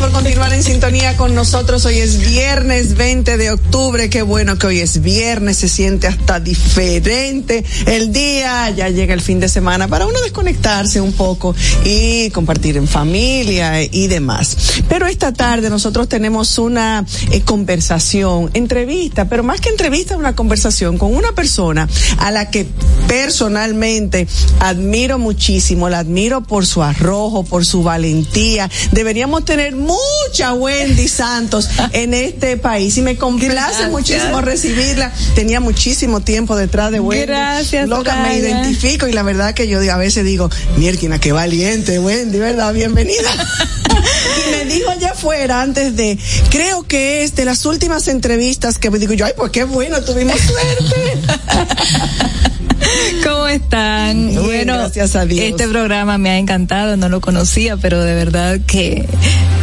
Por 0.00 0.12
continuar 0.12 0.50
en 0.54 0.62
sintonía 0.62 1.14
con 1.18 1.34
nosotros. 1.34 1.84
Hoy 1.84 1.98
es 1.98 2.18
viernes 2.30 2.96
20 2.96 3.36
de 3.36 3.50
octubre. 3.50 4.08
Qué 4.08 4.22
bueno 4.22 4.56
que 4.56 4.66
hoy 4.66 4.80
es 4.80 5.02
viernes. 5.02 5.58
Se 5.58 5.68
siente 5.68 6.06
hasta 6.06 6.40
diferente 6.40 7.62
el 7.84 8.10
día. 8.10 8.70
Ya 8.70 8.88
llega 8.88 9.12
el 9.12 9.20
fin 9.20 9.40
de 9.40 9.48
semana 9.50 9.88
para 9.88 10.06
uno 10.06 10.18
desconectarse 10.22 11.02
un 11.02 11.12
poco 11.12 11.54
y 11.84 12.30
compartir 12.30 12.78
en 12.78 12.88
familia 12.88 13.82
y 13.82 14.06
demás. 14.06 14.56
Pero 14.88 15.06
esta 15.06 15.34
tarde 15.34 15.68
nosotros 15.68 16.08
tenemos 16.08 16.56
una 16.56 17.04
eh, 17.30 17.42
conversación, 17.42 18.50
entrevista, 18.54 19.28
pero 19.28 19.42
más 19.42 19.60
que 19.60 19.68
entrevista, 19.68 20.16
una 20.16 20.34
conversación 20.34 20.96
con 20.96 21.14
una 21.14 21.32
persona 21.32 21.86
a 22.16 22.30
la 22.30 22.50
que 22.50 22.66
personalmente 23.06 24.26
admiro 24.60 25.18
muchísimo. 25.18 25.90
La 25.90 25.98
admiro 25.98 26.40
por 26.40 26.64
su 26.64 26.82
arrojo, 26.82 27.42
por 27.42 27.66
su 27.66 27.82
valentía. 27.82 28.70
Deberíamos 28.92 29.44
tener 29.44 29.76
mucha 29.90 30.54
Wendy 30.54 31.08
Santos 31.08 31.68
en 31.92 32.14
este 32.14 32.56
país 32.56 32.96
y 32.98 33.02
me 33.02 33.16
complace 33.16 33.52
Gracias. 33.52 33.90
muchísimo 33.90 34.40
recibirla. 34.40 35.12
Tenía 35.34 35.60
muchísimo 35.60 36.20
tiempo 36.20 36.56
detrás 36.56 36.92
de 36.92 37.00
Wendy. 37.00 37.26
Gracias, 37.26 37.88
Loca, 37.88 38.16
me 38.16 38.36
identifico 38.36 39.06
y 39.08 39.12
la 39.12 39.22
verdad 39.22 39.54
que 39.54 39.68
yo 39.68 39.80
a 39.92 39.96
veces 39.96 40.24
digo, 40.24 40.50
mierquina, 40.76 41.18
qué 41.18 41.32
valiente, 41.32 41.98
Wendy, 41.98 42.38
¿verdad? 42.38 42.72
Bienvenida. 42.72 43.30
y 44.46 44.50
me 44.50 44.64
dijo 44.72 44.90
allá 44.90 45.10
afuera 45.10 45.62
antes 45.62 45.96
de, 45.96 46.18
creo 46.50 46.84
que 46.84 47.24
es 47.24 47.34
de 47.34 47.44
las 47.44 47.66
últimas 47.66 48.06
entrevistas 48.08 48.78
que 48.78 48.90
me 48.90 48.98
digo 48.98 49.14
yo, 49.14 49.26
ay, 49.26 49.32
pues 49.36 49.50
qué 49.50 49.64
bueno, 49.64 50.00
tuvimos 50.02 50.38
suerte. 50.40 51.18
¿Cómo 53.60 53.64
están? 53.64 54.28
Bien, 54.28 54.42
bueno, 54.44 54.74
gracias 54.74 55.16
a 55.16 55.24
Dios. 55.26 55.44
este 55.44 55.68
programa 55.68 56.18
me 56.18 56.30
ha 56.30 56.38
encantado, 56.38 56.96
no 56.96 57.08
lo 57.08 57.20
conocía, 57.20 57.76
pero 57.76 58.02
de 58.02 58.14
verdad 58.14 58.58
que, 58.66 59.06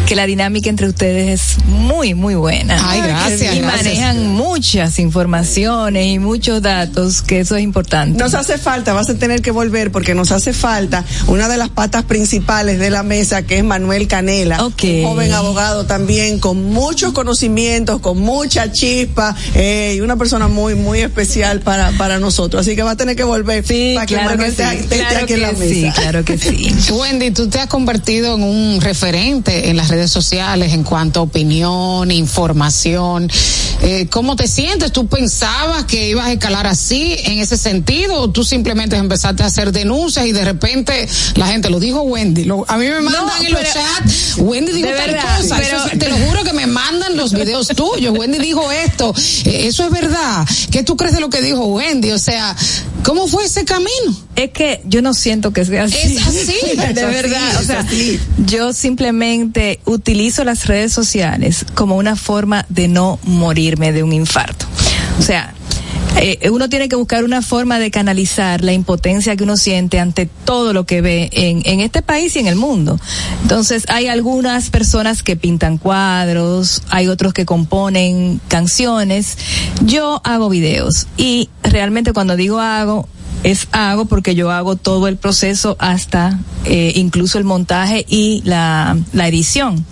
que 0.06 0.16
la 0.16 0.26
dinámica 0.26 0.70
entre 0.70 0.88
ustedes 0.88 1.58
es 1.58 1.66
muy, 1.66 2.14
muy 2.14 2.36
buena. 2.36 2.78
Ay, 2.90 3.02
gracias, 3.02 3.56
Y 3.56 3.60
gracias. 3.60 3.84
manejan 3.86 4.28
muchas 4.30 5.00
informaciones 5.00 6.06
y 6.08 6.20
muchos 6.20 6.62
datos, 6.62 7.22
que 7.22 7.40
eso 7.42 7.56
es 7.56 7.64
importante. 7.64 8.18
Nos 8.18 8.34
hace 8.34 8.58
falta, 8.58 8.94
vas 8.94 9.10
a 9.10 9.16
tener 9.16 9.42
que 9.42 9.52
volver 9.52 9.92
porque 9.92 10.16
nos 10.16 10.32
hace 10.32 10.54
falta 10.54 11.04
una 11.28 11.48
de 11.50 11.58
las 11.58 11.70
patas 11.70 12.04
principales 12.06 12.80
de 12.80 12.90
la 12.90 13.04
mesa 13.04 13.42
que 13.42 13.58
es 13.58 13.64
Manuel 13.64 14.08
Canela, 14.08 14.64
Ok. 14.66 14.84
un 14.84 15.04
joven 15.06 15.34
abogado 15.34 15.86
también 15.86 16.40
con 16.40 16.64
muchos 16.64 17.14
conocimientos, 17.14 18.00
con 18.00 18.20
mucha 18.20 18.72
chispa 18.72 19.36
eh, 19.56 19.96
y 19.98 20.02
una 20.02 20.16
persona 20.16 20.48
muy 20.48 20.76
muy 20.76 21.00
especial 21.02 21.60
para 21.62 21.92
para 21.98 22.20
nosotros. 22.20 22.62
Así 22.62 22.76
que 22.76 22.84
va 22.84 22.92
a 22.92 22.96
tener 22.98 23.16
que 23.16 23.24
volver 23.24 23.66
Sí, 23.66 23.87
para 23.96 24.06
que 24.06 24.16
claro 24.16 24.38
que 24.38 24.52
sí, 24.52 24.62
esté 24.62 24.98
claro 24.98 25.20
la 25.20 25.26
que 25.54 25.68
sí, 25.68 25.92
claro 25.96 26.26
que 26.26 26.38
sí. 26.38 26.92
Wendy, 26.92 27.32
tú 27.32 27.48
te 27.50 27.60
has 27.60 27.68
convertido 27.68 28.36
en 28.36 28.44
un 28.44 28.82
referente 28.82 29.70
en 29.70 29.78
las 29.78 29.90
redes 29.90 30.12
sociales 30.12 30.74
en 30.74 30.84
cuanto 30.84 31.20
a 31.20 31.24
opinión, 31.24 32.10
información. 32.12 33.30
Eh, 33.82 34.08
¿Cómo 34.10 34.36
te 34.36 34.48
sientes? 34.48 34.92
¿Tú 34.92 35.08
pensabas 35.08 35.86
que 35.86 36.10
ibas 36.10 36.28
a 36.28 36.32
escalar 36.34 36.66
así 36.68 37.16
en 37.26 37.40
ese 37.40 37.58
sentido 37.58 38.16
o 38.22 38.30
tú 38.30 38.44
simplemente 38.44 38.96
empezaste 38.96 39.44
a 39.44 39.46
hacer 39.48 39.72
denuncias 39.72 40.26
y 40.26 40.32
de 40.32 40.44
repente 40.44 41.08
la 41.36 41.48
gente 41.48 41.70
lo 41.70 41.80
dijo 41.80 42.02
Wendy? 42.02 42.46
Lo- 42.46 42.66
a 42.68 42.78
mí 42.78 42.86
me 42.88 43.02
mandan 43.02 43.46
en 43.46 43.54
los 43.54 43.62
chats, 43.62 44.36
Wendy 44.38 44.72
dijo 44.72 44.90
tal 44.90 45.12
verdad, 45.12 45.38
cosa. 45.42 45.58
pero- 45.58 45.78
Eso 45.78 45.88
es- 45.94 46.00
te 46.00 46.10
lo 46.10 46.18
juro 46.18 46.44
que 46.44 46.54
me 46.54 46.66
mandan 46.68 47.16
los 47.18 47.34
videos 47.34 47.68
tuyos. 47.68 48.18
Wendy 48.18 48.40
dijo 48.40 48.72
esto. 48.72 49.14
Eh, 49.46 49.68
eso 49.68 49.84
es 49.86 49.92
verdad. 49.92 50.46
¿Qué 50.72 50.84
tú 50.84 50.98
crees 50.98 51.14
de 51.14 51.20
lo 51.22 51.30
que 51.30 51.42
dijo 51.42 51.66
Wendy? 51.66 52.12
O 52.12 52.20
sea, 52.20 52.56
¿cómo 53.04 53.28
fue 53.28 53.46
ese 53.46 53.64
camino? 53.78 54.18
Es 54.36 54.52
que 54.52 54.82
yo 54.86 55.02
no 55.02 55.14
siento 55.14 55.52
que 55.52 55.66
sea 55.66 55.84
así. 55.84 56.18
Es 56.18 56.28
así, 56.28 56.76
de 56.78 56.84
es 56.84 56.96
verdad. 56.96 57.50
así, 57.50 57.58
o 57.58 57.66
sea, 57.66 57.86
yo 58.46 58.74
simplemente 58.74 59.80
utilizo 59.86 60.44
las 60.44 60.68
redes 60.68 60.94
sociales 60.94 61.66
como 61.74 61.96
una 61.96 62.16
forma 62.16 62.66
de 62.70 62.88
no 62.88 63.20
morirme 63.24 63.92
de 63.92 64.04
un 64.04 64.14
infarto. 64.14 64.66
O 65.20 65.22
sea, 65.22 65.54
eh, 66.20 66.50
uno 66.50 66.68
tiene 66.68 66.90
que 66.90 66.96
buscar 66.96 67.24
una 67.24 67.44
forma 67.44 67.78
de 67.78 67.92
canalizar 67.92 68.64
la 68.64 68.74
impotencia 68.74 69.36
que 69.36 69.44
uno 69.44 69.56
siente 69.56 70.00
ante 70.00 70.26
todo 70.46 70.74
lo 70.74 70.86
que 70.86 71.02
ve 71.02 71.30
en, 71.32 71.62
en 71.66 71.80
este 71.80 72.02
país 72.02 72.36
y 72.36 72.40
en 72.40 72.48
el 72.48 72.56
mundo. 72.56 73.00
Entonces, 73.44 73.84
hay 73.88 74.08
algunas 74.08 74.72
personas 74.72 75.22
que 75.22 75.36
pintan 75.36 75.78
cuadros, 75.78 76.82
hay 76.90 77.08
otros 77.08 77.34
que 77.34 77.46
componen 77.46 78.42
canciones. 78.48 79.38
Yo 79.86 80.22
hago 80.24 80.50
videos 80.50 81.06
y 81.18 81.50
realmente 81.62 82.14
cuando 82.14 82.36
digo 82.36 82.60
hago, 82.60 83.08
es 83.44 83.68
hago 83.72 84.06
porque 84.06 84.36
yo 84.36 84.52
hago 84.52 84.76
todo 84.76 85.08
el 85.08 85.18
proceso 85.18 85.76
hasta 85.80 86.40
eh, 86.66 86.94
incluso 86.96 87.38
el 87.38 87.44
montaje 87.44 88.06
y 88.08 88.42
la, 88.46 88.98
la 89.14 89.28
edición. 89.28 89.86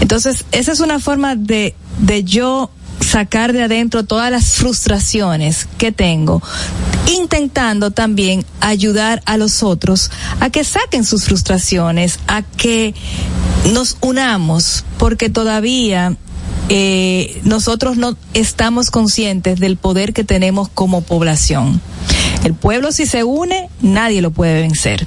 Entonces, 0.00 0.44
esa 0.52 0.72
es 0.72 0.80
una 0.80 0.98
forma 0.98 1.36
de, 1.36 1.74
de 1.98 2.24
yo 2.24 2.70
sacar 3.00 3.52
de 3.52 3.62
adentro 3.62 4.04
todas 4.04 4.30
las 4.30 4.54
frustraciones 4.54 5.66
que 5.78 5.92
tengo, 5.92 6.42
intentando 7.18 7.90
también 7.90 8.44
ayudar 8.60 9.22
a 9.26 9.36
los 9.36 9.62
otros 9.62 10.10
a 10.40 10.50
que 10.50 10.64
saquen 10.64 11.04
sus 11.04 11.24
frustraciones, 11.24 12.18
a 12.28 12.42
que 12.42 12.94
nos 13.72 13.96
unamos, 14.00 14.84
porque 14.98 15.28
todavía 15.28 16.16
eh, 16.68 17.40
nosotros 17.44 17.96
no 17.96 18.16
estamos 18.32 18.90
conscientes 18.90 19.58
del 19.58 19.76
poder 19.76 20.12
que 20.12 20.24
tenemos 20.24 20.68
como 20.68 21.00
población. 21.00 21.80
El 22.44 22.54
pueblo 22.54 22.90
si 22.92 23.06
se 23.06 23.24
une, 23.24 23.68
nadie 23.82 24.22
lo 24.22 24.30
puede 24.30 24.62
vencer. 24.62 25.06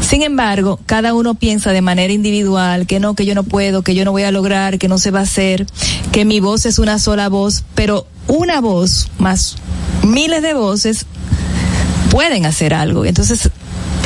Sin 0.00 0.22
embargo, 0.22 0.80
cada 0.86 1.14
uno 1.14 1.34
piensa 1.34 1.72
de 1.72 1.80
manera 1.80 2.12
individual 2.12 2.86
que 2.86 3.00
no, 3.00 3.14
que 3.14 3.24
yo 3.24 3.34
no 3.34 3.44
puedo, 3.44 3.82
que 3.82 3.94
yo 3.94 4.04
no 4.04 4.12
voy 4.12 4.24
a 4.24 4.32
lograr, 4.32 4.78
que 4.78 4.88
no 4.88 4.98
se 4.98 5.10
va 5.10 5.20
a 5.20 5.22
hacer, 5.22 5.66
que 6.10 6.24
mi 6.24 6.40
voz 6.40 6.66
es 6.66 6.78
una 6.78 6.98
sola 6.98 7.28
voz, 7.28 7.64
pero 7.74 8.06
una 8.26 8.60
voz 8.60 9.08
más 9.18 9.56
miles 10.02 10.42
de 10.42 10.54
voces 10.54 11.06
pueden 12.10 12.46
hacer 12.46 12.74
algo. 12.74 13.04
Entonces, 13.04 13.50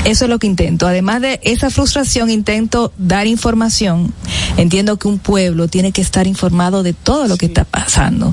eso 0.07 0.25
es 0.25 0.31
lo 0.31 0.39
que 0.39 0.47
intento. 0.47 0.87
Además 0.87 1.21
de 1.21 1.41
esa 1.43 1.69
frustración, 1.69 2.31
intento 2.31 2.93
dar 2.97 3.27
información. 3.27 4.15
Entiendo 4.57 4.99
que 4.99 5.09
un 5.09 5.19
pueblo 5.19 5.67
tiene 5.67 5.91
que 5.91 6.01
estar 6.01 6.29
informado 6.29 6.85
de 6.85 6.93
todo 6.93 7.27
lo 7.27 7.37
que 7.37 7.47
está 7.47 7.65
pasando, 7.65 8.33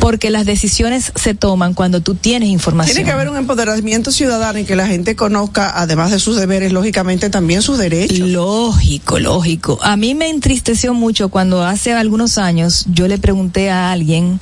porque 0.00 0.30
las 0.30 0.44
decisiones 0.44 1.12
se 1.14 1.34
toman 1.34 1.72
cuando 1.72 2.00
tú 2.00 2.14
tienes 2.14 2.50
información. 2.50 2.94
Tiene 2.94 3.08
que 3.08 3.12
haber 3.12 3.30
un 3.30 3.38
empoderamiento 3.38 4.12
ciudadano 4.12 4.58
y 4.58 4.64
que 4.64 4.76
la 4.76 4.86
gente 4.86 5.16
conozca, 5.16 5.72
además 5.74 6.10
de 6.10 6.18
sus 6.18 6.36
deberes, 6.36 6.72
lógicamente 6.72 7.30
también 7.30 7.62
sus 7.62 7.78
derechos. 7.78 8.18
Lógico, 8.18 9.18
lógico. 9.18 9.78
A 9.82 9.96
mí 9.96 10.14
me 10.14 10.28
entristeció 10.28 10.92
mucho 10.92 11.30
cuando 11.30 11.64
hace 11.64 11.94
algunos 11.94 12.36
años 12.36 12.84
yo 12.92 13.08
le 13.08 13.16
pregunté 13.16 13.70
a 13.70 13.90
alguien, 13.92 14.40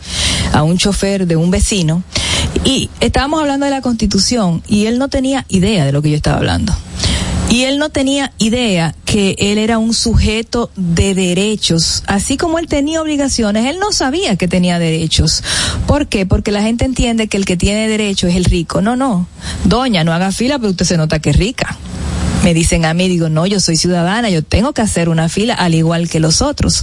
a 0.52 0.64
un 0.64 0.78
chofer 0.78 1.28
de 1.28 1.36
un 1.36 1.52
vecino, 1.52 2.02
y 2.64 2.90
estábamos 3.00 3.40
hablando 3.40 3.66
de 3.66 3.70
la 3.70 3.80
constitución 3.80 4.62
y 4.68 4.86
él 4.86 4.98
no 4.98 5.08
tenía 5.08 5.44
idea 5.48 5.84
de 5.84 5.92
lo 5.92 6.02
que 6.02 6.10
yo 6.10 6.16
estaba 6.16 6.38
hablando. 6.38 6.72
Y 7.50 7.64
él 7.64 7.78
no 7.78 7.90
tenía 7.90 8.32
idea 8.38 8.94
que 9.04 9.36
él 9.38 9.58
era 9.58 9.76
un 9.76 9.92
sujeto 9.92 10.70
de 10.74 11.14
derechos, 11.14 12.02
así 12.06 12.38
como 12.38 12.58
él 12.58 12.66
tenía 12.66 13.02
obligaciones, 13.02 13.66
él 13.66 13.78
no 13.78 13.92
sabía 13.92 14.36
que 14.36 14.48
tenía 14.48 14.78
derechos. 14.78 15.44
¿Por 15.86 16.06
qué? 16.06 16.24
Porque 16.24 16.50
la 16.50 16.62
gente 16.62 16.86
entiende 16.86 17.28
que 17.28 17.36
el 17.36 17.44
que 17.44 17.58
tiene 17.58 17.88
derechos 17.88 18.30
es 18.30 18.36
el 18.36 18.46
rico. 18.46 18.80
No, 18.80 18.96
no. 18.96 19.26
Doña, 19.64 20.02
no 20.02 20.14
haga 20.14 20.32
fila, 20.32 20.58
pero 20.58 20.70
usted 20.70 20.86
se 20.86 20.96
nota 20.96 21.18
que 21.18 21.30
es 21.30 21.36
rica 21.36 21.78
me 22.42 22.54
dicen 22.54 22.84
a 22.84 22.92
mí, 22.94 23.08
digo, 23.08 23.28
no, 23.28 23.46
yo 23.46 23.60
soy 23.60 23.76
ciudadana, 23.76 24.28
yo 24.28 24.42
tengo 24.42 24.72
que 24.72 24.82
hacer 24.82 25.08
una 25.08 25.28
fila 25.28 25.54
al 25.54 25.74
igual 25.74 26.08
que 26.08 26.18
los 26.20 26.42
otros. 26.42 26.82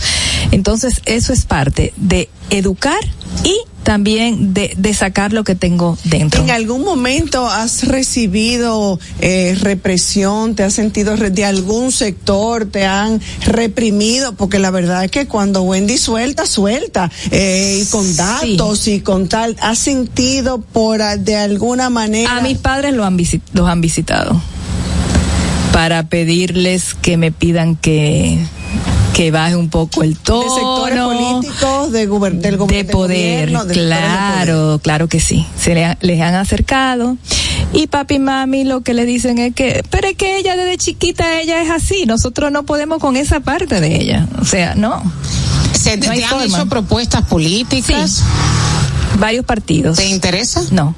Entonces, 0.52 1.02
eso 1.06 1.34
es 1.34 1.46
parte 1.46 1.94
de 1.98 2.30
educar 2.50 3.00
y 3.44 3.58
también 3.84 4.54
de, 4.54 4.74
de 4.78 4.94
sacar 4.94 5.34
lo 5.34 5.44
que 5.44 5.56
tengo 5.56 5.98
dentro. 6.04 6.44
¿En 6.44 6.52
algún 6.52 6.84
momento 6.84 7.48
has 7.48 7.88
recibido 7.88 9.00
eh, 9.22 9.58
represión? 9.62 10.56
¿Te 10.56 10.64
has 10.64 10.74
sentido 10.74 11.16
de 11.16 11.46
algún 11.46 11.92
sector? 11.92 12.66
¿Te 12.66 12.86
han 12.86 13.20
reprimido? 13.46 14.34
Porque 14.34 14.60
la 14.60 14.70
verdad 14.72 15.06
es 15.06 15.12
que 15.12 15.28
cuando 15.28 15.64
Wendy 15.64 15.98
suelta, 15.98 16.46
suelta. 16.46 17.10
Eh, 17.32 17.82
y 17.82 17.86
con 17.88 18.16
datos 18.16 18.88
y 18.88 19.00
con 19.02 19.28
tal. 19.28 19.56
¿Has 19.62 19.80
sentido 19.80 20.62
por 20.62 21.02
a- 21.02 21.18
de 21.18 21.36
alguna 21.36 21.90
manera? 21.90 22.38
A 22.38 22.42
mis 22.42 22.58
padres 22.58 22.94
lo 22.94 23.06
han 23.06 23.18
los 23.54 23.68
han 23.68 23.82
visitado 23.82 24.42
para 25.74 26.10
pedirles 26.10 26.94
que 26.96 27.18
me 27.18 27.32
pidan 27.32 27.76
que 27.76 28.38
que 29.20 29.32
baje 29.32 29.58
un 29.58 29.68
poco 29.70 30.02
el 30.04 30.18
tono 30.18 30.44
de 30.44 30.50
sectores 30.50 30.98
políticos, 31.02 31.92
de 31.92 32.10
guber- 32.10 32.40
del 32.40 32.56
poder, 32.56 32.88
gobierno, 32.96 33.66
de 33.66 33.74
claro, 33.74 34.54
poder. 34.56 34.80
claro 34.80 35.08
que 35.10 35.20
sí. 35.20 35.46
Se 35.60 35.76
le, 35.76 35.98
les 36.00 36.22
han 36.22 36.36
acercado 36.36 37.18
y 37.74 37.88
papi 37.88 38.16
y 38.16 38.20
mami 38.20 38.64
lo 38.64 38.80
que 38.80 38.94
le 38.94 39.04
dicen 39.04 39.38
es 39.38 39.54
que, 39.54 39.84
pero 39.90 40.08
es 40.08 40.16
que 40.16 40.38
ella 40.38 40.56
desde 40.56 40.78
chiquita 40.78 41.42
ella 41.42 41.62
es 41.62 41.70
así, 41.70 42.06
nosotros 42.06 42.50
no 42.54 42.64
podemos 42.64 43.00
con 43.00 43.18
esa 43.18 43.42
parte 43.42 43.82
de 43.82 43.94
ella, 43.98 44.26
o 44.42 44.46
sea, 44.46 44.76
no. 44.76 45.04
¿Se 45.74 45.98
te, 45.98 46.08
No 46.08 46.14
hay 46.14 46.20
te 46.20 46.24
han 46.24 46.30
forma. 46.40 46.46
hecho 46.58 46.70
propuestas 46.70 47.26
políticas? 47.26 48.24
Varios 49.20 49.44
partidos. 49.44 49.98
¿Te 49.98 50.08
interesa? 50.08 50.64
No. 50.72 50.96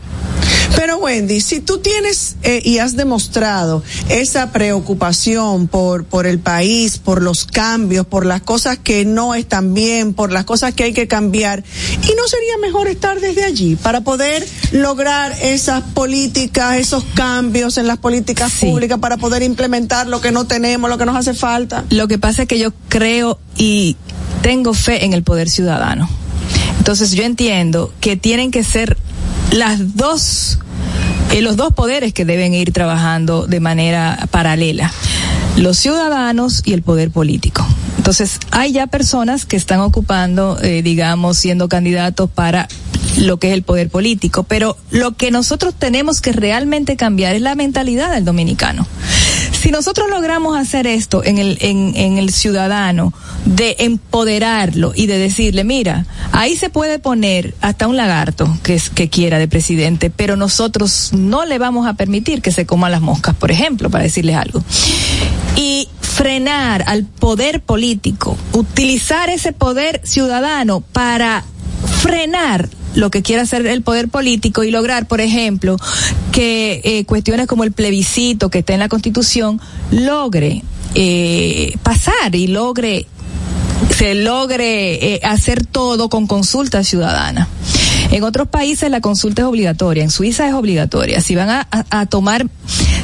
Pero 0.75 0.97
Wendy, 0.97 1.41
si 1.41 1.59
tú 1.59 1.79
tienes 1.79 2.35
eh, 2.43 2.61
y 2.63 2.77
has 2.79 2.95
demostrado 2.95 3.83
esa 4.09 4.51
preocupación 4.51 5.67
por, 5.67 6.05
por 6.05 6.25
el 6.25 6.39
país, 6.39 6.97
por 6.97 7.21
los 7.21 7.45
cambios, 7.45 8.05
por 8.05 8.25
las 8.25 8.41
cosas 8.41 8.77
que 8.77 9.05
no 9.05 9.35
están 9.35 9.73
bien, 9.73 10.13
por 10.13 10.31
las 10.31 10.45
cosas 10.45 10.73
que 10.73 10.83
hay 10.83 10.93
que 10.93 11.07
cambiar, 11.07 11.63
¿y 12.03 12.15
no 12.15 12.27
sería 12.27 12.57
mejor 12.61 12.87
estar 12.87 13.19
desde 13.19 13.43
allí 13.43 13.75
para 13.75 14.01
poder 14.01 14.47
lograr 14.71 15.35
esas 15.41 15.83
políticas, 15.93 16.77
esos 16.77 17.03
cambios 17.13 17.77
en 17.77 17.87
las 17.87 17.97
políticas 17.97 18.51
Sí. 18.51 18.65
públicas, 18.67 18.99
para 18.99 19.17
poder 19.17 19.43
implementar 19.43 20.07
lo 20.07 20.21
que 20.21 20.31
no 20.31 20.45
tenemos, 20.45 20.89
lo 20.89 20.97
que 20.97 21.05
nos 21.05 21.15
hace 21.15 21.33
falta? 21.33 21.85
Lo 21.89 22.07
que 22.07 22.17
pasa 22.17 22.43
es 22.43 22.47
que 22.47 22.59
yo 22.59 22.71
creo 22.89 23.39
y 23.57 23.97
tengo 24.41 24.73
fe 24.73 25.05
en 25.05 25.13
el 25.13 25.23
poder 25.23 25.49
ciudadano. 25.49 26.09
Entonces 26.77 27.11
yo 27.11 27.23
entiendo 27.23 27.93
que 28.01 28.17
tienen 28.17 28.49
que 28.51 28.63
ser 28.63 28.97
las 29.51 29.95
dos, 29.95 30.59
eh, 31.31 31.41
los 31.41 31.57
dos 31.57 31.73
poderes 31.73 32.13
que 32.13 32.25
deben 32.25 32.53
ir 32.53 32.71
trabajando 32.71 33.47
de 33.47 33.59
manera 33.59 34.27
paralela. 34.31 34.91
Los 35.57 35.77
ciudadanos 35.77 36.61
y 36.65 36.73
el 36.73 36.81
poder 36.81 37.11
político. 37.11 37.65
Entonces, 37.97 38.39
hay 38.51 38.71
ya 38.71 38.87
personas 38.87 39.45
que 39.45 39.57
están 39.57 39.81
ocupando, 39.81 40.57
eh, 40.61 40.81
digamos, 40.81 41.37
siendo 41.37 41.67
candidatos 41.67 42.29
para 42.29 42.67
lo 43.19 43.37
que 43.37 43.47
es 43.47 43.53
el 43.53 43.63
poder 43.63 43.89
político, 43.89 44.43
pero 44.43 44.77
lo 44.89 45.13
que 45.13 45.31
nosotros 45.31 45.73
tenemos 45.77 46.21
que 46.21 46.31
realmente 46.31 46.97
cambiar 46.97 47.35
es 47.35 47.41
la 47.41 47.55
mentalidad 47.55 48.11
del 48.11 48.25
dominicano. 48.25 48.87
Si 49.51 49.69
nosotros 49.69 50.09
logramos 50.09 50.57
hacer 50.57 50.87
esto 50.87 51.23
en 51.23 51.37
el, 51.37 51.57
en, 51.61 51.93
en 51.95 52.17
el 52.17 52.31
ciudadano, 52.31 53.13
de 53.45 53.75
empoderarlo 53.79 54.93
y 54.95 55.07
de 55.07 55.17
decirle, 55.17 55.63
mira, 55.63 56.05
ahí 56.31 56.55
se 56.55 56.69
puede 56.69 56.99
poner 56.99 57.55
hasta 57.61 57.87
un 57.87 57.97
lagarto 57.97 58.57
que, 58.63 58.75
es, 58.75 58.89
que 58.89 59.09
quiera 59.09 59.39
de 59.39 59.47
presidente, 59.47 60.09
pero 60.09 60.35
nosotros 60.35 61.11
no 61.13 61.45
le 61.45 61.57
vamos 61.57 61.87
a 61.87 61.93
permitir 61.93 62.41
que 62.41 62.51
se 62.51 62.65
coma 62.65 62.89
las 62.89 63.01
moscas, 63.01 63.35
por 63.35 63.51
ejemplo, 63.51 63.89
para 63.89 64.03
decirles 64.03 64.35
algo. 64.35 64.63
Y 65.55 65.89
frenar 65.99 66.83
al 66.87 67.05
poder 67.05 67.61
político, 67.61 68.37
utilizar 68.53 69.29
ese 69.29 69.53
poder 69.53 70.01
ciudadano 70.03 70.81
para 70.81 71.43
frenar 72.01 72.69
lo 72.95 73.09
que 73.11 73.21
quiera 73.21 73.43
hacer 73.43 73.65
el 73.65 73.81
poder 73.81 74.09
político 74.09 74.63
y 74.63 74.71
lograr, 74.71 75.07
por 75.07 75.21
ejemplo, 75.21 75.77
que 76.31 76.81
eh, 76.83 77.05
cuestiones 77.05 77.47
como 77.47 77.63
el 77.63 77.71
plebiscito 77.71 78.49
que 78.49 78.59
está 78.59 78.73
en 78.73 78.79
la 78.79 78.89
Constitución 78.89 79.59
logre 79.91 80.63
eh, 80.95 81.77
pasar 81.83 82.35
y 82.35 82.47
logre 82.47 83.07
se 83.97 84.15
logre 84.15 85.15
eh, 85.15 85.19
hacer 85.23 85.65
todo 85.65 86.09
con 86.09 86.27
consulta 86.27 86.83
ciudadana. 86.83 87.47
En 88.11 88.23
otros 88.23 88.47
países 88.47 88.89
la 88.91 88.99
consulta 89.01 89.43
es 89.43 89.47
obligatoria, 89.47 90.03
en 90.03 90.09
Suiza 90.11 90.47
es 90.47 90.53
obligatoria. 90.53 91.21
Si 91.21 91.35
van 91.35 91.49
a- 91.49 91.67
a 91.89 92.05
tomar 92.05 92.47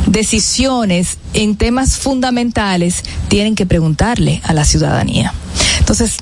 decisiones 0.07 1.17
en 1.33 1.55
temas 1.55 1.97
fundamentales, 1.97 3.03
tienen 3.27 3.55
que 3.55 3.65
preguntarle 3.65 4.41
a 4.43 4.53
la 4.53 4.65
ciudadanía. 4.65 5.33
Entonces, 5.79 6.17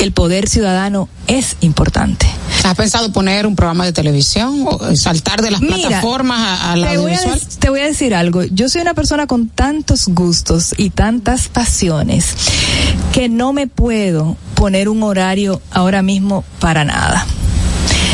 el 0.00 0.12
poder 0.12 0.48
ciudadano 0.48 1.08
es 1.26 1.56
importante. 1.60 2.26
¿Has 2.64 2.74
pensado 2.74 3.12
poner 3.12 3.46
un 3.46 3.56
programa 3.56 3.84
de 3.84 3.92
televisión 3.92 4.64
o 4.66 4.96
saltar 4.96 5.40
de 5.42 5.50
las 5.50 5.60
Mira, 5.60 5.76
plataformas 5.76 6.40
a, 6.40 6.72
a 6.72 6.76
la 6.76 6.90
te 6.90 6.96
voy 6.98 7.12
a, 7.12 7.18
te 7.58 7.70
voy 7.70 7.80
a 7.80 7.86
decir 7.86 8.14
algo. 8.14 8.42
Yo 8.44 8.68
soy 8.68 8.82
una 8.82 8.94
persona 8.94 9.26
con 9.26 9.48
tantos 9.48 10.08
gustos 10.08 10.74
y 10.76 10.90
tantas 10.90 11.48
pasiones 11.48 12.34
que 13.12 13.28
no 13.28 13.52
me 13.52 13.66
puedo 13.66 14.36
poner 14.54 14.88
un 14.88 15.02
horario 15.02 15.60
ahora 15.70 16.02
mismo 16.02 16.44
para 16.58 16.84
nada. 16.84 17.24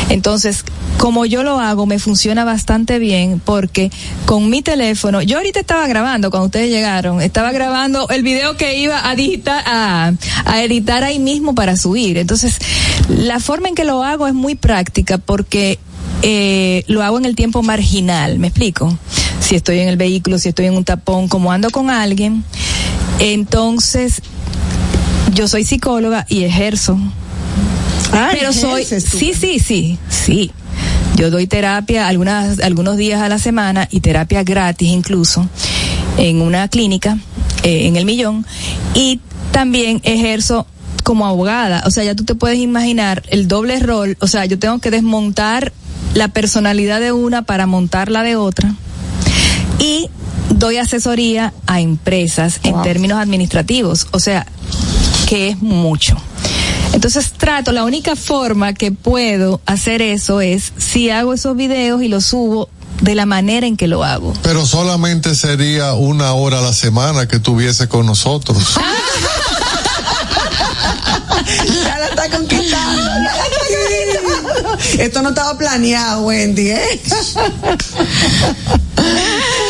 Entonces, 0.09 0.63
como 0.97 1.25
yo 1.25 1.43
lo 1.43 1.59
hago, 1.59 1.85
me 1.85 1.99
funciona 1.99 2.45
bastante 2.45 2.99
bien 2.99 3.41
porque 3.43 3.91
con 4.25 4.49
mi 4.49 4.61
teléfono, 4.61 5.21
yo 5.21 5.37
ahorita 5.37 5.59
estaba 5.59 5.87
grabando 5.87 6.29
cuando 6.29 6.45
ustedes 6.45 6.69
llegaron, 6.69 7.21
estaba 7.21 7.51
grabando 7.51 8.07
el 8.09 8.23
video 8.23 8.55
que 8.55 8.77
iba 8.79 9.09
a 9.09 9.15
digitar, 9.15 9.63
a, 9.65 10.13
a 10.45 10.63
editar 10.63 11.03
ahí 11.03 11.19
mismo 11.19 11.55
para 11.55 11.75
subir. 11.75 12.17
Entonces, 12.17 12.57
la 13.09 13.39
forma 13.39 13.69
en 13.69 13.75
que 13.75 13.83
lo 13.83 14.03
hago 14.03 14.27
es 14.27 14.33
muy 14.33 14.55
práctica 14.55 15.17
porque 15.17 15.79
eh, 16.21 16.85
lo 16.87 17.03
hago 17.03 17.17
en 17.17 17.25
el 17.25 17.35
tiempo 17.35 17.63
marginal, 17.63 18.39
¿me 18.39 18.47
explico? 18.47 18.97
Si 19.41 19.55
estoy 19.55 19.79
en 19.79 19.89
el 19.89 19.97
vehículo, 19.97 20.37
si 20.37 20.49
estoy 20.49 20.67
en 20.67 20.75
un 20.75 20.85
tapón, 20.85 21.27
como 21.27 21.51
ando 21.51 21.69
con 21.69 21.89
alguien, 21.89 22.45
entonces 23.19 24.21
yo 25.33 25.49
soy 25.49 25.65
psicóloga 25.65 26.25
y 26.29 26.45
ejerzo. 26.45 26.97
Pero 28.31 28.53
soy, 28.53 28.85
sí, 28.85 29.33
sí, 29.33 29.59
sí, 29.59 29.97
sí. 30.09 30.51
Yo 31.15 31.29
doy 31.29 31.47
terapia 31.47 32.07
algunas, 32.07 32.59
algunos 32.59 32.97
días 32.97 33.21
a 33.21 33.29
la 33.29 33.37
semana 33.37 33.87
y 33.91 33.99
terapia 33.99 34.43
gratis 34.43 34.89
incluso 34.89 35.47
en 36.17 36.41
una 36.41 36.67
clínica 36.67 37.17
eh, 37.63 37.87
en 37.87 37.95
el 37.95 38.05
millón 38.05 38.45
y 38.95 39.19
también 39.51 40.01
ejerzo 40.03 40.65
como 41.03 41.27
abogada. 41.27 41.83
O 41.85 41.91
sea, 41.91 42.03
ya 42.03 42.15
tú 42.15 42.23
te 42.23 42.35
puedes 42.35 42.59
imaginar 42.59 43.23
el 43.27 43.47
doble 43.47 43.79
rol. 43.79 44.17
O 44.21 44.27
sea, 44.27 44.45
yo 44.45 44.57
tengo 44.57 44.79
que 44.79 44.89
desmontar 44.89 45.71
la 46.13 46.27
personalidad 46.29 46.99
de 46.99 47.11
una 47.11 47.43
para 47.43 47.65
montarla 47.67 48.23
de 48.23 48.35
otra 48.35 48.73
y 49.79 50.09
doy 50.49 50.77
asesoría 50.77 51.53
a 51.67 51.81
empresas 51.81 52.59
en 52.63 52.81
términos 52.83 53.19
administrativos, 53.19 54.07
o 54.11 54.19
sea, 54.19 54.45
que 55.27 55.49
es 55.49 55.61
mucho. 55.61 56.15
Entonces 57.03 57.33
trato, 57.33 57.73
la 57.73 57.83
única 57.83 58.15
forma 58.15 58.73
que 58.73 58.93
puedo 58.93 59.59
hacer 59.65 60.01
eso 60.01 60.39
es 60.39 60.71
si 60.77 61.09
hago 61.09 61.33
esos 61.33 61.53
videos 61.57 62.01
y 62.01 62.07
los 62.07 62.27
subo 62.27 62.69
de 63.01 63.13
la 63.13 63.25
manera 63.25 63.67
en 63.67 63.75
que 63.75 63.89
lo 63.89 64.05
hago. 64.05 64.31
Pero 64.41 64.65
solamente 64.65 65.35
sería 65.35 65.95
una 65.95 66.31
hora 66.31 66.59
a 66.59 66.61
la 66.61 66.71
semana 66.71 67.27
que 67.27 67.39
tuviese 67.39 67.89
con 67.89 68.05
nosotros. 68.05 68.79
Ya 71.83 71.99
la 71.99 72.07
está 72.07 72.29
conquistando. 72.29 73.01
ya 73.03 73.19
la 73.19 73.31
está 73.33 73.45
conquistando. 73.59 74.77
Esto 74.97 75.21
no 75.21 75.29
estaba 75.29 75.57
planeado, 75.57 76.21
Wendy, 76.21 76.69
¿eh? 76.71 77.01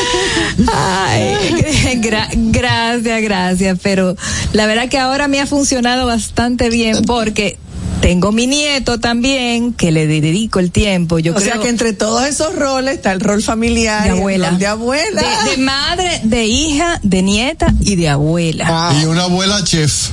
Ay, 0.71 1.99
gra- 2.01 2.29
gracias, 2.33 3.21
gracias, 3.21 3.79
pero 3.81 4.15
la 4.53 4.65
verdad 4.65 4.89
que 4.89 4.97
ahora 4.99 5.27
me 5.27 5.39
ha 5.39 5.47
funcionado 5.47 6.05
bastante 6.05 6.69
bien 6.69 7.03
porque 7.05 7.57
tengo 8.01 8.33
mi 8.33 8.47
nieto 8.47 8.99
también 8.99 9.71
que 9.73 9.91
le 9.91 10.07
dedico 10.07 10.59
el 10.59 10.71
tiempo. 10.71 11.19
Yo 11.19 11.31
o 11.31 11.35
creo 11.35 11.53
sea 11.53 11.61
que 11.61 11.69
entre 11.69 11.93
todos 11.93 12.27
esos 12.27 12.53
roles 12.55 12.95
está 12.95 13.13
el 13.13 13.21
rol 13.21 13.41
familiar, 13.41 14.03
de 14.03 14.09
el 14.09 14.17
abuela, 14.17 14.49
rol 14.49 14.59
de 14.59 14.67
abuela. 14.67 15.21
de, 15.45 15.51
de 15.51 15.57
madre, 15.57 16.21
de 16.23 16.45
hija, 16.45 16.99
de 17.01 17.21
nieta 17.21 17.73
y 17.79 17.95
de 17.95 18.09
abuela. 18.09 18.93
Y 19.01 19.05
una 19.05 19.23
abuela 19.23 19.63
chef. 19.63 20.09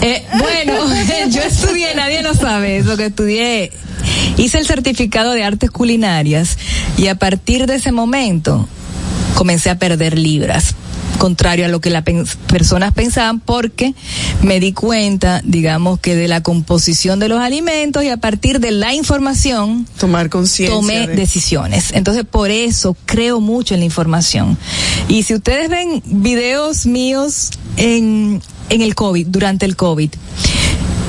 Eh, 0.00 0.24
bueno, 0.38 0.74
yo 1.28 1.42
estudié, 1.42 1.94
nadie 1.94 2.22
lo 2.22 2.32
sabe, 2.32 2.78
eso 2.78 2.96
que 2.96 3.06
estudié, 3.06 3.70
hice 4.38 4.58
el 4.58 4.66
certificado 4.66 5.32
de 5.32 5.44
artes 5.44 5.70
culinarias 5.70 6.56
y 6.96 7.08
a 7.08 7.16
partir 7.16 7.66
de 7.66 7.74
ese 7.74 7.92
momento 7.92 8.66
comencé 9.36 9.70
a 9.70 9.78
perder 9.78 10.18
libras 10.18 10.74
contrario 11.18 11.64
a 11.64 11.68
lo 11.68 11.80
que 11.80 11.88
las 11.88 12.02
personas 12.46 12.92
pensaban 12.92 13.40
porque 13.40 13.94
me 14.42 14.60
di 14.60 14.72
cuenta, 14.74 15.40
digamos 15.44 15.98
que 15.98 16.14
de 16.14 16.28
la 16.28 16.42
composición 16.42 17.18
de 17.20 17.28
los 17.28 17.40
alimentos 17.40 18.04
y 18.04 18.10
a 18.10 18.18
partir 18.18 18.60
de 18.60 18.70
la 18.70 18.92
información 18.92 19.86
tomar 19.98 20.28
conciencia 20.28 20.76
tomé 20.76 21.06
de- 21.06 21.16
decisiones. 21.16 21.92
Entonces 21.94 22.24
por 22.30 22.50
eso 22.50 22.94
creo 23.06 23.40
mucho 23.40 23.72
en 23.72 23.80
la 23.80 23.86
información. 23.86 24.58
Y 25.08 25.22
si 25.22 25.32
ustedes 25.34 25.70
ven 25.70 26.02
videos 26.04 26.84
míos 26.84 27.50
en, 27.78 28.42
en 28.68 28.82
el 28.82 28.94
COVID, 28.94 29.26
durante 29.28 29.64
el 29.64 29.74
COVID, 29.74 30.10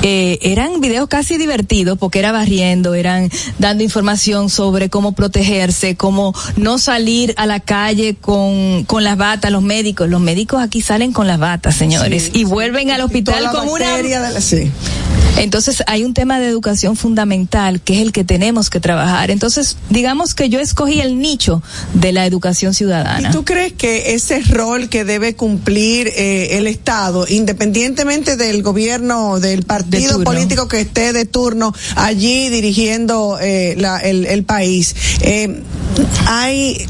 eh, 0.02 0.38
eran 0.42 0.80
videos 0.80 1.08
casi 1.08 1.38
divertidos 1.38 1.98
porque 1.98 2.18
era 2.20 2.32
barriendo, 2.32 2.94
eran 2.94 3.30
dando 3.58 3.82
información 3.82 4.48
sobre 4.48 4.88
cómo 4.90 5.12
protegerse, 5.12 5.96
cómo 5.96 6.34
no 6.56 6.78
salir 6.78 7.34
a 7.36 7.46
la 7.46 7.60
calle 7.60 8.14
con, 8.14 8.84
con 8.84 9.02
las 9.04 9.16
batas, 9.16 9.50
los 9.50 9.62
médicos. 9.62 10.08
Los 10.08 10.20
médicos 10.20 10.62
aquí 10.62 10.82
salen 10.82 11.12
con 11.12 11.26
las 11.26 11.38
batas, 11.38 11.74
señores, 11.76 12.30
y 12.32 12.44
vuelven 12.44 12.90
al 12.90 13.00
hospital 13.00 13.44
como 13.52 13.72
una... 13.72 13.96
la- 14.30 14.40
sí. 14.40 14.70
Entonces 15.42 15.82
hay 15.86 16.04
un 16.04 16.14
tema 16.14 16.38
de 16.40 16.48
educación 16.48 16.96
fundamental 16.96 17.80
que 17.80 17.94
es 17.96 18.02
el 18.02 18.12
que 18.12 18.24
tenemos 18.24 18.70
que 18.70 18.80
trabajar. 18.80 19.30
Entonces, 19.30 19.76
digamos 19.90 20.34
que 20.34 20.48
yo 20.48 20.60
escogí 20.60 21.00
el 21.00 21.18
nicho 21.18 21.62
de 21.94 22.12
la 22.12 22.26
educación 22.26 22.74
ciudadana. 22.74 23.28
¿Y 23.28 23.32
tú 23.32 23.44
crees 23.44 23.72
que 23.72 24.14
ese 24.14 24.40
rol 24.42 24.88
que 24.88 25.04
debe 25.04 25.34
cumplir 25.36 26.08
eh, 26.08 26.58
el 26.58 26.66
Estado, 26.66 27.26
independientemente 27.28 28.36
del 28.36 28.62
gobierno, 28.62 29.40
del 29.40 29.62
partido 29.62 30.14
político 30.24 30.68
que 30.68 30.80
esté 30.80 31.12
de 31.12 31.24
turno 31.24 31.72
allí 31.96 32.48
dirigiendo 32.48 33.38
eh, 33.40 33.74
la- 33.78 33.98
el, 33.98 34.26
el 34.26 34.44
país, 34.44 34.94
eh, 35.20 35.62
hay 36.26 36.86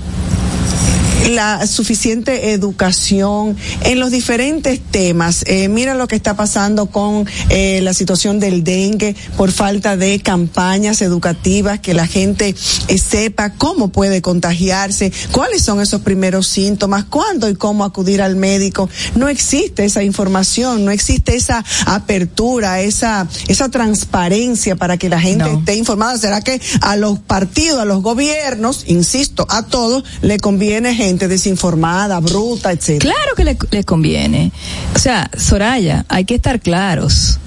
la 1.28 1.66
suficiente 1.66 2.52
educación 2.52 3.56
en 3.84 4.00
los 4.00 4.10
diferentes 4.10 4.80
temas. 4.80 5.44
Eh, 5.46 5.68
mira 5.68 5.94
lo 5.94 6.08
que 6.08 6.16
está 6.16 6.36
pasando 6.36 6.86
con 6.86 7.26
eh, 7.48 7.80
la 7.82 7.94
situación 7.94 8.40
del 8.40 8.64
dengue 8.64 9.16
por 9.36 9.52
falta 9.52 9.96
de 9.96 10.20
campañas 10.20 11.02
educativas, 11.02 11.80
que 11.80 11.94
la 11.94 12.06
gente 12.06 12.54
eh, 12.88 12.98
sepa 12.98 13.54
cómo 13.54 13.88
puede 13.88 14.22
contagiarse, 14.22 15.12
cuáles 15.32 15.62
son 15.62 15.80
esos 15.80 16.02
primeros 16.02 16.46
síntomas, 16.46 17.04
cuándo 17.04 17.48
y 17.48 17.54
cómo 17.54 17.84
acudir 17.84 18.22
al 18.22 18.36
médico. 18.36 18.88
No 19.14 19.28
existe 19.28 19.84
esa 19.84 20.02
información, 20.02 20.84
no 20.84 20.90
existe 20.90 21.36
esa 21.36 21.64
apertura, 21.86 22.80
esa, 22.80 23.26
esa 23.48 23.68
transparencia 23.68 24.76
para 24.76 24.96
que 24.96 25.08
la 25.08 25.20
gente 25.20 25.50
esté 25.52 25.76
informada. 25.76 26.18
¿Será 26.18 26.40
que 26.40 26.60
a 26.80 26.96
los 26.96 27.18
partidos, 27.18 27.80
a 27.80 27.84
los 27.84 28.02
gobiernos, 28.02 28.84
insisto, 28.86 29.46
a 29.48 29.66
todos, 29.66 30.04
le 30.22 30.38
conviene 30.38 30.94
gente 30.94 31.17
desinformada, 31.26 32.20
bruta, 32.20 32.70
etcétera? 32.70 33.14
Claro 33.14 33.34
que 33.34 33.44
le, 33.44 33.58
le 33.70 33.84
conviene. 33.84 34.52
O 34.94 34.98
sea, 34.98 35.30
Soraya, 35.36 36.04
hay 36.08 36.24
que 36.24 36.36
estar 36.36 36.60
claros. 36.60 37.38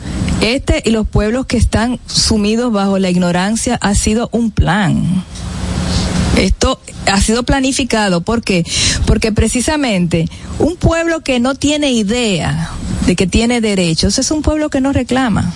Este 0.42 0.82
y 0.84 0.90
los 0.90 1.08
pueblos 1.08 1.46
que 1.46 1.58
están 1.58 2.00
sumidos 2.08 2.74
bajo 2.74 2.98
la 2.98 3.10
ignorancia 3.10 3.78
ha 3.80 3.94
sido 3.94 4.28
un 4.34 4.52
plan. 4.52 5.24
Esto 6.36 6.80
ha 7.06 7.22
sido 7.22 7.44
planificado. 7.44 8.22
¿Por 8.22 8.42
qué? 8.42 8.66
Porque 9.06 9.32
precisamente 9.32 10.28
un 10.60 10.76
pueblo 10.76 11.22
que 11.22 11.40
no 11.40 11.56
tiene 11.56 11.92
idea 11.92 12.72
de 13.06 13.16
que 13.16 13.28
tiene 13.28 13.62
derechos 13.62 14.18
es 14.20 14.32
un 14.32 14.42
pueblo 14.42 14.70
que 14.70 14.82
no 14.82 14.94
reclama. 14.94 15.54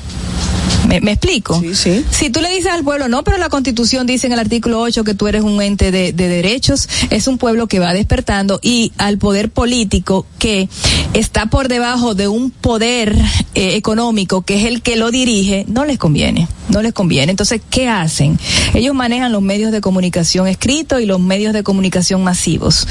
¿Me, 0.87 1.01
me 1.01 1.13
explico? 1.13 1.59
Sí, 1.59 1.73
sí. 1.73 2.05
Si 2.11 2.29
tú 2.29 2.41
le 2.41 2.49
dices 2.49 2.71
al 2.71 2.83
pueblo, 2.83 3.07
no, 3.07 3.23
pero 3.23 3.37
la 3.39 3.49
constitución 3.49 4.05
dice 4.05 4.27
en 4.27 4.33
el 4.33 4.39
artículo 4.39 4.81
8 4.81 5.03
que 5.03 5.15
tú 5.15 5.27
eres 5.27 5.41
un 5.41 5.59
ente 5.61 5.89
de, 5.89 6.13
de 6.13 6.27
derechos, 6.27 6.87
es 7.09 7.27
un 7.27 7.39
pueblo 7.39 7.65
que 7.67 7.79
va 7.79 7.91
despertando 7.93 8.59
y 8.61 8.91
al 8.99 9.17
poder 9.17 9.49
político 9.49 10.27
que 10.37 10.69
está 11.13 11.47
por 11.47 11.69
debajo 11.69 12.13
de 12.13 12.27
un 12.27 12.51
poder 12.51 13.15
eh, 13.55 13.75
económico 13.77 14.43
que 14.43 14.59
es 14.59 14.65
el 14.65 14.83
que 14.83 14.95
lo 14.95 15.09
dirige, 15.09 15.65
no 15.67 15.85
les 15.85 15.97
conviene, 15.97 16.47
no 16.69 16.83
les 16.83 16.93
conviene. 16.93 17.31
Entonces, 17.31 17.61
¿qué 17.71 17.87
hacen? 17.89 18.37
Ellos 18.75 18.93
manejan 18.93 19.31
los 19.31 19.41
medios 19.41 19.71
de 19.71 19.81
comunicación 19.81 20.47
escritos 20.47 21.01
y 21.01 21.07
los 21.07 21.19
medios 21.19 21.53
de 21.53 21.63
comunicación 21.63 22.23
masivos. 22.23 22.87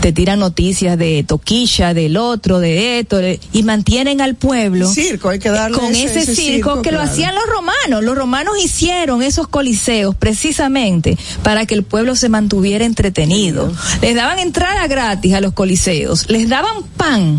Te 0.00 0.12
tiran 0.12 0.38
noticias 0.40 0.98
de 0.98 1.24
Toquilla, 1.26 1.94
del 1.94 2.18
otro, 2.18 2.60
de 2.60 2.98
esto, 3.00 3.16
de- 3.16 3.40
y 3.54 3.62
mantienen 3.62 3.97
al 4.06 4.34
pueblo 4.36 4.88
Circo, 4.92 5.28
hay 5.30 5.38
que 5.40 5.48
darle 5.50 5.76
con 5.76 5.94
ese- 5.94 6.24
circo, 6.26 6.34
circo, 6.76 6.82
que 6.82 6.92
lo 6.92 7.00
hacían 7.00 7.34
los 7.34 7.44
romanos. 7.46 8.04
Los 8.04 8.16
romanos 8.16 8.54
hicieron 8.62 9.22
esos 9.22 9.48
coliseos 9.48 10.14
precisamente 10.14 11.16
para 11.42 11.66
que 11.66 11.74
el 11.74 11.82
pueblo 11.82 12.14
se 12.14 12.28
mantuviera 12.28 12.84
entretenido. 12.84 13.72
Les 14.00 14.14
daban 14.14 14.38
entrada 14.38 14.86
gratis 14.86 15.34
a 15.34 15.40
los 15.40 15.52
coliseos, 15.52 16.28
les 16.28 16.48
daban 16.48 16.82
pan 16.96 17.38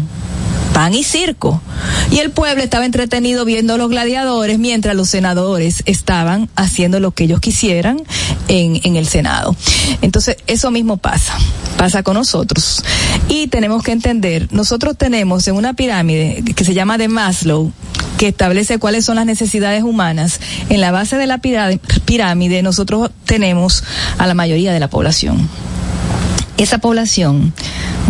y 0.88 1.04
circo. 1.04 1.62
Y 2.12 2.20
el 2.20 2.32
pueblo 2.32 2.64
estaba 2.64 2.86
entretenido 2.86 3.44
viendo 3.46 3.74
a 3.74 3.78
los 3.78 3.90
gladiadores 3.90 4.58
mientras 4.60 4.96
los 4.96 5.10
senadores 5.10 5.84
estaban 5.86 6.50
haciendo 6.56 7.00
lo 7.00 7.12
que 7.12 7.26
ellos 7.26 7.40
quisieran 7.42 8.02
en, 8.48 8.80
en 8.84 8.96
el 8.96 9.08
Senado. 9.08 9.56
Entonces, 10.02 10.38
eso 10.48 10.72
mismo 10.72 10.98
pasa, 10.98 11.38
pasa 11.78 12.02
con 12.04 12.16
nosotros. 12.16 12.84
Y 13.28 13.48
tenemos 13.48 13.84
que 13.84 13.92
entender, 13.92 14.48
nosotros 14.52 14.98
tenemos 14.98 15.48
en 15.48 15.56
una 15.56 15.74
pirámide 15.74 16.44
que 16.56 16.64
se 16.64 16.74
llama 16.74 16.98
de 16.98 17.08
Maslow, 17.10 17.72
que 18.18 18.30
establece 18.30 18.80
cuáles 18.80 19.06
son 19.06 19.18
las 19.18 19.26
necesidades 19.26 19.84
humanas, 19.84 20.40
en 20.70 20.82
la 20.82 20.92
base 20.92 21.18
de 21.18 21.28
la 21.28 21.40
pirá- 21.40 21.80
pirámide 22.06 22.64
nosotros 22.64 23.12
tenemos 23.26 23.84
a 24.18 24.28
la 24.28 24.34
mayoría 24.34 24.74
de 24.74 24.80
la 24.80 24.90
población 24.90 25.48
esa 26.60 26.78
población 26.78 27.54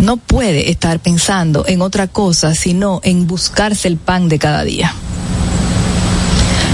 no 0.02 0.16
puede 0.18 0.70
estar 0.70 0.98
pensando 1.00 1.64
en 1.66 1.80
otra 1.82 2.06
cosa 2.08 2.54
sino 2.54 3.00
en 3.04 3.26
buscarse 3.26 3.88
el 3.88 3.96
pan 3.96 4.28
de 4.28 4.38
cada 4.38 4.64
día. 4.64 4.94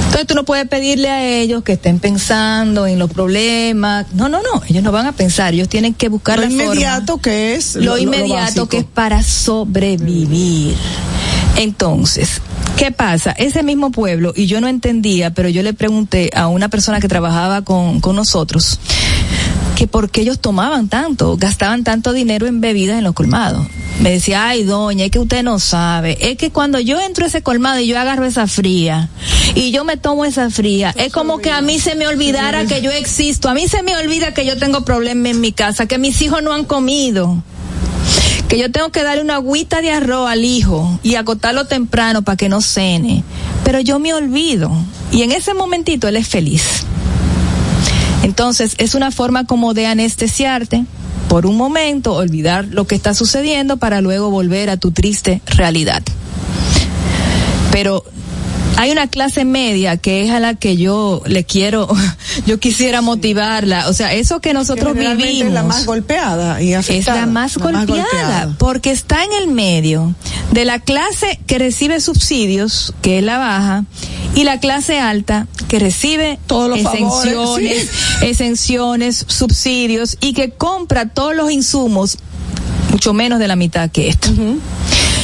Entonces 0.06 0.26
tú 0.28 0.34
no 0.34 0.44
puedes 0.44 0.66
pedirle 0.68 1.10
a 1.10 1.22
ellos 1.26 1.62
que 1.62 1.72
estén 1.74 1.98
pensando 1.98 2.86
en 2.86 2.98
los 2.98 3.10
problemas. 3.10 4.06
No, 4.14 4.28
no, 4.30 4.38
no. 4.40 4.62
Ellos 4.68 4.82
no 4.82 4.90
van 4.90 5.04
a 5.06 5.12
pensar. 5.12 5.52
Ellos 5.52 5.68
tienen 5.68 5.92
que 5.92 6.08
buscar 6.08 6.36
Lo 6.38 6.44
la 6.44 6.48
forma. 6.48 6.64
inmediato 6.64 7.18
que 7.18 7.54
es 7.54 7.74
Lo, 7.74 7.82
lo- 7.96 7.98
inmediato 7.98 8.66
que 8.66 8.78
es 8.78 8.84
para 8.84 9.22
sobrevivir. 9.22 10.74
Entonces, 11.56 12.40
¿qué 12.78 12.92
pasa? 12.92 13.32
Ese 13.32 13.62
mismo 13.62 13.90
pueblo, 13.90 14.32
y 14.34 14.46
yo 14.46 14.60
no 14.60 14.68
entendía, 14.68 15.34
pero 15.34 15.48
yo 15.50 15.62
le 15.62 15.74
pregunté 15.74 16.30
a 16.34 16.48
una 16.48 16.68
persona 16.68 17.00
que 17.00 17.08
trabajaba 17.08 17.62
con, 17.62 18.00
con 18.00 18.16
nosotros, 18.16 18.78
que 19.76 19.86
por 19.86 20.10
qué 20.10 20.22
ellos 20.22 20.40
tomaban 20.40 20.88
tanto, 20.88 21.36
gastaban 21.36 21.84
tanto 21.84 22.12
dinero 22.12 22.46
en 22.46 22.60
bebidas 22.60 22.98
en 22.98 23.04
los 23.04 23.12
colmados. 23.12 23.66
Me 24.00 24.10
decía, 24.10 24.48
ay 24.48 24.64
doña, 24.64 25.04
es 25.04 25.10
que 25.10 25.18
usted 25.18 25.42
no 25.42 25.58
sabe, 25.58 26.18
es 26.20 26.36
que 26.36 26.50
cuando 26.50 26.80
yo 26.80 27.00
entro 27.00 27.24
a 27.24 27.28
ese 27.28 27.42
colmado 27.42 27.78
y 27.78 27.86
yo 27.86 27.98
agarro 27.98 28.24
esa 28.24 28.46
fría 28.46 29.10
y 29.54 29.70
yo 29.70 29.84
me 29.84 29.96
tomo 29.96 30.24
esa 30.24 30.50
fría, 30.50 30.94
es 30.96 31.12
como 31.12 31.38
que 31.38 31.50
a 31.50 31.60
mí 31.60 31.78
se 31.78 31.94
me 31.94 32.08
olvidara 32.08 32.64
que 32.64 32.80
yo 32.82 32.90
existo, 32.90 33.48
a 33.48 33.54
mí 33.54 33.68
se 33.68 33.82
me 33.82 33.96
olvida 33.96 34.34
que 34.34 34.44
yo 34.44 34.56
tengo 34.58 34.84
problemas 34.84 35.32
en 35.32 35.40
mi 35.40 35.52
casa, 35.52 35.86
que 35.86 35.98
mis 35.98 36.20
hijos 36.22 36.42
no 36.42 36.52
han 36.52 36.64
comido 36.64 37.42
que 38.48 38.58
yo 38.58 38.70
tengo 38.70 38.90
que 38.90 39.02
darle 39.02 39.22
una 39.22 39.36
agüita 39.36 39.82
de 39.82 39.90
arroz 39.90 40.30
al 40.30 40.44
hijo 40.44 41.00
y 41.02 41.16
acotarlo 41.16 41.66
temprano 41.66 42.22
para 42.22 42.36
que 42.36 42.48
no 42.48 42.60
cene. 42.60 43.24
Pero 43.64 43.80
yo 43.80 43.98
me 43.98 44.14
olvido. 44.14 44.70
Y 45.10 45.22
en 45.22 45.32
ese 45.32 45.52
momentito 45.52 46.06
él 46.06 46.16
es 46.16 46.28
feliz. 46.28 46.86
Entonces 48.26 48.74
es 48.78 48.96
una 48.96 49.12
forma 49.12 49.44
como 49.44 49.72
de 49.72 49.86
anestesiarte 49.86 50.84
por 51.28 51.46
un 51.46 51.56
momento, 51.56 52.14
olvidar 52.14 52.64
lo 52.64 52.84
que 52.84 52.96
está 52.96 53.14
sucediendo 53.14 53.76
para 53.76 54.00
luego 54.00 54.30
volver 54.30 54.68
a 54.68 54.76
tu 54.76 54.90
triste 54.90 55.42
realidad. 55.46 56.02
Pero 57.70 58.02
hay 58.76 58.90
una 58.90 59.08
clase 59.08 59.44
media 59.44 59.96
que 59.96 60.24
es 60.24 60.30
a 60.30 60.40
la 60.40 60.54
que 60.54 60.76
yo 60.76 61.22
le 61.26 61.44
quiero, 61.44 61.88
yo 62.46 62.60
quisiera 62.60 63.00
motivarla. 63.00 63.88
O 63.88 63.92
sea, 63.92 64.12
eso 64.12 64.40
que 64.40 64.52
nosotros 64.52 64.94
Que 64.94 65.14
vivimos 65.14 65.48
es 65.48 65.52
la 65.52 65.62
más 65.62 65.86
golpeada 65.86 66.62
y 66.62 66.72
es 66.72 66.78
afectada. 66.78 67.20
la 67.20 67.26
más 67.26 67.56
la 67.56 67.70
más 67.72 67.86
golpeada, 67.86 68.54
porque 68.58 68.90
está 68.90 69.24
en 69.24 69.32
el 69.42 69.48
medio 69.48 70.14
de 70.52 70.64
la 70.64 70.78
clase 70.78 71.40
que 71.46 71.58
recibe 71.58 72.00
subsidios, 72.00 72.94
que 73.02 73.18
es 73.18 73.24
la 73.24 73.38
baja, 73.38 73.84
y 74.34 74.44
la 74.44 74.60
clase 74.60 74.98
alta 74.98 75.46
que 75.68 75.78
recibe 75.78 76.38
Todos 76.46 76.68
los 76.68 76.82
favores, 76.82 77.02
exenciones, 77.02 77.90
exenciones, 78.22 79.24
subsidios 79.26 80.18
y 80.20 80.34
que 80.34 80.50
compra 80.50 81.08
todos 81.08 81.34
los 81.34 81.50
insumos 81.50 82.18
mucho 82.90 83.12
menos 83.12 83.38
de 83.38 83.48
la 83.48 83.56
mitad 83.56 83.90
que 83.90 84.08
esto. 84.08 84.28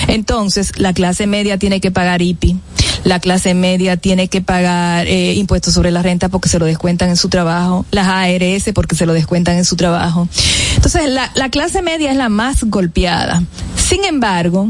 Entonces, 0.08 0.72
la 0.76 0.92
clase 0.92 1.26
media 1.26 1.58
tiene 1.58 1.80
que 1.80 1.90
pagar 1.90 2.20
IPI. 2.20 2.58
La 3.04 3.20
clase 3.20 3.54
media 3.54 3.96
tiene 3.96 4.28
que 4.28 4.40
pagar 4.40 5.06
eh, 5.06 5.34
impuestos 5.34 5.74
sobre 5.74 5.90
la 5.90 6.02
renta 6.02 6.28
porque 6.28 6.48
se 6.48 6.58
lo 6.58 6.66
descuentan 6.66 7.08
en 7.08 7.16
su 7.16 7.28
trabajo, 7.28 7.84
las 7.90 8.08
ARS 8.08 8.72
porque 8.74 8.96
se 8.96 9.06
lo 9.06 9.12
descuentan 9.12 9.56
en 9.56 9.64
su 9.64 9.76
trabajo. 9.76 10.28
Entonces, 10.76 11.08
la, 11.08 11.30
la 11.34 11.48
clase 11.48 11.82
media 11.82 12.10
es 12.10 12.16
la 12.16 12.28
más 12.28 12.64
golpeada. 12.64 13.42
Sin 13.76 14.04
embargo, 14.04 14.68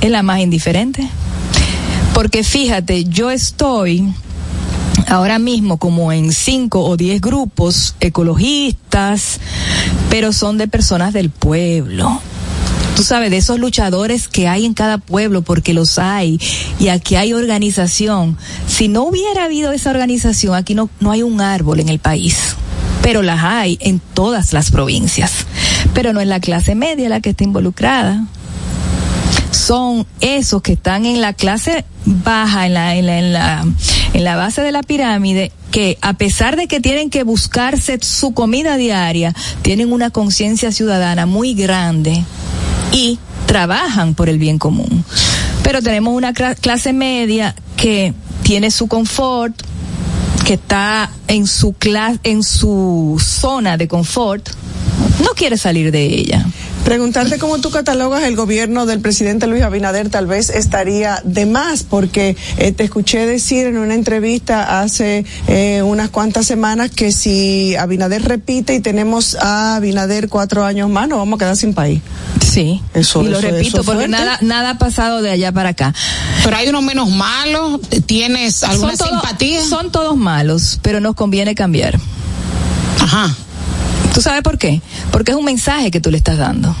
es 0.00 0.10
la 0.10 0.22
más 0.22 0.40
indiferente. 0.40 1.08
Porque 2.14 2.44
fíjate, 2.44 3.04
yo 3.04 3.30
estoy 3.30 4.12
ahora 5.08 5.38
mismo 5.38 5.78
como 5.78 6.12
en 6.12 6.32
cinco 6.32 6.84
o 6.84 6.96
diez 6.96 7.20
grupos 7.20 7.94
ecologistas, 8.00 9.40
pero 10.10 10.32
son 10.32 10.58
de 10.58 10.68
personas 10.68 11.12
del 11.12 11.30
pueblo. 11.30 12.20
Tú 12.96 13.02
sabes, 13.02 13.30
de 13.30 13.38
esos 13.38 13.58
luchadores 13.58 14.28
que 14.28 14.48
hay 14.48 14.66
en 14.66 14.74
cada 14.74 14.98
pueblo, 14.98 15.42
porque 15.42 15.72
los 15.72 15.98
hay, 15.98 16.38
y 16.78 16.88
aquí 16.88 17.16
hay 17.16 17.32
organización. 17.32 18.36
Si 18.66 18.88
no 18.88 19.04
hubiera 19.04 19.44
habido 19.44 19.72
esa 19.72 19.90
organización, 19.90 20.54
aquí 20.54 20.74
no, 20.74 20.90
no 21.00 21.10
hay 21.10 21.22
un 21.22 21.40
árbol 21.40 21.80
en 21.80 21.88
el 21.88 21.98
país, 21.98 22.56
pero 23.02 23.22
las 23.22 23.42
hay 23.42 23.78
en 23.80 24.00
todas 24.00 24.52
las 24.52 24.70
provincias. 24.70 25.46
Pero 25.94 26.12
no 26.12 26.20
es 26.20 26.28
la 26.28 26.40
clase 26.40 26.74
media 26.74 27.08
la 27.08 27.20
que 27.20 27.30
está 27.30 27.44
involucrada 27.44 28.26
son 29.52 30.06
esos 30.20 30.62
que 30.62 30.72
están 30.72 31.04
en 31.06 31.20
la 31.20 31.34
clase 31.34 31.84
baja, 32.04 32.66
en 32.66 32.74
la, 32.74 32.96
en 32.96 33.06
la, 33.06 33.18
en 33.18 33.32
la, 33.32 33.66
en 34.14 34.24
la 34.24 34.36
base 34.36 34.62
de 34.62 34.72
la 34.72 34.82
pirámide, 34.82 35.52
que 35.70 35.98
a 36.00 36.14
pesar 36.14 36.56
de 36.56 36.66
que 36.66 36.80
tienen 36.80 37.10
que 37.10 37.22
buscarse 37.22 37.98
su 38.00 38.32
comida 38.32 38.76
diaria, 38.76 39.34
tienen 39.62 39.92
una 39.92 40.10
conciencia 40.10 40.72
ciudadana 40.72 41.26
muy 41.26 41.54
grande 41.54 42.24
y 42.92 43.18
trabajan 43.46 44.14
por 44.14 44.28
el 44.28 44.38
bien 44.38 44.58
común. 44.58 45.04
Pero 45.62 45.80
tenemos 45.82 46.14
una 46.14 46.32
cla- 46.32 46.56
clase 46.56 46.92
media 46.92 47.54
que 47.76 48.14
tiene 48.42 48.70
su 48.70 48.86
confort, 48.88 49.54
que 50.44 50.54
está 50.54 51.10
en 51.28 51.46
su 51.46 51.74
en 52.24 52.42
su 52.42 53.20
zona 53.24 53.76
de 53.76 53.88
confort, 53.88 54.48
no 55.22 55.30
quiere 55.34 55.56
salir 55.56 55.90
de 55.92 56.04
ella. 56.04 56.46
Preguntarte 56.92 57.38
cómo 57.38 57.58
tú 57.58 57.70
catalogas 57.70 58.22
el 58.24 58.36
gobierno 58.36 58.84
del 58.84 59.00
presidente 59.00 59.46
Luis 59.46 59.62
Abinader 59.62 60.10
tal 60.10 60.26
vez 60.26 60.50
estaría 60.50 61.22
de 61.24 61.46
más, 61.46 61.84
porque 61.84 62.36
eh, 62.58 62.72
te 62.72 62.84
escuché 62.84 63.24
decir 63.24 63.66
en 63.66 63.78
una 63.78 63.94
entrevista 63.94 64.82
hace 64.82 65.24
eh, 65.48 65.80
unas 65.82 66.10
cuantas 66.10 66.44
semanas 66.46 66.90
que 66.90 67.10
si 67.10 67.74
Abinader 67.76 68.22
repite 68.24 68.74
y 68.74 68.80
tenemos 68.80 69.36
a 69.40 69.76
Abinader 69.76 70.28
cuatro 70.28 70.66
años 70.66 70.90
más, 70.90 71.08
nos 71.08 71.16
vamos 71.16 71.38
a 71.38 71.38
quedar 71.38 71.56
sin 71.56 71.72
país. 71.72 72.02
Sí. 72.46 72.82
Eso, 72.92 73.22
y 73.22 73.28
lo 73.28 73.38
eso- 73.38 73.48
repito 73.48 73.84
porque 73.84 74.06
nada 74.08 74.36
nada 74.42 74.70
ha 74.72 74.78
pasado 74.78 75.22
de 75.22 75.30
allá 75.30 75.50
para 75.50 75.70
acá. 75.70 75.94
Pero 76.44 76.58
hay 76.58 76.68
unos 76.68 76.82
menos 76.82 77.08
malos, 77.08 77.80
¿tienes 78.04 78.62
alguna 78.64 78.98
Son 78.98 79.08
todo- 79.08 79.18
simpatía? 79.20 79.64
son 79.66 79.90
todos 79.90 80.14
malos, 80.18 80.78
pero 80.82 81.00
nos 81.00 81.14
conviene 81.14 81.54
cambiar. 81.54 81.98
Ajá. 83.00 83.34
¿Tú 84.12 84.20
sabes 84.20 84.42
por 84.42 84.58
qué? 84.58 84.80
Porque 85.10 85.32
es 85.32 85.36
un 85.36 85.44
mensaje 85.44 85.90
que 85.90 86.00
tú 86.00 86.10
le 86.10 86.18
estás 86.18 86.38
dando. 86.38 86.74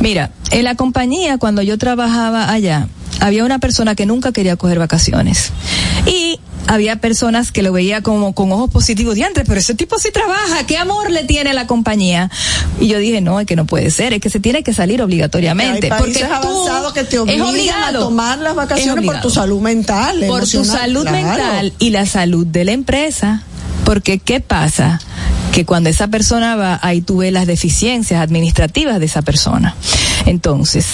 Mira, 0.00 0.30
en 0.50 0.64
la 0.64 0.74
compañía 0.74 1.38
cuando 1.38 1.62
yo 1.62 1.78
trabajaba 1.78 2.50
allá, 2.50 2.88
había 3.20 3.44
una 3.44 3.58
persona 3.58 3.94
que 3.94 4.06
nunca 4.06 4.32
quería 4.32 4.56
coger 4.56 4.78
vacaciones. 4.78 5.52
Y 6.06 6.40
había 6.66 6.96
personas 6.96 7.52
que 7.52 7.62
lo 7.62 7.72
veía 7.72 8.02
como 8.02 8.34
con 8.34 8.50
ojos 8.52 8.70
positivos, 8.70 9.14
diantre, 9.14 9.44
pero 9.44 9.60
ese 9.60 9.74
tipo 9.74 9.98
sí 9.98 10.10
trabaja, 10.12 10.64
qué 10.66 10.76
amor 10.78 11.10
le 11.10 11.24
tiene 11.24 11.50
a 11.50 11.54
la 11.54 11.66
compañía. 11.66 12.30
Y 12.80 12.88
yo 12.88 12.98
dije, 12.98 13.20
no, 13.20 13.40
es 13.40 13.46
que 13.46 13.56
no 13.56 13.64
puede 13.66 13.90
ser, 13.90 14.12
es 14.12 14.20
que 14.20 14.30
se 14.30 14.40
tiene 14.40 14.62
que 14.62 14.72
salir 14.74 15.02
obligatoriamente. 15.02 15.90
Hay 15.92 15.98
porque 16.02 16.24
avanzados 16.24 16.92
que 16.92 17.04
te 17.04 17.16
es 17.16 17.22
obligan 17.22 17.42
a 17.42 17.48
obligado. 17.50 18.04
tomar 18.04 18.38
las 18.38 18.50
Es 18.52 18.56
vacaciones 18.56 19.04
por 19.04 19.20
tu 19.20 19.30
salud 19.30 19.60
mental. 19.60 20.24
por 20.26 20.46
tu 20.48 20.64
salud 20.64 21.02
claro. 21.02 21.16
mental 21.16 21.72
y 21.78 21.90
la 21.90 22.06
salud 22.06 22.46
de 22.46 22.64
la 22.64 22.72
empresa. 22.72 23.42
Porque, 23.84 24.20
¿qué 24.20 24.38
pasa? 24.40 25.00
Que 25.52 25.64
cuando 25.66 25.90
esa 25.90 26.08
persona 26.08 26.56
va, 26.56 26.80
ahí 26.82 27.02
tú 27.02 27.18
ves 27.18 27.32
las 27.32 27.46
deficiencias 27.46 28.20
administrativas 28.20 28.98
de 28.98 29.06
esa 29.06 29.22
persona. 29.22 29.76
Entonces, 30.26 30.86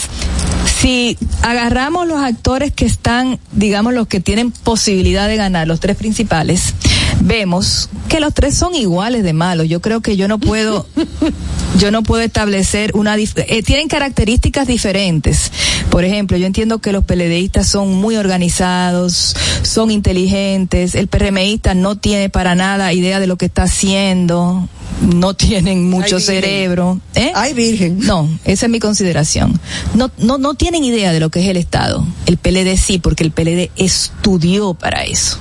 si 0.81 1.17
agarramos 1.43 2.07
los 2.07 2.21
actores 2.23 2.73
que 2.73 2.85
están, 2.85 3.39
digamos, 3.53 3.95
los 3.95 4.07
que 4.09 4.21
tienen 4.21 4.51
posibilidad 4.51 5.29
de 5.29 5.37
ganar, 5.37 5.67
los 5.67 5.81
tres 5.81 5.97
principales, 5.97 6.75
vemos 7.21 7.89
que 8.09 8.21
los 8.21 8.33
tres 8.35 8.55
son 8.57 8.75
iguales 8.75 9.23
de 9.23 9.33
malos. 9.33 9.69
Yo 9.69 9.81
creo 9.81 10.01
que 10.01 10.17
yo 10.17 10.29
no 10.29 10.39
puedo, 10.39 10.87
yo 11.79 11.91
no 11.91 12.03
puedo 12.03 12.23
establecer 12.23 12.93
una, 12.95 13.17
dif- 13.17 13.45
eh, 13.49 13.63
tienen 13.63 13.89
características 13.89 14.67
diferentes. 14.67 15.51
Por 15.91 16.05
ejemplo, 16.05 16.37
yo 16.37 16.47
entiendo 16.47 16.79
que 16.79 16.93
los 16.93 17.05
PLDistas 17.05 17.69
son 17.69 17.95
muy 17.95 18.17
organizados, 18.17 19.35
son 19.63 19.91
inteligentes, 19.91 20.95
el 20.95 21.09
PRMista 21.09 21.75
no 21.75 21.97
tiene 21.97 22.29
para 22.31 22.55
nada 22.55 22.93
idea 22.93 23.21
de 23.21 23.27
lo 23.27 23.37
que 23.37 23.47
está 23.47 23.65
haciendo, 23.65 24.69
no 25.03 25.35
tienen 25.35 25.89
mucho 25.89 26.17
Ay, 26.17 26.23
cerebro. 26.23 27.01
¿eh? 27.15 27.33
Ay, 27.35 27.53
virgen. 27.55 27.99
No, 28.01 28.29
esa 28.45 28.67
es 28.67 28.73
mi 28.73 28.81
consideración. 28.81 29.61
No, 29.95 30.11
no, 30.19 30.39
no 30.39 30.55
tienen 30.55 30.85
idea 30.85 31.13
de 31.13 31.21
lo 31.21 31.31
que 31.31 31.41
es 31.41 31.47
el 31.49 31.57
Estado. 31.57 32.07
El 32.27 32.37
PLD 32.37 32.77
sí, 32.77 32.99
porque 32.99 33.25
el 33.25 33.31
PLD 33.33 33.71
estudió 33.77 34.75
para 34.75 35.05
eso. 35.05 35.39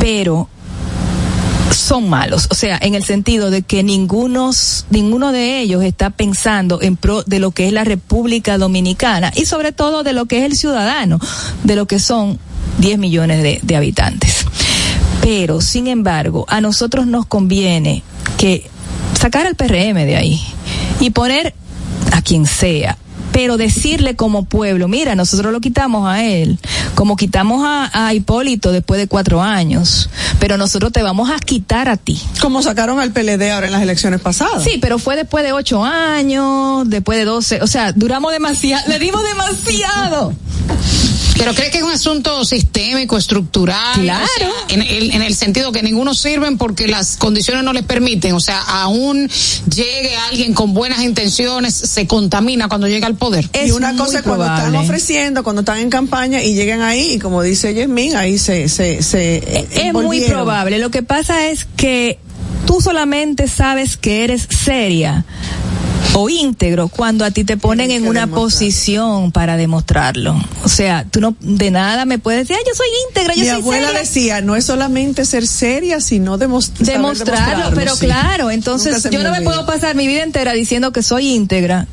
Pero 0.00 0.48
son 1.70 2.08
malos, 2.08 2.48
o 2.50 2.54
sea, 2.54 2.78
en 2.80 2.94
el 2.94 3.04
sentido 3.04 3.50
de 3.50 3.62
que 3.62 3.82
ningunos, 3.82 4.86
ninguno 4.90 5.32
de 5.32 5.60
ellos 5.60 5.82
está 5.82 6.10
pensando 6.10 6.80
en 6.82 6.96
pro 6.96 7.22
de 7.24 7.38
lo 7.38 7.50
que 7.50 7.66
es 7.66 7.72
la 7.72 7.84
República 7.84 8.58
Dominicana 8.58 9.32
y 9.34 9.46
sobre 9.46 9.72
todo 9.72 10.02
de 10.02 10.12
lo 10.12 10.26
que 10.26 10.38
es 10.38 10.44
el 10.44 10.56
ciudadano, 10.56 11.18
de 11.64 11.76
lo 11.76 11.86
que 11.86 11.98
son 11.98 12.38
10 12.78 12.98
millones 12.98 13.42
de, 13.42 13.60
de 13.62 13.76
habitantes. 13.76 14.44
Pero, 15.20 15.60
sin 15.60 15.88
embargo, 15.88 16.46
a 16.48 16.60
nosotros 16.60 17.06
nos 17.06 17.26
conviene 17.26 18.02
que 18.36 18.70
sacar 19.18 19.46
al 19.46 19.56
PRM 19.56 19.96
de 20.06 20.16
ahí 20.16 20.40
y 21.00 21.10
poner 21.10 21.54
a 22.12 22.22
quien 22.22 22.46
sea, 22.46 22.96
pero 23.38 23.56
decirle 23.56 24.16
como 24.16 24.46
pueblo, 24.46 24.88
mira, 24.88 25.14
nosotros 25.14 25.52
lo 25.52 25.60
quitamos 25.60 26.08
a 26.08 26.24
él, 26.24 26.58
como 26.96 27.14
quitamos 27.14 27.64
a, 27.64 28.08
a 28.08 28.12
Hipólito 28.12 28.72
después 28.72 28.98
de 28.98 29.06
cuatro 29.06 29.40
años, 29.40 30.10
pero 30.40 30.56
nosotros 30.56 30.90
te 30.90 31.04
vamos 31.04 31.30
a 31.30 31.38
quitar 31.38 31.88
a 31.88 31.96
ti. 31.96 32.20
Como 32.40 32.62
sacaron 32.62 32.98
al 32.98 33.12
PLD 33.12 33.52
ahora 33.52 33.68
en 33.68 33.72
las 33.74 33.82
elecciones 33.82 34.20
pasadas. 34.20 34.64
Sí, 34.64 34.78
pero 34.82 34.98
fue 34.98 35.14
después 35.14 35.44
de 35.44 35.52
ocho 35.52 35.84
años, 35.84 36.90
después 36.90 37.16
de 37.16 37.26
doce, 37.26 37.62
o 37.62 37.68
sea, 37.68 37.92
duramos 37.92 38.32
demasiado, 38.32 38.82
le 38.88 38.98
dimos 38.98 39.22
demasiado. 39.22 40.34
Pero 41.38 41.54
cree 41.54 41.70
que 41.70 41.78
es 41.78 41.84
un 41.84 41.92
asunto 41.92 42.44
sistémico, 42.44 43.16
estructural. 43.16 44.00
Claro. 44.00 44.24
o 44.24 44.38
sea, 44.38 44.48
en, 44.68 44.82
el, 44.82 45.12
en 45.12 45.22
el 45.22 45.34
sentido 45.34 45.72
que 45.72 45.82
ninguno 45.82 46.14
sirven 46.14 46.58
porque 46.58 46.88
las 46.88 47.16
condiciones 47.16 47.64
no 47.64 47.72
les 47.72 47.84
permiten. 47.84 48.34
O 48.34 48.40
sea, 48.40 48.60
aún 48.60 49.30
llegue 49.72 50.16
alguien 50.30 50.54
con 50.54 50.74
buenas 50.74 51.02
intenciones, 51.02 51.74
se 51.74 52.06
contamina 52.06 52.68
cuando 52.68 52.88
llega 52.88 53.06
al 53.06 53.14
poder. 53.14 53.48
y 53.64 53.70
una 53.70 53.96
cosa 53.96 54.18
es 54.18 54.24
cuando 54.24 54.44
están 54.44 54.74
ofreciendo, 54.76 55.42
cuando 55.42 55.60
están 55.60 55.78
en 55.78 55.90
campaña 55.90 56.42
y 56.42 56.54
llegan 56.54 56.82
ahí 56.82 57.12
y 57.12 57.18
como 57.18 57.42
dice 57.42 57.74
Yasmín, 57.74 58.16
ahí 58.16 58.38
se 58.38 58.68
se 58.68 59.02
se 59.02 59.66
Es 59.72 59.92
muy 59.92 60.22
probable. 60.22 60.78
Lo 60.78 60.90
que 60.90 61.02
pasa 61.02 61.46
es 61.48 61.66
que 61.76 62.18
tú 62.66 62.80
solamente 62.80 63.48
sabes 63.48 63.96
que 63.96 64.24
eres 64.24 64.46
seria 64.50 65.24
o 66.14 66.28
íntegro 66.28 66.88
cuando 66.88 67.24
a 67.24 67.30
ti 67.30 67.44
te 67.44 67.56
ponen 67.56 67.90
en 67.90 68.08
una 68.08 68.26
posición 68.26 69.30
para 69.30 69.56
demostrarlo. 69.56 70.34
O 70.64 70.68
sea, 70.68 71.04
tú 71.10 71.20
no 71.20 71.36
de 71.40 71.70
nada 71.70 72.04
me 72.06 72.18
puedes 72.18 72.40
decir, 72.48 72.56
"Ay, 72.58 72.64
yo 72.66 72.74
soy 72.74 72.86
íntegra, 73.08 73.34
yo 73.34 73.40
Mi 73.42 73.46
soy 73.48 73.60
abuela 73.60 73.86
seria". 73.88 74.00
decía, 74.00 74.40
no 74.40 74.56
es 74.56 74.64
solamente 74.64 75.24
ser 75.24 75.46
seria, 75.46 76.00
sino 76.00 76.36
demos- 76.38 76.66
saber 76.76 76.92
demostrarlo, 76.94 77.70
pero 77.74 77.94
sí. 77.94 78.06
claro, 78.06 78.50
entonces 78.50 79.08
yo 79.10 79.22
no 79.22 79.30
me 79.30 79.42
puedo 79.42 79.64
pasar 79.66 79.94
mi 79.94 80.06
vida 80.06 80.22
entera 80.22 80.52
diciendo 80.54 80.92
que 80.92 81.02
soy 81.02 81.28
íntegra 81.34 81.86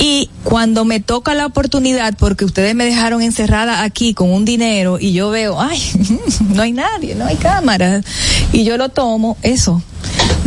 y 0.00 0.30
cuando 0.44 0.84
me 0.84 1.00
toca 1.00 1.34
la 1.34 1.44
oportunidad 1.46 2.14
porque 2.18 2.44
ustedes 2.44 2.74
me 2.74 2.84
dejaron 2.84 3.20
encerrada 3.20 3.82
aquí 3.82 4.14
con 4.14 4.30
un 4.32 4.44
dinero 4.44 4.98
y 5.00 5.12
yo 5.12 5.30
veo, 5.30 5.60
ay, 5.60 5.80
no 6.54 6.62
hay 6.62 6.72
nadie, 6.72 7.14
no 7.16 7.26
hay 7.26 7.36
cámaras 7.36 8.04
y 8.52 8.64
yo 8.64 8.76
lo 8.76 8.88
tomo, 8.90 9.36
eso. 9.42 9.82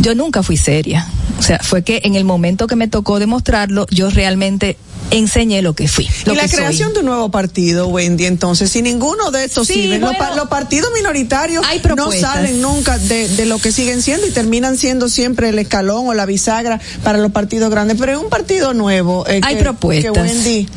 Yo 0.02 0.14
nunca 0.14 0.42
fui 0.42 0.56
seria. 0.56 1.06
O 1.38 1.42
sea, 1.42 1.58
fue 1.60 1.82
que 1.82 2.02
en 2.04 2.14
el 2.14 2.24
momento 2.24 2.66
que 2.66 2.76
me 2.76 2.88
tocó 2.88 3.18
demostrarlo, 3.18 3.86
yo 3.90 4.10
realmente 4.10 4.76
enseñé 5.10 5.60
lo 5.62 5.74
que 5.74 5.88
fui. 5.88 6.08
Lo 6.24 6.32
y 6.32 6.36
la 6.36 6.46
soy. 6.48 6.56
creación 6.58 6.92
de 6.94 7.00
un 7.00 7.06
nuevo 7.06 7.30
partido, 7.30 7.88
Wendy, 7.88 8.24
entonces, 8.26 8.70
si 8.70 8.80
ninguno 8.82 9.30
de 9.30 9.44
estos 9.44 9.66
Sí, 9.66 9.74
sirve, 9.74 9.98
los, 9.98 10.10
bueno, 10.10 10.18
pa- 10.18 10.36
los 10.36 10.48
partidos 10.48 10.90
minoritarios 10.94 11.64
hay 11.66 11.82
no 11.96 12.10
salen 12.12 12.60
nunca 12.62 12.96
de, 12.98 13.28
de 13.28 13.46
lo 13.46 13.58
que 13.58 13.72
siguen 13.72 14.00
siendo 14.02 14.26
y 14.26 14.30
terminan 14.30 14.78
siendo 14.78 15.08
siempre 15.08 15.48
el 15.50 15.58
escalón 15.58 16.06
o 16.08 16.14
la 16.14 16.24
bisagra 16.26 16.80
para 17.02 17.18
los 17.18 17.32
partidos 17.32 17.70
grandes. 17.70 17.96
Pero 17.98 18.12
es 18.12 18.18
un 18.18 18.30
partido 18.30 18.72
nuevo. 18.74 19.26
eh, 19.28 19.40
Hay 19.42 19.56
que- 19.56 19.62
propuestas. 19.62 20.12
Que 20.12 20.20
Wendy. 20.20 20.68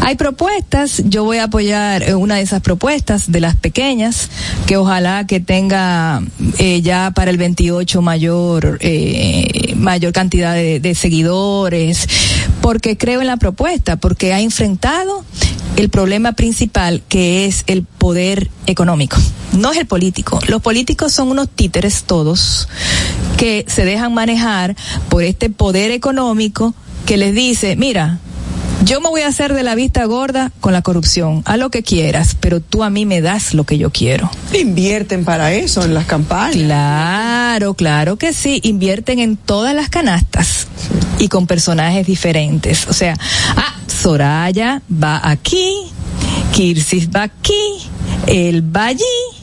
Hay 0.00 0.16
propuestas, 0.16 1.02
yo 1.06 1.24
voy 1.24 1.38
a 1.38 1.44
apoyar 1.44 2.02
eh, 2.02 2.14
una 2.14 2.36
de 2.36 2.42
esas 2.42 2.60
propuestas 2.60 3.30
de 3.30 3.40
las 3.40 3.56
pequeñas, 3.56 4.28
que 4.66 4.76
ojalá 4.76 5.26
que 5.26 5.40
tenga 5.40 6.22
eh, 6.58 6.82
ya 6.82 7.12
para 7.14 7.30
el 7.30 7.38
28 7.38 8.02
mayor 8.02 8.78
eh, 8.80 9.74
mayor 9.76 10.12
cantidad 10.12 10.54
de, 10.54 10.80
de 10.80 10.94
seguidores, 10.94 12.06
porque 12.60 12.96
creo 12.96 13.20
en 13.20 13.26
la 13.26 13.36
propuesta, 13.36 13.96
porque 13.96 14.32
ha 14.32 14.40
enfrentado 14.40 15.24
el 15.76 15.88
problema 15.88 16.32
principal 16.32 17.02
que 17.08 17.46
es 17.46 17.64
el 17.66 17.84
poder 17.84 18.50
económico, 18.66 19.16
no 19.52 19.72
es 19.72 19.78
el 19.78 19.86
político. 19.86 20.38
Los 20.48 20.62
políticos 20.62 21.12
son 21.12 21.30
unos 21.30 21.48
títeres 21.48 22.04
todos 22.04 22.68
que 23.36 23.64
se 23.68 23.84
dejan 23.84 24.14
manejar 24.14 24.76
por 25.08 25.22
este 25.24 25.50
poder 25.50 25.90
económico 25.90 26.74
que 27.06 27.16
les 27.16 27.34
dice, 27.34 27.76
mira, 27.76 28.18
yo 28.84 29.00
me 29.00 29.08
voy 29.08 29.22
a 29.22 29.28
hacer 29.28 29.54
de 29.54 29.62
la 29.62 29.74
vista 29.74 30.04
gorda 30.04 30.52
con 30.60 30.72
la 30.72 30.82
corrupción, 30.82 31.42
a 31.46 31.56
lo 31.56 31.70
que 31.70 31.82
quieras, 31.82 32.36
pero 32.38 32.60
tú 32.60 32.82
a 32.82 32.90
mí 32.90 33.06
me 33.06 33.22
das 33.22 33.54
lo 33.54 33.64
que 33.64 33.78
yo 33.78 33.90
quiero. 33.90 34.30
Invierten 34.52 35.24
para 35.24 35.52
eso 35.52 35.84
en 35.84 35.94
las 35.94 36.04
campañas. 36.04 36.54
Claro, 36.54 37.74
claro 37.74 38.16
que 38.16 38.32
sí, 38.32 38.60
invierten 38.62 39.20
en 39.20 39.36
todas 39.36 39.74
las 39.74 39.88
canastas 39.88 40.66
y 41.18 41.28
con 41.28 41.46
personajes 41.46 42.06
diferentes. 42.06 42.86
O 42.88 42.92
sea, 42.92 43.16
ah, 43.56 43.74
Soraya 43.86 44.82
va 44.90 45.20
aquí, 45.28 45.72
Kirsis 46.52 47.08
va 47.08 47.22
aquí, 47.22 47.88
él 48.26 48.62
va 48.74 48.86
allí 48.86 49.33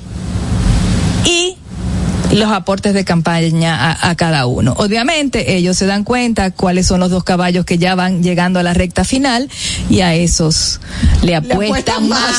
los 2.33 2.51
aportes 2.51 2.93
de 2.93 3.03
campaña 3.03 3.75
a, 3.75 4.09
a 4.09 4.15
cada 4.15 4.45
uno. 4.45 4.73
Obviamente 4.77 5.55
ellos 5.55 5.77
se 5.77 5.85
dan 5.85 6.03
cuenta 6.03 6.51
cuáles 6.51 6.87
son 6.87 6.99
los 6.99 7.09
dos 7.09 7.23
caballos 7.23 7.65
que 7.65 7.77
ya 7.77 7.95
van 7.95 8.23
llegando 8.23 8.59
a 8.59 8.63
la 8.63 8.73
recta 8.73 9.03
final 9.03 9.49
y 9.89 10.01
a 10.01 10.15
esos 10.15 10.79
le 11.23 11.35
apuestan, 11.35 11.65
apuestan 11.65 12.09
más. 12.09 12.31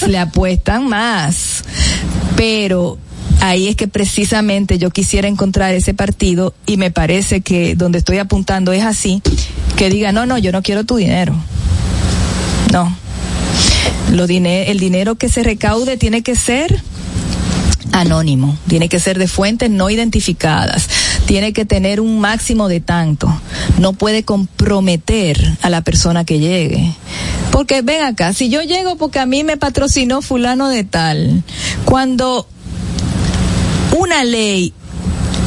más, 0.00 0.08
le 0.08 0.18
apuestan 0.18 0.88
más. 0.88 1.64
Pero 2.36 2.98
ahí 3.40 3.68
es 3.68 3.76
que 3.76 3.88
precisamente 3.88 4.78
yo 4.78 4.90
quisiera 4.90 5.28
encontrar 5.28 5.74
ese 5.74 5.94
partido 5.94 6.54
y 6.66 6.76
me 6.76 6.90
parece 6.90 7.40
que 7.40 7.74
donde 7.74 7.98
estoy 7.98 8.18
apuntando 8.18 8.72
es 8.72 8.84
así, 8.84 9.22
que 9.76 9.90
diga, 9.90 10.12
no, 10.12 10.26
no, 10.26 10.38
yo 10.38 10.52
no 10.52 10.62
quiero 10.62 10.84
tu 10.84 10.96
dinero. 10.96 11.34
No. 12.72 12.96
Lo 14.12 14.24
el 14.24 14.80
dinero 14.80 15.14
que 15.14 15.28
se 15.28 15.42
recaude 15.42 15.96
tiene 15.96 16.22
que 16.22 16.34
ser 16.34 16.82
anónimo, 17.92 18.56
tiene 18.68 18.88
que 18.88 19.00
ser 19.00 19.18
de 19.18 19.26
fuentes 19.28 19.70
no 19.70 19.90
identificadas, 19.90 20.88
tiene 21.26 21.52
que 21.52 21.64
tener 21.64 22.00
un 22.00 22.20
máximo 22.20 22.68
de 22.68 22.80
tanto. 22.80 23.28
No 23.78 23.92
puede 23.94 24.22
comprometer 24.24 25.56
a 25.62 25.70
la 25.70 25.82
persona 25.82 26.24
que 26.24 26.38
llegue. 26.38 26.94
Porque 27.50 27.82
ven 27.82 28.02
acá, 28.02 28.32
si 28.32 28.48
yo 28.48 28.62
llego 28.62 28.96
porque 28.96 29.18
a 29.18 29.26
mí 29.26 29.42
me 29.44 29.56
patrocinó 29.56 30.22
fulano 30.22 30.68
de 30.68 30.84
tal, 30.84 31.42
cuando 31.84 32.46
una 33.98 34.24
ley 34.24 34.72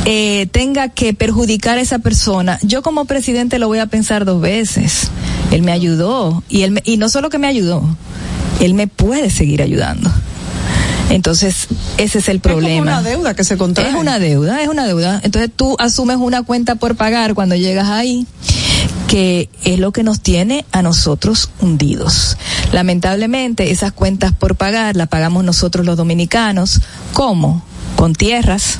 eh, 0.05 0.47
tenga 0.51 0.89
que 0.89 1.13
perjudicar 1.13 1.77
a 1.77 1.81
esa 1.81 1.99
persona, 1.99 2.59
yo 2.61 2.81
como 2.81 3.05
presidente 3.05 3.57
lo 3.57 3.67
voy 3.67 3.79
a 3.79 3.85
pensar 3.87 4.25
dos 4.25 4.41
veces. 4.41 5.09
Él 5.51 5.61
me 5.61 5.71
ayudó 5.71 6.43
y 6.49 6.63
él 6.63 6.71
me- 6.71 6.83
y 6.85 6.97
no 6.97 7.07
solo 7.09 7.29
que 7.29 7.37
me 7.37 7.47
ayudó, 7.47 7.83
él 8.59 8.73
me 8.73 8.87
puede 8.87 9.29
seguir 9.29 9.61
ayudando. 9.61 10.11
Entonces, 11.09 11.67
ese 11.97 12.19
es 12.19 12.29
el 12.29 12.39
problema. 12.39 12.81
una 12.81 13.01
deuda 13.01 13.35
que 13.35 13.43
se 13.43 13.57
contrae. 13.57 13.89
Es 13.89 13.95
una 13.95 14.19
deuda, 14.19 14.61
es 14.61 14.67
una 14.67 14.85
deuda. 14.85 15.21
Entonces 15.23 15.51
tú 15.55 15.75
asumes 15.79 16.17
una 16.17 16.43
cuenta 16.43 16.75
por 16.75 16.95
pagar 16.95 17.33
cuando 17.33 17.55
llegas 17.55 17.89
ahí, 17.89 18.25
que 19.07 19.49
es 19.63 19.79
lo 19.79 19.91
que 19.91 20.03
nos 20.03 20.21
tiene 20.21 20.65
a 20.71 20.81
nosotros 20.81 21.49
hundidos. 21.59 22.37
Lamentablemente, 22.71 23.71
esas 23.71 23.91
cuentas 23.91 24.31
por 24.33 24.55
pagar 24.55 24.95
las 24.95 25.07
pagamos 25.07 25.43
nosotros 25.43 25.85
los 25.85 25.97
dominicanos. 25.97 26.81
¿Cómo? 27.13 27.63
Con 28.03 28.15
tierras, 28.15 28.79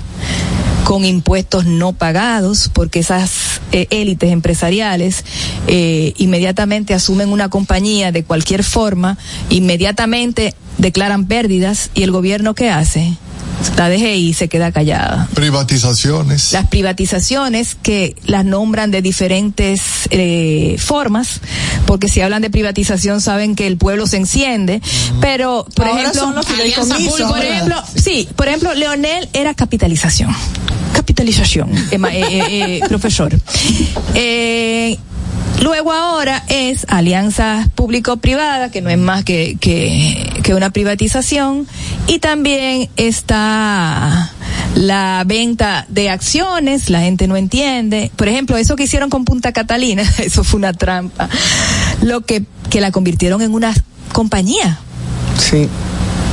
con 0.83 1.05
impuestos 1.05 1.65
no 1.65 1.93
pagados, 1.93 2.69
porque 2.73 2.99
esas 2.99 3.61
eh, 3.71 3.87
élites 3.89 4.33
empresariales 4.33 5.23
eh, 5.67 6.11
inmediatamente 6.17 6.93
asumen 6.93 7.29
una 7.29 7.47
compañía 7.47 8.11
de 8.11 8.25
cualquier 8.25 8.65
forma, 8.65 9.17
inmediatamente 9.49 10.55
declaran 10.77 11.25
pérdidas 11.25 11.89
y 11.93 12.03
el 12.03 12.11
gobierno 12.11 12.53
qué 12.53 12.69
hace? 12.69 13.13
La 13.77 13.89
DGI 13.89 14.33
se 14.33 14.47
queda 14.47 14.71
callada. 14.71 15.27
Privatizaciones. 15.33 16.53
Las 16.53 16.67
privatizaciones 16.67 17.75
que 17.81 18.15
las 18.25 18.45
nombran 18.45 18.91
de 18.91 19.01
diferentes 19.01 19.81
eh, 20.09 20.75
formas, 20.79 21.41
porque 21.85 22.07
si 22.07 22.21
hablan 22.21 22.41
de 22.41 22.49
privatización 22.49 23.21
saben 23.21 23.55
que 23.55 23.67
el 23.67 23.77
pueblo 23.77 24.07
se 24.07 24.17
enciende, 24.17 24.81
pero 25.21 25.65
por 25.75 25.87
Ahora 25.87 26.01
ejemplo, 26.01 26.21
son 26.21 26.35
los 26.35 26.45
por 26.45 27.43
ejemplo, 27.43 27.83
sí, 27.95 28.29
por 28.35 28.47
ejemplo, 28.47 28.73
Leonel 28.73 29.29
era 29.33 29.53
capitalización. 29.53 30.29
Capitalización, 30.93 31.75
eh, 31.75 31.87
eh, 31.91 31.99
eh, 32.01 32.77
eh, 32.77 32.81
profesor. 32.87 33.33
Luego 35.61 35.93
ahora 35.93 36.43
es 36.49 36.85
alianza 36.89 37.69
público-privada, 37.75 38.69
que 38.69 38.81
no 38.81 38.89
es 38.89 38.97
más 38.97 39.23
que, 39.23 39.57
que, 39.59 40.41
que 40.43 40.53
una 40.53 40.71
privatización, 40.71 41.67
y 42.07 42.19
también 42.19 42.89
está 42.97 44.31
la 44.75 45.23
venta 45.25 45.85
de 45.87 46.09
acciones, 46.09 46.89
la 46.89 47.01
gente 47.01 47.27
no 47.27 47.37
entiende. 47.37 48.11
Por 48.15 48.27
ejemplo, 48.27 48.57
eso 48.57 48.75
que 48.75 48.83
hicieron 48.83 49.09
con 49.09 49.23
Punta 49.25 49.51
Catalina, 49.53 50.03
eso 50.19 50.43
fue 50.43 50.57
una 50.57 50.73
trampa. 50.73 51.29
Lo 52.01 52.21
que, 52.21 52.43
que 52.69 52.81
la 52.81 52.91
convirtieron 52.91 53.41
en 53.41 53.53
una 53.53 53.73
compañía 54.11 54.79
Sí. 55.39 55.67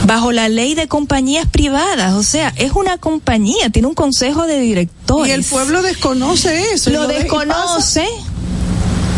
bajo 0.07 0.33
la 0.33 0.49
ley 0.49 0.75
de 0.75 0.89
compañías 0.89 1.47
privadas, 1.47 2.15
o 2.15 2.23
sea, 2.23 2.53
es 2.57 2.73
una 2.73 2.99
compañía, 2.99 3.71
tiene 3.71 3.89
un 3.89 3.95
consejo 3.95 4.47
de 4.47 4.59
directores. 4.61 5.31
Y 5.31 5.33
el 5.33 5.45
pueblo 5.45 5.83
desconoce 5.83 6.73
eso. 6.73 6.91
lo 6.91 7.07
desconoce 7.07 8.07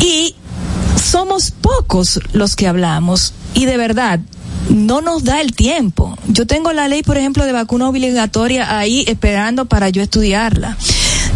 y 0.02 0.34
somos 1.02 1.50
pocos 1.52 2.20
los 2.32 2.56
que 2.56 2.66
hablamos 2.68 3.32
y 3.54 3.64
de 3.66 3.76
verdad 3.76 4.20
no 4.68 5.00
nos 5.00 5.24
da 5.24 5.40
el 5.40 5.54
tiempo. 5.54 6.16
Yo 6.28 6.46
tengo 6.46 6.72
la 6.72 6.88
ley, 6.88 7.02
por 7.02 7.16
ejemplo, 7.18 7.44
de 7.46 7.52
vacuna 7.52 7.88
obligatoria 7.88 8.78
ahí 8.78 9.04
esperando 9.08 9.64
para 9.66 9.88
yo 9.90 10.02
estudiarla. 10.02 10.76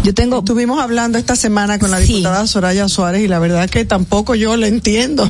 Yo 0.03 0.13
tengo 0.13 0.39
Estuvimos 0.39 0.79
hablando 0.79 1.17
esta 1.17 1.35
semana 1.35 1.79
con 1.79 1.91
la 1.91 1.99
Sí. 1.99 2.05
diputada 2.13 2.47
Soraya 2.47 2.87
Suárez 2.87 3.21
y 3.23 3.27
la 3.27 3.39
verdad 3.39 3.69
que 3.69 3.83
tampoco 3.85 4.35
yo 4.35 4.55
la 4.57 4.67
entiendo. 4.67 5.29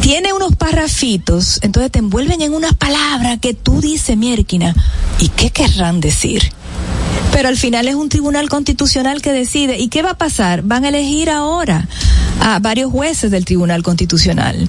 tiene 0.00 0.32
unos 0.32 0.56
parrafitos, 0.56 1.58
entonces 1.62 1.90
te 1.92 1.98
envuelven 1.98 2.40
en 2.40 2.54
unas 2.54 2.72
palabras 2.74 3.38
que 3.40 3.52
tú 3.52 3.80
dices, 3.80 4.16
Mierquina, 4.16 4.74
¿y 5.18 5.28
qué 5.28 5.50
querrán 5.50 6.00
decir? 6.00 6.50
Pero 7.32 7.48
al 7.48 7.56
final 7.56 7.88
es 7.88 7.94
un 7.94 8.08
tribunal 8.08 8.48
constitucional 8.48 9.22
que 9.22 9.32
decide. 9.32 9.78
¿Y 9.78 9.88
qué 9.88 10.02
va 10.02 10.10
a 10.10 10.18
pasar? 10.18 10.62
Van 10.62 10.84
a 10.84 10.88
elegir 10.88 11.30
ahora 11.30 11.86
a 12.40 12.58
varios 12.58 12.90
jueces 12.90 13.30
del 13.30 13.44
tribunal 13.44 13.82
constitucional. 13.82 14.68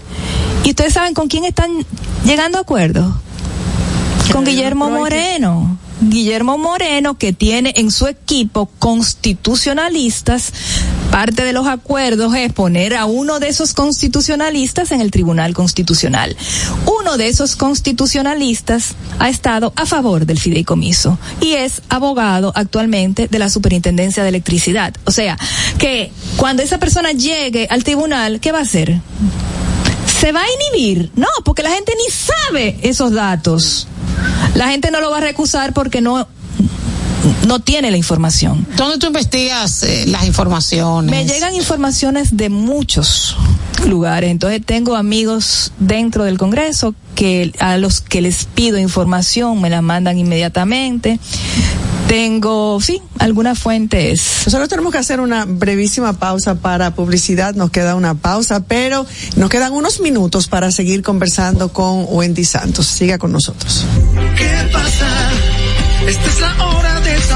¿Y 0.64 0.70
ustedes 0.70 0.94
saben 0.94 1.14
con 1.14 1.28
quién 1.28 1.46
están 1.46 1.72
llegando 2.26 2.58
a 2.58 2.62
acuerdo? 2.62 3.20
Con 4.32 4.46
Guillermo 4.46 4.90
Moreno. 4.90 5.78
Guillermo 6.02 6.58
Moreno, 6.58 7.18
que 7.18 7.34
tiene 7.34 7.74
en 7.76 7.92
su 7.92 8.08
equipo 8.08 8.68
constitucionalistas, 8.80 10.54
parte 11.12 11.44
de 11.44 11.54
los 11.54 11.68
acuerdos 11.68 12.34
es 12.36 12.54
poner 12.54 12.96
a 12.96 13.06
uno 13.06 13.40
de 13.40 13.50
esos 13.50 13.74
constitucionalistas 13.74 14.92
en 14.92 15.02
el 15.02 15.12
Tribunal 15.12 15.54
Constitucional. 15.54 16.38
Uno 16.86 17.18
de 17.18 17.28
esos 17.28 17.56
constitucionalistas 17.56 18.96
ha 19.20 19.30
estado 19.30 19.74
a 19.76 19.86
favor 19.86 20.26
del 20.26 20.40
fideicomiso 20.40 21.20
y 21.42 21.54
es 21.54 21.82
abogado 21.90 22.54
actualmente 22.56 23.28
de 23.28 23.40
la 23.40 23.50
Superintendencia 23.50 24.24
de 24.24 24.30
Electricidad. 24.30 24.94
O 25.06 25.12
sea, 25.12 25.38
que 25.78 26.12
cuando 26.38 26.64
esa 26.64 26.78
persona 26.78 27.12
llegue 27.12 27.68
al 27.70 27.84
tribunal, 27.84 28.40
¿qué 28.40 28.52
va 28.52 28.60
a 28.60 28.64
hacer? 28.64 29.02
Se 30.20 30.32
va 30.32 30.42
a 30.42 30.74
inhibir. 30.74 31.12
No, 31.16 31.28
porque 31.46 31.64
la 31.64 31.72
gente 31.72 31.94
ni 31.96 32.12
sabe 32.12 32.78
esos 32.84 33.12
datos. 33.14 33.88
La 34.56 34.70
gente 34.70 34.92
no 34.92 35.00
lo 35.00 35.12
va 35.12 35.18
a 35.18 35.22
recusar 35.22 35.74
porque 35.74 36.02
no, 36.02 36.28
no 37.48 37.60
tiene 37.60 37.92
la 37.92 37.98
información. 37.98 38.66
¿Dónde 38.76 38.98
tú 38.98 39.08
investigas 39.08 39.84
eh, 39.84 40.06
las 40.08 40.26
informaciones? 40.26 41.12
Me 41.12 41.26
llegan 41.26 41.56
informaciones 41.56 42.38
de 42.38 42.50
muchos 42.50 43.36
lugares, 43.88 44.32
entonces 44.32 44.62
tengo 44.66 44.96
amigos 44.96 45.72
dentro 45.80 46.24
del 46.26 46.38
Congreso 46.38 46.94
que 47.16 47.52
a 47.60 47.78
los 47.78 48.02
que 48.02 48.22
les 48.22 48.46
pido 48.46 48.78
información 48.78 49.62
me 49.62 49.70
la 49.70 49.82
mandan 49.82 50.18
inmediatamente. 50.18 51.20
Tengo, 52.08 52.82
sí, 52.82 53.02
algunas 53.20 53.60
fuentes. 53.60 54.42
Nosotros 54.46 54.68
tenemos 54.68 54.92
que 54.92 54.98
hacer 54.98 55.20
una 55.20 55.46
brevísima 55.46 56.14
pausa 56.14 56.56
para 56.56 56.96
publicidad, 56.96 57.54
nos 57.54 57.70
queda 57.70 57.94
una 57.94 58.16
pausa, 58.16 58.62
pero 58.62 59.06
nos 59.36 59.50
quedan 59.50 59.74
unos 59.74 60.00
minutos 60.00 60.48
para 60.48 60.72
seguir 60.72 61.04
conversando 61.04 61.72
con 61.72 62.06
Wendy 62.08 62.46
Santos. 62.46 62.88
Siga 62.88 63.20
con 63.20 63.32
nosotros. 63.32 63.86
¿Qué 64.36 64.70
pasa? 64.74 65.08
Esta 66.08 66.26
es 66.26 66.42
la 66.42 66.66
hora 66.66 66.89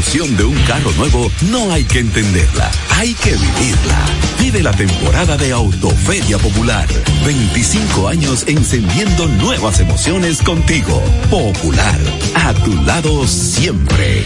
Emoción 0.00 0.34
de 0.38 0.44
un 0.44 0.56
carro 0.62 0.90
nuevo 0.92 1.30
no 1.50 1.70
hay 1.70 1.84
que 1.84 1.98
entenderla, 1.98 2.70
hay 2.96 3.12
que 3.12 3.32
vivirla. 3.32 4.06
Vive 4.40 4.62
la 4.62 4.72
temporada 4.72 5.36
de 5.36 5.52
Autoferia 5.52 6.38
Popular. 6.38 6.88
25 7.26 8.08
años 8.08 8.44
encendiendo 8.48 9.26
nuevas 9.26 9.78
emociones 9.78 10.40
contigo. 10.40 11.02
Popular, 11.28 12.00
a 12.34 12.54
tu 12.54 12.74
lado 12.76 13.26
siempre. 13.26 14.24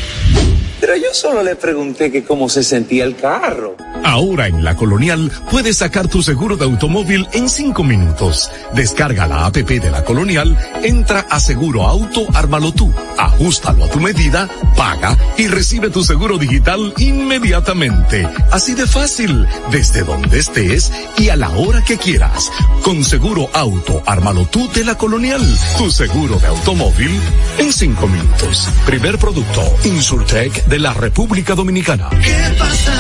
Pero 0.81 0.97
yo 0.97 1.15
solo 1.15 1.43
le 1.43 1.57
pregunté 1.57 2.13
que 2.13 2.25
cómo 2.25 2.49
se 2.49 2.63
sentía 2.63 3.05
el 3.05 3.17
carro. 3.17 3.75
Ahora 4.05 4.49
en 4.49 4.63
La 4.63 4.77
Colonial 4.77 5.33
puedes 5.51 5.79
sacar 5.79 6.09
tu 6.09 6.23
seguro 6.23 6.59
de 6.59 6.67
automóvil 6.67 7.27
en 7.33 7.49
cinco 7.49 7.83
minutos. 7.83 8.53
Descarga 8.75 9.27
la 9.27 9.47
APP 9.47 9.81
de 9.81 9.91
La 9.91 10.05
Colonial, 10.05 10.57
entra 10.83 11.21
a 11.31 11.41
Seguro 11.41 11.85
Auto, 11.89 12.27
ármalo 12.35 12.73
tú, 12.73 12.93
ajustalo 13.19 13.85
a 13.85 13.89
tu 13.89 14.01
medida, 14.01 14.49
paga 14.77 15.17
y 15.37 15.47
recibe 15.49 15.91
tu 15.91 16.05
seguro 16.05 16.39
digital 16.39 16.93
inmediatamente. 16.99 18.29
Así 18.51 18.75
de 18.75 18.87
fácil, 18.87 19.47
desde 19.71 20.03
donde 20.03 20.39
estés 20.39 20.93
y 21.17 21.29
a 21.29 21.37
la 21.37 21.51
hora 21.51 21.83
que 21.83 21.99
quieras. 21.99 22.51
Con 22.83 23.05
Seguro 23.05 23.49
Auto, 23.53 24.03
ármalo 24.07 24.47
tú 24.47 24.71
de 24.73 24.85
La 24.85 24.97
Colonial, 24.97 25.43
tu 25.79 25.91
seguro 25.91 26.39
de 26.39 26.47
automóvil 26.47 27.21
en 27.59 27.73
cinco 27.73 28.07
minutos. 28.07 28.69
Primer 28.87 29.19
producto, 29.19 29.63
Insurtech 29.85 30.67
de 30.67 30.79
la 30.79 30.93
República 30.95 31.55
Dominicana. 31.55 32.09
¿Qué 32.11 32.55
pasa? 32.59 32.93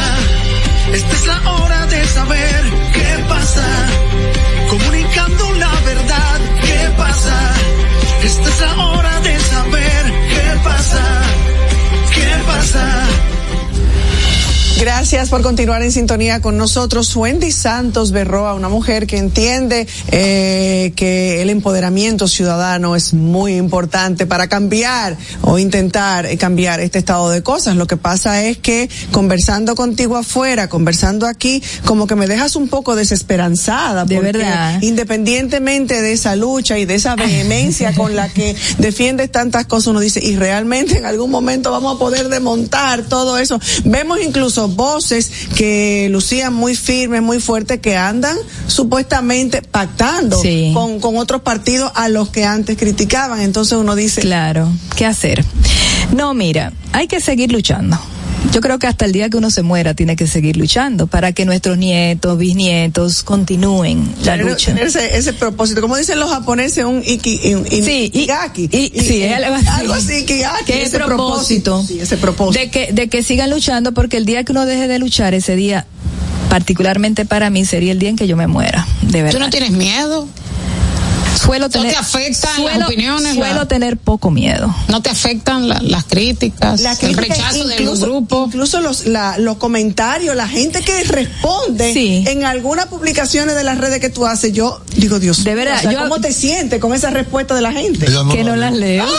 Esta 0.92 1.12
es 1.12 1.26
la 1.26 1.50
hora 1.50 1.86
de 1.86 2.04
saber 2.06 2.64
qué 2.92 3.24
pasa. 3.28 3.66
Comunicando 4.68 5.52
la 5.52 5.80
verdad, 5.80 6.40
¿qué 6.60 6.90
pasa? 6.96 7.54
Esta 8.22 8.48
es 8.48 8.60
la 8.60 8.84
hora 8.86 9.13
¿Qué 12.64 12.70
pasa? 12.72 13.33
Gracias 14.84 15.30
por 15.30 15.40
continuar 15.40 15.82
en 15.82 15.90
sintonía 15.90 16.42
con 16.42 16.58
nosotros. 16.58 17.16
Wendy 17.16 17.50
Santos 17.52 18.10
Berroa, 18.10 18.52
una 18.52 18.68
mujer 18.68 19.06
que 19.06 19.16
entiende 19.16 19.86
eh, 20.08 20.92
que 20.94 21.40
el 21.40 21.48
empoderamiento 21.48 22.28
ciudadano 22.28 22.94
es 22.94 23.14
muy 23.14 23.56
importante 23.56 24.26
para 24.26 24.46
cambiar 24.46 25.16
o 25.40 25.58
intentar 25.58 26.26
eh, 26.26 26.36
cambiar 26.36 26.80
este 26.80 26.98
estado 26.98 27.30
de 27.30 27.42
cosas. 27.42 27.76
Lo 27.76 27.86
que 27.86 27.96
pasa 27.96 28.44
es 28.44 28.58
que 28.58 28.90
conversando 29.10 29.74
contigo 29.74 30.18
afuera, 30.18 30.68
conversando 30.68 31.26
aquí, 31.26 31.62
como 31.86 32.06
que 32.06 32.14
me 32.14 32.26
dejas 32.26 32.54
un 32.54 32.68
poco 32.68 32.94
desesperanzada. 32.94 34.04
De 34.04 34.16
porque 34.16 34.32
verdad. 34.32 34.82
Independientemente 34.82 36.02
de 36.02 36.12
esa 36.12 36.36
lucha 36.36 36.76
y 36.76 36.84
de 36.84 36.96
esa 36.96 37.16
vehemencia 37.16 37.94
con 37.96 38.14
la 38.14 38.28
que 38.28 38.54
defiendes 38.76 39.32
tantas 39.32 39.64
cosas, 39.64 39.86
uno 39.86 40.00
dice, 40.00 40.20
y 40.22 40.36
realmente 40.36 40.98
en 40.98 41.06
algún 41.06 41.30
momento 41.30 41.70
vamos 41.70 41.96
a 41.96 41.98
poder 41.98 42.28
desmontar 42.28 43.04
todo 43.04 43.38
eso. 43.38 43.58
Vemos 43.86 44.18
incluso 44.22 44.73
voces 44.74 45.30
que 45.56 46.08
lucían 46.10 46.52
muy 46.54 46.74
firmes, 46.76 47.22
muy 47.22 47.40
fuertes, 47.40 47.80
que 47.80 47.96
andan 47.96 48.36
supuestamente 48.66 49.62
pactando 49.62 50.40
Sí. 50.40 50.70
con, 50.74 51.00
con 51.00 51.16
otros 51.16 51.42
partidos 51.42 51.90
a 51.94 52.08
los 52.08 52.28
que 52.30 52.44
antes 52.44 52.76
criticaban. 52.76 53.40
Entonces 53.40 53.78
uno 53.78 53.94
dice, 53.94 54.20
Claro, 54.20 54.68
¿qué 54.96 55.06
hacer? 55.06 55.44
No, 56.14 56.34
mira, 56.34 56.72
hay 56.92 57.06
que 57.08 57.20
seguir 57.20 57.50
luchando. 57.52 57.98
Yo 58.52 58.60
creo 58.60 58.78
que 58.78 58.86
hasta 58.86 59.04
el 59.04 59.12
día 59.12 59.28
que 59.30 59.36
uno 59.36 59.50
se 59.50 59.62
muera 59.62 59.94
tiene 59.94 60.14
que 60.14 60.28
seguir 60.28 60.56
luchando 60.56 61.08
para 61.08 61.32
que 61.32 61.44
nuestros 61.44 61.76
nietos, 61.76 62.38
bisnietos 62.38 63.24
continúen 63.24 64.14
la 64.22 64.36
lucha. 64.36 64.66
tener 64.66 64.86
ese, 64.86 65.16
ese 65.16 65.32
propósito. 65.32 65.80
Como 65.80 65.96
dicen 65.96 66.20
los 66.20 66.30
japoneses, 66.30 66.84
un 66.84 67.02
iki, 67.04 67.40
un, 67.54 67.66
in- 67.72 67.84
Sí, 67.84 68.10
y- 68.12 68.18
ikigaki. 68.18 68.68
y- 68.70 68.92
Y- 68.94 69.00
sí, 69.00 69.24
algo 69.24 69.56
así. 69.56 69.66
algo 69.68 69.94
así, 69.94 70.14
ikigaki, 70.20 70.64
¿Qué 70.66 70.82
ese 70.84 70.98
propósito? 71.00 71.84
Sí, 71.86 71.98
ese 72.00 72.16
propósito. 72.16 72.60
De 72.60 72.70
que, 72.70 72.92
de 72.92 73.08
que 73.08 73.22
sigan 73.24 73.50
luchando 73.50 73.92
porque 73.92 74.18
el 74.18 74.24
día 74.26 74.44
que 74.44 74.52
uno 74.52 74.66
deje 74.66 74.86
de 74.86 74.98
luchar, 75.00 75.34
ese 75.34 75.56
día, 75.56 75.86
particularmente 76.48 77.24
para 77.24 77.50
mí, 77.50 77.64
sería 77.64 77.90
el 77.90 77.98
día 77.98 78.10
en 78.10 78.16
que 78.16 78.28
yo 78.28 78.36
me 78.36 78.46
muera, 78.46 78.86
de 79.02 79.22
verdad. 79.22 79.32
¿Tú 79.38 79.40
no 79.44 79.50
tienes 79.50 79.72
miedo? 79.72 80.28
Suelo 81.44 81.66
¿No 81.66 81.70
tener, 81.70 81.92
te 81.92 81.98
afectan 81.98 82.50
las 82.64 82.72
suelo- 82.74 82.86
opiniones, 82.86 83.34
Suelo 83.34 83.54
la- 83.54 83.68
tener 83.68 83.96
poco 83.96 84.30
miedo. 84.30 84.74
¿No 84.88 85.02
te 85.02 85.10
afectan 85.10 85.68
la- 85.68 85.80
las 85.80 86.04
críticas, 86.04 86.80
La 86.80 86.92
el 86.92 86.98
crítica, 86.98 87.20
rechazo 87.22 87.64
del 87.66 87.80
incluso- 87.80 88.06
grupo? 88.06 88.44
Incluso 88.46 88.80
los, 88.80 89.06
la- 89.06 89.38
los 89.38 89.56
comentarios, 89.58 90.34
la 90.36 90.48
gente 90.48 90.80
que 90.82 91.04
responde 91.04 91.92
Sí. 91.92 92.24
en 92.26 92.44
algunas 92.44 92.86
publicaciones 92.86 93.54
de 93.56 93.64
las 93.64 93.78
redes 93.78 94.00
que 94.00 94.10
tú 94.10 94.26
haces, 94.26 94.52
yo 94.52 94.80
digo, 94.96 95.18
Dios 95.18 95.44
De 95.44 95.54
mío, 95.54 95.64
verdad, 95.64 95.78
o 95.78 95.82
sea, 95.82 95.92
yo- 95.92 95.98
¿cómo 96.00 96.20
te 96.20 96.32
sientes 96.32 96.80
con 96.80 96.94
esa 96.94 97.10
respuesta 97.10 97.54
de 97.54 97.60
la 97.60 97.72
gente? 97.72 98.06
Ella 98.10 98.20
que 98.32 98.44
no 98.44 98.56
las 98.56 98.72
leo. 98.72 99.04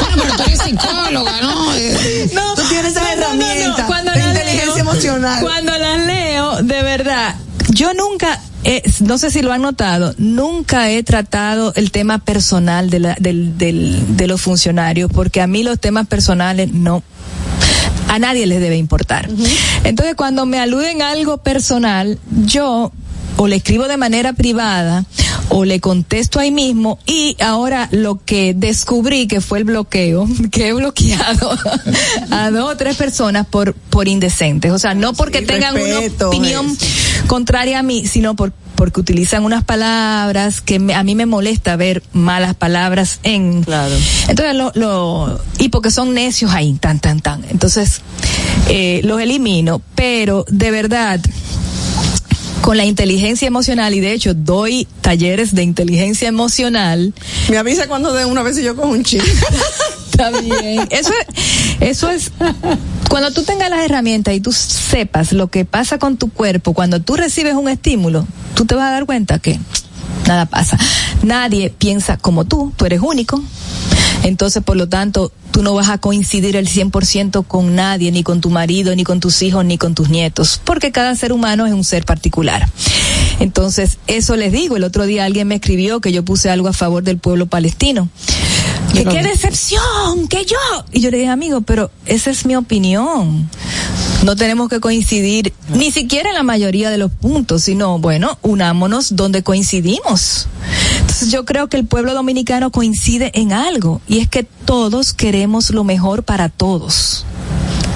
Bueno, 0.00 0.22
pero 0.22 0.36
tú 0.36 0.42
eres 0.44 0.60
psicóloga, 0.62 1.40
¿no? 1.40 1.74
Eh, 1.74 2.30
Tú 2.56 2.62
tienes 2.68 2.92
esa 2.92 3.00
No, 3.16 3.34
no, 3.34 3.34
no, 3.34 3.46
de 3.46 4.18
las 4.18 4.26
inteligencia 4.28 4.74
leo- 4.74 4.78
emocional. 4.78 5.40
Cuando 5.42 5.76
las 5.78 6.06
leo, 6.06 6.62
de 6.62 6.82
verdad, 6.82 7.34
yo 7.70 7.94
nunca, 7.94 8.40
eh, 8.64 8.82
no 9.00 9.18
sé 9.18 9.30
si 9.30 9.42
lo 9.42 9.52
han 9.52 9.62
notado, 9.62 10.14
nunca 10.18 10.90
he 10.90 11.02
tratado 11.02 11.72
el 11.76 11.90
tema 11.90 12.18
personal 12.18 12.90
de, 12.90 12.98
la, 12.98 13.16
del, 13.20 13.58
del, 13.58 14.16
de 14.16 14.26
los 14.26 14.40
funcionarios, 14.40 15.10
porque 15.12 15.40
a 15.40 15.46
mí 15.46 15.62
los 15.62 15.78
temas 15.78 16.06
personales 16.06 16.72
no, 16.72 17.02
a 18.08 18.18
nadie 18.18 18.46
les 18.46 18.60
debe 18.60 18.76
importar. 18.76 19.28
Entonces, 19.84 20.14
cuando 20.14 20.46
me 20.46 20.58
aluden 20.58 21.02
a 21.02 21.10
algo 21.10 21.38
personal, 21.38 22.18
yo 22.46 22.92
o 23.36 23.48
le 23.48 23.56
escribo 23.56 23.88
de 23.88 23.96
manera 23.96 24.32
privada 24.32 25.04
o 25.48 25.64
le 25.64 25.80
contesto 25.80 26.38
ahí 26.38 26.50
mismo 26.50 26.98
y 27.06 27.36
ahora 27.42 27.88
lo 27.90 28.24
que 28.24 28.54
descubrí 28.54 29.26
que 29.26 29.40
fue 29.40 29.58
el 29.58 29.64
bloqueo, 29.64 30.26
que 30.50 30.68
he 30.68 30.72
bloqueado 30.72 31.50
a 32.30 32.50
dos 32.50 32.72
o 32.72 32.76
tres 32.76 32.96
personas 32.96 33.46
por 33.46 33.74
por 33.74 34.08
indecentes, 34.08 34.72
o 34.72 34.78
sea, 34.78 34.94
no 34.94 35.12
porque 35.12 35.40
Sí, 35.40 35.46
tengan 35.46 35.74
una 35.76 36.26
opinión 36.28 36.76
contraria 37.26 37.80
a 37.80 37.82
mí, 37.82 38.06
sino 38.06 38.34
por 38.36 38.52
porque 38.74 38.98
utilizan 39.00 39.44
unas 39.44 39.62
palabras 39.62 40.60
que 40.60 40.80
me- 40.80 40.94
a 40.94 41.04
mí 41.04 41.14
me 41.14 41.26
molesta 41.26 41.76
ver 41.76 42.02
malas 42.12 42.54
palabras 42.56 43.20
en 43.22 43.62
Claro. 43.62 43.94
entonces 44.28 44.56
lo, 44.56 44.72
lo 44.74 45.40
y 45.58 45.68
porque 45.68 45.92
son 45.92 46.12
necios 46.14 46.50
ahí 46.52 46.72
tan 46.74 46.98
tan 46.98 47.20
tan. 47.20 47.44
Entonces 47.50 48.00
eh, 48.68 49.00
los 49.04 49.20
elimino 49.20 49.80
pero 49.94 50.44
de 50.48 50.70
verdad 50.72 51.20
con 52.64 52.78
la 52.78 52.86
inteligencia 52.86 53.46
emocional 53.46 53.92
y 53.92 54.00
de 54.00 54.14
hecho 54.14 54.32
doy 54.32 54.88
talleres 55.02 55.54
de 55.54 55.62
inteligencia 55.62 56.28
emocional 56.28 57.12
Me 57.50 57.58
avisa 57.58 57.86
cuando 57.88 58.14
de 58.14 58.24
una 58.24 58.42
vez 58.42 58.56
y 58.56 58.62
yo 58.62 58.74
cojo 58.74 58.88
un 58.88 59.04
chip. 59.04 59.20
Está 60.10 60.30
bien. 60.30 60.86
Eso 60.88 61.10
es, 61.10 61.76
eso 61.80 62.08
es, 62.08 62.32
cuando 63.10 63.32
tú 63.32 63.42
tengas 63.42 63.68
las 63.68 63.84
herramientas 63.84 64.32
y 64.32 64.40
tú 64.40 64.50
sepas 64.52 65.32
lo 65.32 65.48
que 65.48 65.66
pasa 65.66 65.98
con 65.98 66.16
tu 66.16 66.30
cuerpo, 66.30 66.72
cuando 66.72 67.00
tú 67.00 67.16
recibes 67.16 67.52
un 67.52 67.68
estímulo, 67.68 68.26
tú 68.54 68.64
te 68.64 68.74
vas 68.74 68.88
a 68.88 68.92
dar 68.92 69.04
cuenta 69.04 69.40
que 69.40 69.58
nada 70.26 70.46
pasa. 70.46 70.78
Nadie 71.22 71.68
piensa 71.68 72.16
como 72.16 72.46
tú, 72.46 72.72
tú 72.76 72.86
eres 72.86 73.00
único. 73.00 73.42
Entonces, 74.24 74.62
por 74.62 74.76
lo 74.76 74.88
tanto, 74.88 75.32
tú 75.50 75.62
no 75.62 75.74
vas 75.74 75.90
a 75.90 75.98
coincidir 75.98 76.56
el 76.56 76.66
100% 76.66 77.46
con 77.46 77.74
nadie, 77.74 78.10
ni 78.10 78.22
con 78.22 78.40
tu 78.40 78.50
marido, 78.50 78.96
ni 78.96 79.04
con 79.04 79.20
tus 79.20 79.42
hijos, 79.42 79.64
ni 79.64 79.78
con 79.78 79.94
tus 79.94 80.08
nietos, 80.08 80.60
porque 80.64 80.92
cada 80.92 81.14
ser 81.14 81.32
humano 81.32 81.66
es 81.66 81.72
un 81.72 81.84
ser 81.84 82.04
particular. 82.04 82.68
Entonces, 83.38 83.98
eso 84.06 84.34
les 84.36 84.52
digo. 84.52 84.76
El 84.76 84.84
otro 84.84 85.06
día 85.06 85.24
alguien 85.24 85.48
me 85.48 85.56
escribió 85.56 86.00
que 86.00 86.12
yo 86.12 86.24
puse 86.24 86.50
algo 86.50 86.68
a 86.68 86.72
favor 86.72 87.02
del 87.02 87.18
pueblo 87.18 87.46
palestino. 87.46 88.08
Que 88.94 89.04
qué 89.04 89.22
decepción, 89.22 90.28
que 90.28 90.44
yo. 90.44 90.56
Y 90.92 91.00
yo 91.00 91.10
le 91.10 91.18
dije, 91.18 91.30
amigo, 91.30 91.60
pero 91.62 91.90
esa 92.06 92.30
es 92.30 92.46
mi 92.46 92.54
opinión. 92.54 93.50
No 94.24 94.36
tenemos 94.36 94.68
que 94.68 94.80
coincidir 94.80 95.52
ni 95.68 95.90
siquiera 95.90 96.30
en 96.30 96.36
la 96.36 96.44
mayoría 96.44 96.90
de 96.90 96.98
los 96.98 97.10
puntos, 97.10 97.64
sino, 97.64 97.98
bueno, 97.98 98.38
unámonos 98.42 99.16
donde 99.16 99.42
coincidimos. 99.42 100.46
Entonces 101.04 101.30
yo 101.30 101.44
creo 101.44 101.68
que 101.68 101.76
el 101.76 101.86
pueblo 101.86 102.14
dominicano 102.14 102.70
coincide 102.70 103.30
en 103.34 103.52
algo, 103.52 104.00
y 104.08 104.18
es 104.18 104.28
que 104.28 104.42
todos 104.42 105.12
queremos 105.12 105.70
lo 105.70 105.84
mejor 105.84 106.24
para 106.24 106.48
todos 106.48 107.24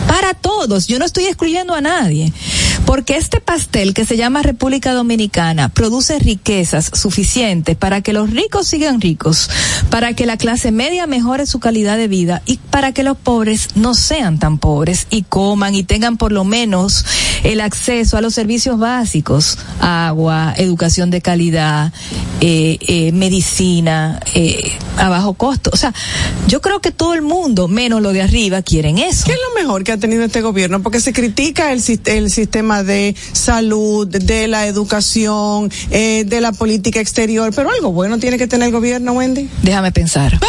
para 0.08 0.32
todos. 0.32 0.86
Yo 0.86 0.98
no 0.98 1.04
estoy 1.04 1.26
excluyendo 1.26 1.74
a 1.74 1.80
nadie. 1.80 2.32
Porque 2.88 3.18
este 3.18 3.40
pastel 3.42 3.92
que 3.92 4.06
se 4.06 4.16
llama 4.16 4.40
República 4.40 4.94
Dominicana 4.94 5.68
produce 5.68 6.18
riquezas 6.18 6.90
suficientes 6.94 7.76
para 7.76 8.00
que 8.00 8.14
los 8.14 8.30
ricos 8.30 8.66
sigan 8.66 9.02
ricos, 9.02 9.50
para 9.90 10.14
que 10.14 10.24
la 10.24 10.38
clase 10.38 10.72
media 10.72 11.06
mejore 11.06 11.44
su 11.44 11.60
calidad 11.60 11.98
de 11.98 12.08
vida 12.08 12.40
y 12.46 12.56
para 12.70 12.92
que 12.92 13.02
los 13.02 13.18
pobres 13.18 13.68
no 13.74 13.92
sean 13.92 14.38
tan 14.38 14.56
pobres 14.56 15.06
y 15.10 15.24
coman 15.24 15.74
y 15.74 15.82
tengan 15.82 16.16
por 16.16 16.32
lo 16.32 16.44
menos 16.44 17.04
el 17.44 17.60
acceso 17.60 18.16
a 18.16 18.22
los 18.22 18.32
servicios 18.32 18.78
básicos, 18.78 19.58
agua, 19.80 20.54
educación 20.56 21.10
de 21.10 21.20
calidad, 21.20 21.92
eh, 22.40 22.78
eh, 22.80 23.12
medicina, 23.12 24.18
eh, 24.34 24.72
a 24.96 25.10
bajo 25.10 25.34
costo. 25.34 25.70
O 25.74 25.76
sea, 25.76 25.92
yo 26.46 26.62
creo 26.62 26.80
que 26.80 26.90
todo 26.90 27.12
el 27.12 27.20
mundo, 27.22 27.68
menos 27.68 28.00
lo 28.00 28.14
de 28.14 28.22
arriba, 28.22 28.62
quieren 28.62 28.96
eso. 28.96 29.26
¿Qué 29.26 29.32
es 29.32 29.38
lo 29.54 29.60
mejor 29.62 29.84
que 29.84 29.92
ha 29.92 29.98
tenido 29.98 30.24
este 30.24 30.40
gobierno? 30.40 30.82
Porque 30.82 31.00
se 31.00 31.12
critica 31.12 31.70
el, 31.72 31.80
sis- 31.82 32.00
el 32.06 32.30
sistema 32.30 32.77
de 32.84 33.14
salud, 33.32 34.06
de 34.06 34.48
la 34.48 34.66
educación, 34.66 35.70
eh, 35.90 36.24
de 36.26 36.40
la 36.40 36.52
política 36.52 37.00
exterior, 37.00 37.52
pero 37.54 37.70
algo 37.70 37.92
bueno 37.92 38.18
tiene 38.18 38.38
que 38.38 38.46
tener 38.46 38.66
el 38.68 38.72
gobierno, 38.72 39.12
Wendy. 39.12 39.48
Déjame 39.62 39.92
pensar. 39.92 40.38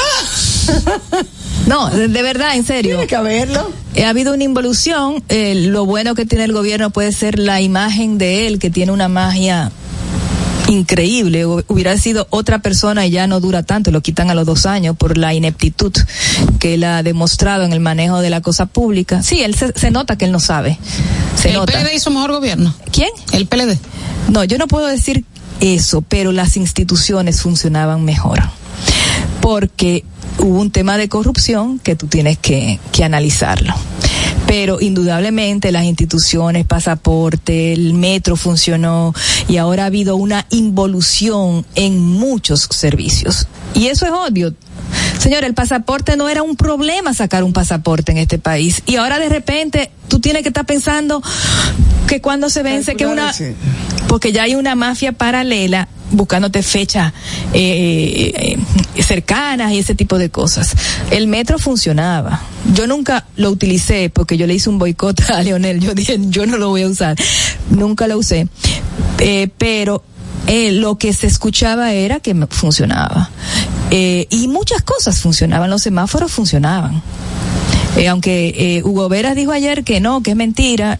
No, 1.67 1.89
de, 1.89 2.07
de 2.07 2.21
verdad, 2.23 2.55
en 2.55 2.65
serio. 2.65 2.95
Tiene 2.95 3.05
que 3.07 3.15
haberlo. 3.15 3.71
Ha 4.03 4.09
habido 4.09 4.33
una 4.33 4.43
involución. 4.43 5.23
eh, 5.29 5.53
lo 5.55 5.85
bueno 5.85 6.15
que 6.15 6.25
tiene 6.25 6.45
el 6.45 6.53
gobierno 6.53 6.89
puede 6.89 7.11
ser 7.11 7.37
la 7.37 7.61
imagen 7.61 8.17
de 8.17 8.47
él, 8.47 8.57
que 8.57 8.71
tiene 8.71 8.91
una 8.91 9.07
magia 9.07 9.71
increíble. 10.69 11.45
Hu- 11.45 11.63
Hubiera 11.67 11.97
sido 11.97 12.27
otra 12.29 12.59
persona 12.59 13.05
y 13.05 13.11
ya 13.11 13.27
no 13.27 13.39
dura 13.39 13.63
tanto, 13.63 13.91
lo 13.91 14.01
quitan 14.01 14.29
a 14.29 14.35
los 14.35 14.45
dos 14.45 14.65
años 14.65 14.95
por 14.97 15.17
la 15.17 15.33
ineptitud 15.33 15.91
que 16.59 16.75
él 16.75 16.83
ha 16.83 17.03
demostrado 17.03 17.63
en 17.63 17.73
el 17.73 17.79
manejo 17.79 18.19
de 18.21 18.29
la 18.29 18.41
cosa 18.41 18.65
pública. 18.65 19.21
Sí, 19.23 19.41
él 19.41 19.55
se, 19.55 19.73
se 19.77 19.91
nota 19.91 20.17
que 20.17 20.25
él 20.25 20.31
no 20.31 20.39
sabe. 20.39 20.77
Se 21.35 21.49
¿El 21.49 21.55
nota. 21.55 21.73
PLD 21.73 21.93
hizo 21.95 22.09
mejor 22.11 22.31
gobierno? 22.31 22.73
¿Quién? 22.91 23.09
El 23.31 23.45
PLD. 23.47 23.77
No, 24.29 24.43
yo 24.43 24.57
no 24.57 24.67
puedo 24.67 24.87
decir 24.87 25.25
eso, 25.59 26.01
pero 26.01 26.31
las 26.31 26.55
instituciones 26.57 27.41
funcionaban 27.41 28.05
mejor. 28.05 28.39
Porque 29.41 30.03
hubo 30.37 30.59
un 30.59 30.71
tema 30.71 30.97
de 30.97 31.09
corrupción 31.09 31.79
que 31.79 31.95
tú 31.95 32.07
tienes 32.07 32.37
que, 32.37 32.79
que 32.91 33.03
analizarlo. 33.03 33.73
Pero 34.49 34.81
indudablemente 34.81 35.71
las 35.71 35.83
instituciones, 35.83 36.65
pasaporte, 36.65 37.71
el 37.71 37.93
metro 37.93 38.35
funcionó 38.35 39.13
y 39.47 39.57
ahora 39.57 39.83
ha 39.83 39.85
habido 39.85 40.15
una 40.15 40.47
involución 40.49 41.67
en 41.75 41.99
muchos 41.99 42.67
servicios. 42.71 43.47
Y 43.75 43.89
eso 43.89 44.07
es 44.07 44.11
obvio. 44.11 44.55
Señor, 45.19 45.43
el 45.43 45.53
pasaporte 45.53 46.17
no 46.17 46.29
era 46.29 46.41
un 46.41 46.55
problema 46.55 47.13
sacar 47.13 47.43
un 47.43 47.53
pasaporte 47.53 48.11
en 48.11 48.17
este 48.17 48.39
país. 48.39 48.81
Y 48.87 48.95
ahora 48.95 49.19
de 49.19 49.29
repente 49.29 49.91
tú 50.07 50.19
tienes 50.19 50.41
que 50.41 50.49
estar 50.49 50.65
pensando 50.65 51.21
que 52.07 52.19
cuando 52.19 52.49
se 52.49 52.63
vence, 52.63 52.95
que 52.95 53.05
una, 53.05 53.31
porque 54.07 54.31
ya 54.31 54.41
hay 54.41 54.55
una 54.55 54.73
mafia 54.73 55.11
paralela 55.11 55.89
buscándote 56.11 56.63
fechas 56.63 57.13
eh, 57.53 58.57
eh, 58.95 59.03
cercanas 59.03 59.71
y 59.73 59.79
ese 59.79 59.95
tipo 59.95 60.17
de 60.17 60.29
cosas. 60.29 60.75
El 61.11 61.27
metro 61.27 61.59
funcionaba. 61.59 62.41
Yo 62.73 62.87
nunca 62.87 63.25
lo 63.35 63.51
utilicé 63.51 64.09
porque 64.09 64.37
yo 64.37 64.47
le 64.47 64.55
hice 64.55 64.69
un 64.69 64.79
boicot 64.79 65.21
a 65.29 65.41
Leonel. 65.43 65.79
Yo 65.79 65.93
dije, 65.93 66.17
yo 66.19 66.45
no 66.45 66.57
lo 66.57 66.69
voy 66.69 66.83
a 66.83 66.87
usar. 66.87 67.15
Nunca 67.69 68.07
lo 68.07 68.17
usé. 68.17 68.47
Eh, 69.19 69.49
pero 69.57 70.03
eh, 70.47 70.71
lo 70.71 70.97
que 70.97 71.13
se 71.13 71.27
escuchaba 71.27 71.93
era 71.93 72.19
que 72.19 72.33
funcionaba. 72.49 73.29
Eh, 73.91 74.27
y 74.29 74.47
muchas 74.47 74.81
cosas 74.81 75.19
funcionaban. 75.19 75.69
Los 75.69 75.83
semáforos 75.83 76.31
funcionaban. 76.31 77.01
Eh, 77.97 78.07
aunque 78.07 78.53
eh, 78.57 78.83
Hugo 78.83 79.09
Veras 79.09 79.35
dijo 79.35 79.51
ayer 79.51 79.83
que 79.83 79.99
no, 79.99 80.21
que 80.21 80.31
es 80.31 80.37
mentira, 80.37 80.99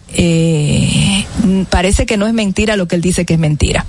parece 1.70 2.06
que 2.06 2.18
no 2.18 2.28
es 2.28 2.34
mentira 2.34 2.76
lo 2.76 2.88
que 2.88 2.96
él 2.96 3.02
dice 3.02 3.26
que 3.26 3.36
es 3.36 3.40
mentira. 3.40 3.86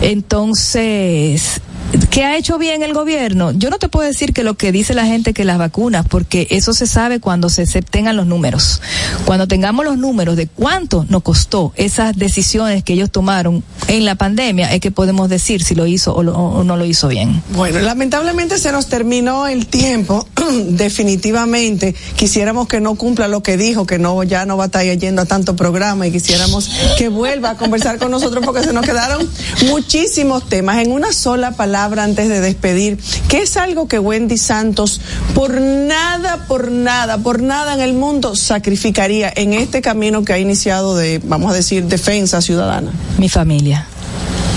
Entonces, 0.00 1.60
¿qué 2.10 2.24
ha 2.24 2.36
hecho 2.36 2.58
bien 2.58 2.82
el 2.82 2.92
gobierno? 2.92 3.52
Yo 3.52 3.70
no 3.70 3.78
te 3.78 3.88
puedo 3.88 4.06
decir 4.06 4.32
que 4.32 4.42
lo 4.42 4.54
que 4.54 4.72
dice 4.72 4.94
la 4.94 5.06
gente 5.06 5.32
que 5.32 5.44
las 5.44 5.58
vacunas, 5.58 6.06
porque 6.08 6.46
eso 6.50 6.72
se 6.72 6.86
sabe 6.86 7.20
cuando 7.20 7.48
se, 7.48 7.64
tengan 7.82 8.16
los 8.16 8.26
números. 8.26 8.80
Cuando 9.24 9.46
tengamos 9.46 9.84
los 9.84 9.98
números 9.98 10.36
de 10.36 10.46
cuánto 10.46 11.06
nos 11.08 11.22
costó 11.22 11.72
esas 11.76 12.16
decisiones 12.16 12.84
que 12.84 12.94
ellos 12.94 13.10
tomaron 13.10 13.62
en 13.86 14.04
la 14.04 14.16
pandemia, 14.16 14.72
es 14.74 14.80
que 14.80 14.90
podemos 14.90 15.28
decir 15.28 15.62
si 15.62 15.74
lo 15.74 15.86
hizo 15.86 16.14
o 16.14 16.64
no 16.64 16.76
lo 16.76 16.84
hizo 16.84 17.08
bien. 17.08 17.42
Bueno, 17.54 17.80
lamentablemente 17.80 18.58
se 18.58 18.72
nos 18.72 18.86
terminó 18.86 19.46
el 19.46 19.66
tiempo, 19.66 20.26
definitivamente. 20.68 21.94
Quisiéramos 22.16 22.68
que 22.68 22.80
no 22.80 22.96
cumpla 22.96 23.28
lo 23.28 23.42
que 23.42 23.56
dijo, 23.56 23.86
que 23.86 23.98
no 23.98 24.22
ya 24.24 24.44
no 24.44 24.56
va 24.56 24.64
a 24.64 24.66
estar 24.66 24.84
yendo 24.84 25.22
a 25.22 25.26
tanto 25.26 25.56
programa 25.56 26.06
y 26.06 26.12
quisiéramos 26.12 26.70
que 26.98 27.08
vuelva 27.08 27.50
a 27.50 27.56
conversar 27.56 27.98
con 27.98 28.10
nosotros 28.10 28.44
porque 28.44 28.62
se 28.62 28.72
nos 28.72 28.84
quedaron 28.84 29.28
muchísimos 29.68 30.48
temas 30.48 30.78
en 30.78 30.92
una 30.92 31.12
sola 31.12 31.52
palabra 31.52 31.77
antes 31.78 32.28
de 32.28 32.40
despedir, 32.40 32.98
que 33.28 33.42
es 33.42 33.56
algo 33.56 33.88
que 33.88 33.98
Wendy 33.98 34.36
Santos 34.36 35.00
por 35.34 35.60
nada, 35.60 36.46
por 36.48 36.70
nada, 36.70 37.18
por 37.18 37.40
nada 37.40 37.74
en 37.74 37.80
el 37.80 37.94
mundo 37.94 38.34
sacrificaría 38.36 39.32
en 39.34 39.52
este 39.52 39.80
camino 39.80 40.24
que 40.24 40.32
ha 40.32 40.38
iniciado 40.38 40.96
de, 40.96 41.20
vamos 41.22 41.52
a 41.52 41.54
decir, 41.54 41.84
defensa 41.84 42.40
ciudadana. 42.40 42.92
Mi 43.18 43.28
familia. 43.28 43.86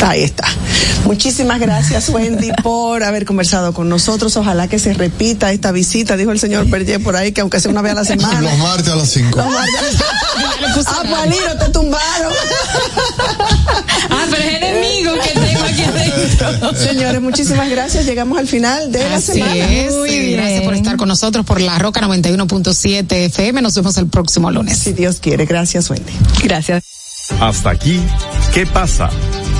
Ahí 0.04 0.24
está. 0.24 0.46
Muchísimas 1.06 1.60
gracias, 1.60 2.10
Wendy, 2.10 2.52
por 2.64 3.04
haber 3.04 3.26
conversado 3.26 3.74
con 3.74 3.90
nosotros. 3.90 4.36
Ojalá 4.38 4.68
que 4.68 4.80
se 4.80 4.94
repita 4.94 5.52
esta 5.52 5.72
visita, 5.72 6.18
dijo 6.18 6.32
el 6.32 6.40
señor 6.40 6.66
Berger 6.68 7.02
por 7.04 7.16
ahí, 7.16 7.32
que 7.32 7.42
aunque 7.42 7.60
sea 7.60 7.72
una 7.72 7.82
vez 7.82 7.94
a 7.94 7.96
la 7.96 8.06
semana. 8.06 8.42
Los 8.42 8.58
martes 8.58 8.92
a 8.92 8.96
las 8.96 9.10
5. 9.10 9.38
Los 9.38 9.48
martes. 9.48 9.72
Ah, 10.64 11.04
pues, 11.28 11.60
te 11.60 11.70
tumbaron. 11.72 12.34
Ah, 14.10 14.26
pero 14.30 14.44
es 14.44 14.56
enemigo 14.62 15.14
que 15.14 15.40
tengo 15.40 15.64
aquí 15.64 15.84
adentro. 15.84 16.76
Señores, 16.76 17.22
muchísimas 17.22 17.70
gracias. 17.70 18.06
Llegamos 18.06 18.38
al 18.38 18.48
final 18.48 18.92
de 18.92 19.10
la 19.10 19.20
semana. 19.22 19.56
es. 19.56 19.94
y 20.08 20.34
Gracias 20.34 20.64
por 20.64 20.74
estar 20.74 20.98
con 20.98 21.08
nosotros 21.08 21.46
por 21.46 21.62
la 21.62 21.80
Roca 21.80 22.02
91.7 22.02 23.12
FM. 23.26 23.62
Nos 23.62 23.76
vemos 23.76 23.98
el 23.98 24.08
próximo 24.08 24.52
lunes. 24.52 24.78
Si 24.78 24.94
Dios 24.94 25.18
quiere. 25.20 25.46
Gracias, 25.46 25.90
Wendy. 25.90 26.14
Gracias. 26.44 26.84
Hasta 27.40 27.72
aquí, 27.72 28.00
¿qué 28.54 28.66
pasa? 28.66 29.10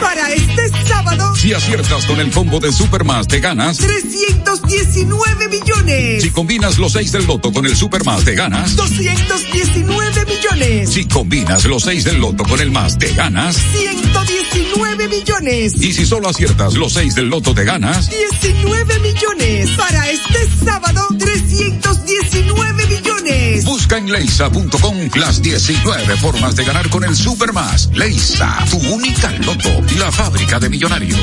Para 0.00 0.32
este 0.32 0.68
sábado, 0.86 1.34
Si 1.36 1.52
aciertas 1.52 2.06
con 2.06 2.20
el 2.20 2.30
combo 2.30 2.60
de 2.60 2.72
Supermas, 2.72 3.26
te 3.28 3.40
ganas. 3.40 3.78
319 3.78 5.48
millones. 5.48 6.22
Si 6.22 6.30
combinas 6.30 6.78
los 6.78 6.92
6 6.92 7.12
del 7.12 7.26
loto 7.26 7.52
con 7.52 7.66
el 7.66 7.76
Supermas, 7.76 8.24
te 8.24 8.34
ganas. 8.34 8.76
219 8.76 10.24
millones. 10.24 10.90
Si 10.92 11.04
combinas 11.06 11.64
los 11.64 11.82
6 11.84 12.04
del 12.04 12.20
loto 12.20 12.44
con 12.44 12.60
el 12.60 12.70
más, 12.70 12.98
te 12.98 13.12
ganas. 13.12 13.56
119 13.56 15.08
millones. 15.08 15.74
Y 15.80 15.92
si 15.92 16.06
solo 16.06 16.28
aciertas 16.28 16.74
los 16.74 16.92
6 16.94 17.14
del 17.14 17.28
loto, 17.28 17.54
te 17.54 17.64
ganas. 17.64 18.08
19 18.10 18.98
millones. 19.00 19.70
Para 19.76 20.10
este 20.10 20.48
sábado, 20.64 21.06
319 21.18 22.86
millones. 22.86 23.64
Busca 23.64 23.98
en 23.98 24.10
leisa.com 24.10 24.96
las 25.16 25.42
19 25.42 26.16
formas 26.18 26.56
de 26.56 26.64
ganar 26.64 26.88
con 26.90 27.04
el 27.04 27.14
Supermas. 27.16 27.90
Leisa, 27.94 28.64
tu 28.70 28.78
única 28.92 29.30
loto, 29.32 29.82
la 29.96 30.12
fábrica 30.12 30.58
de 30.58 30.68
millonarios. 30.68 31.18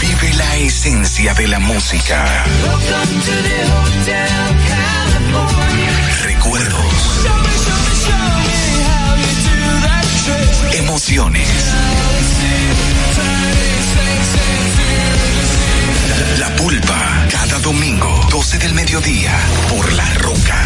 Vive 0.00 0.34
la 0.34 0.56
esencia 0.56 1.34
de 1.34 1.48
la 1.48 1.58
música. 1.58 2.44
Recuerdos. 6.24 6.94
Emociones. 10.72 11.48
La 16.38 16.56
pulpa. 16.56 17.26
Cada 17.30 17.58
domingo, 17.60 18.26
12 18.30 18.58
del 18.58 18.74
mediodía, 18.74 19.32
por 19.68 19.92
La 19.92 20.14
Roca 20.14 20.65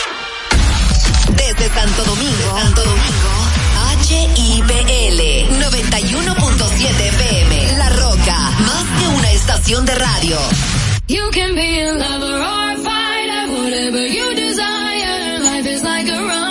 Desde 1.61 1.79
Santo 1.79 2.03
Domingo, 2.05 2.59
Santo 2.59 2.81
Domingo, 2.81 3.29
HIPL 4.09 5.21
91.7 5.61 7.07
FM. 7.07 7.77
La 7.77 7.89
Roca, 7.89 8.51
más 8.61 8.85
que 8.99 9.07
una 9.07 9.31
estación 9.31 9.85
de 9.85 9.93
radio. 9.93 10.39
You 11.07 11.29
can 11.31 11.53
be 11.53 11.81
a 11.81 11.93
lover 11.93 12.41
or 12.41 12.71
a 12.71 12.77
fighter, 12.77 13.51
whatever 13.51 14.07
you 14.07 14.33
desire. 14.33 15.37
Life 15.39 15.67
is 15.69 15.83
like 15.83 16.09
a 16.09 16.19
runway 16.19 16.50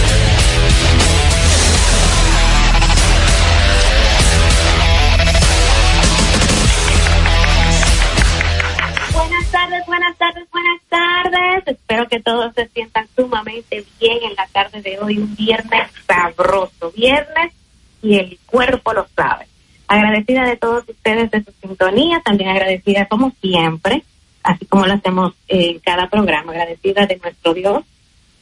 Buenas 9.85 10.17
tardes, 10.17 10.47
buenas 10.51 10.81
tardes. 10.89 11.63
Espero 11.67 12.07
que 12.07 12.19
todos 12.19 12.53
se 12.53 12.67
sientan 12.69 13.07
sumamente 13.15 13.85
bien 13.99 14.17
en 14.23 14.35
la 14.35 14.47
tarde 14.47 14.81
de 14.81 14.99
hoy, 14.99 15.17
un 15.17 15.35
viernes 15.35 15.89
sabroso, 16.07 16.91
viernes 16.91 17.53
y 18.01 18.17
el 18.17 18.37
cuerpo 18.45 18.93
lo 18.93 19.07
sabe. 19.15 19.47
Agradecida 19.87 20.45
de 20.45 20.57
todos 20.57 20.87
ustedes 20.87 21.31
de 21.31 21.43
su 21.43 21.51
sintonía, 21.61 22.21
también 22.23 22.49
agradecida 22.49 23.05
como 23.05 23.31
siempre, 23.41 24.03
así 24.43 24.65
como 24.65 24.85
lo 24.85 24.93
hacemos 24.93 25.33
en 25.47 25.79
cada 25.79 26.09
programa, 26.09 26.51
agradecida 26.51 27.05
de 27.05 27.17
nuestro 27.17 27.53
Dios 27.53 27.83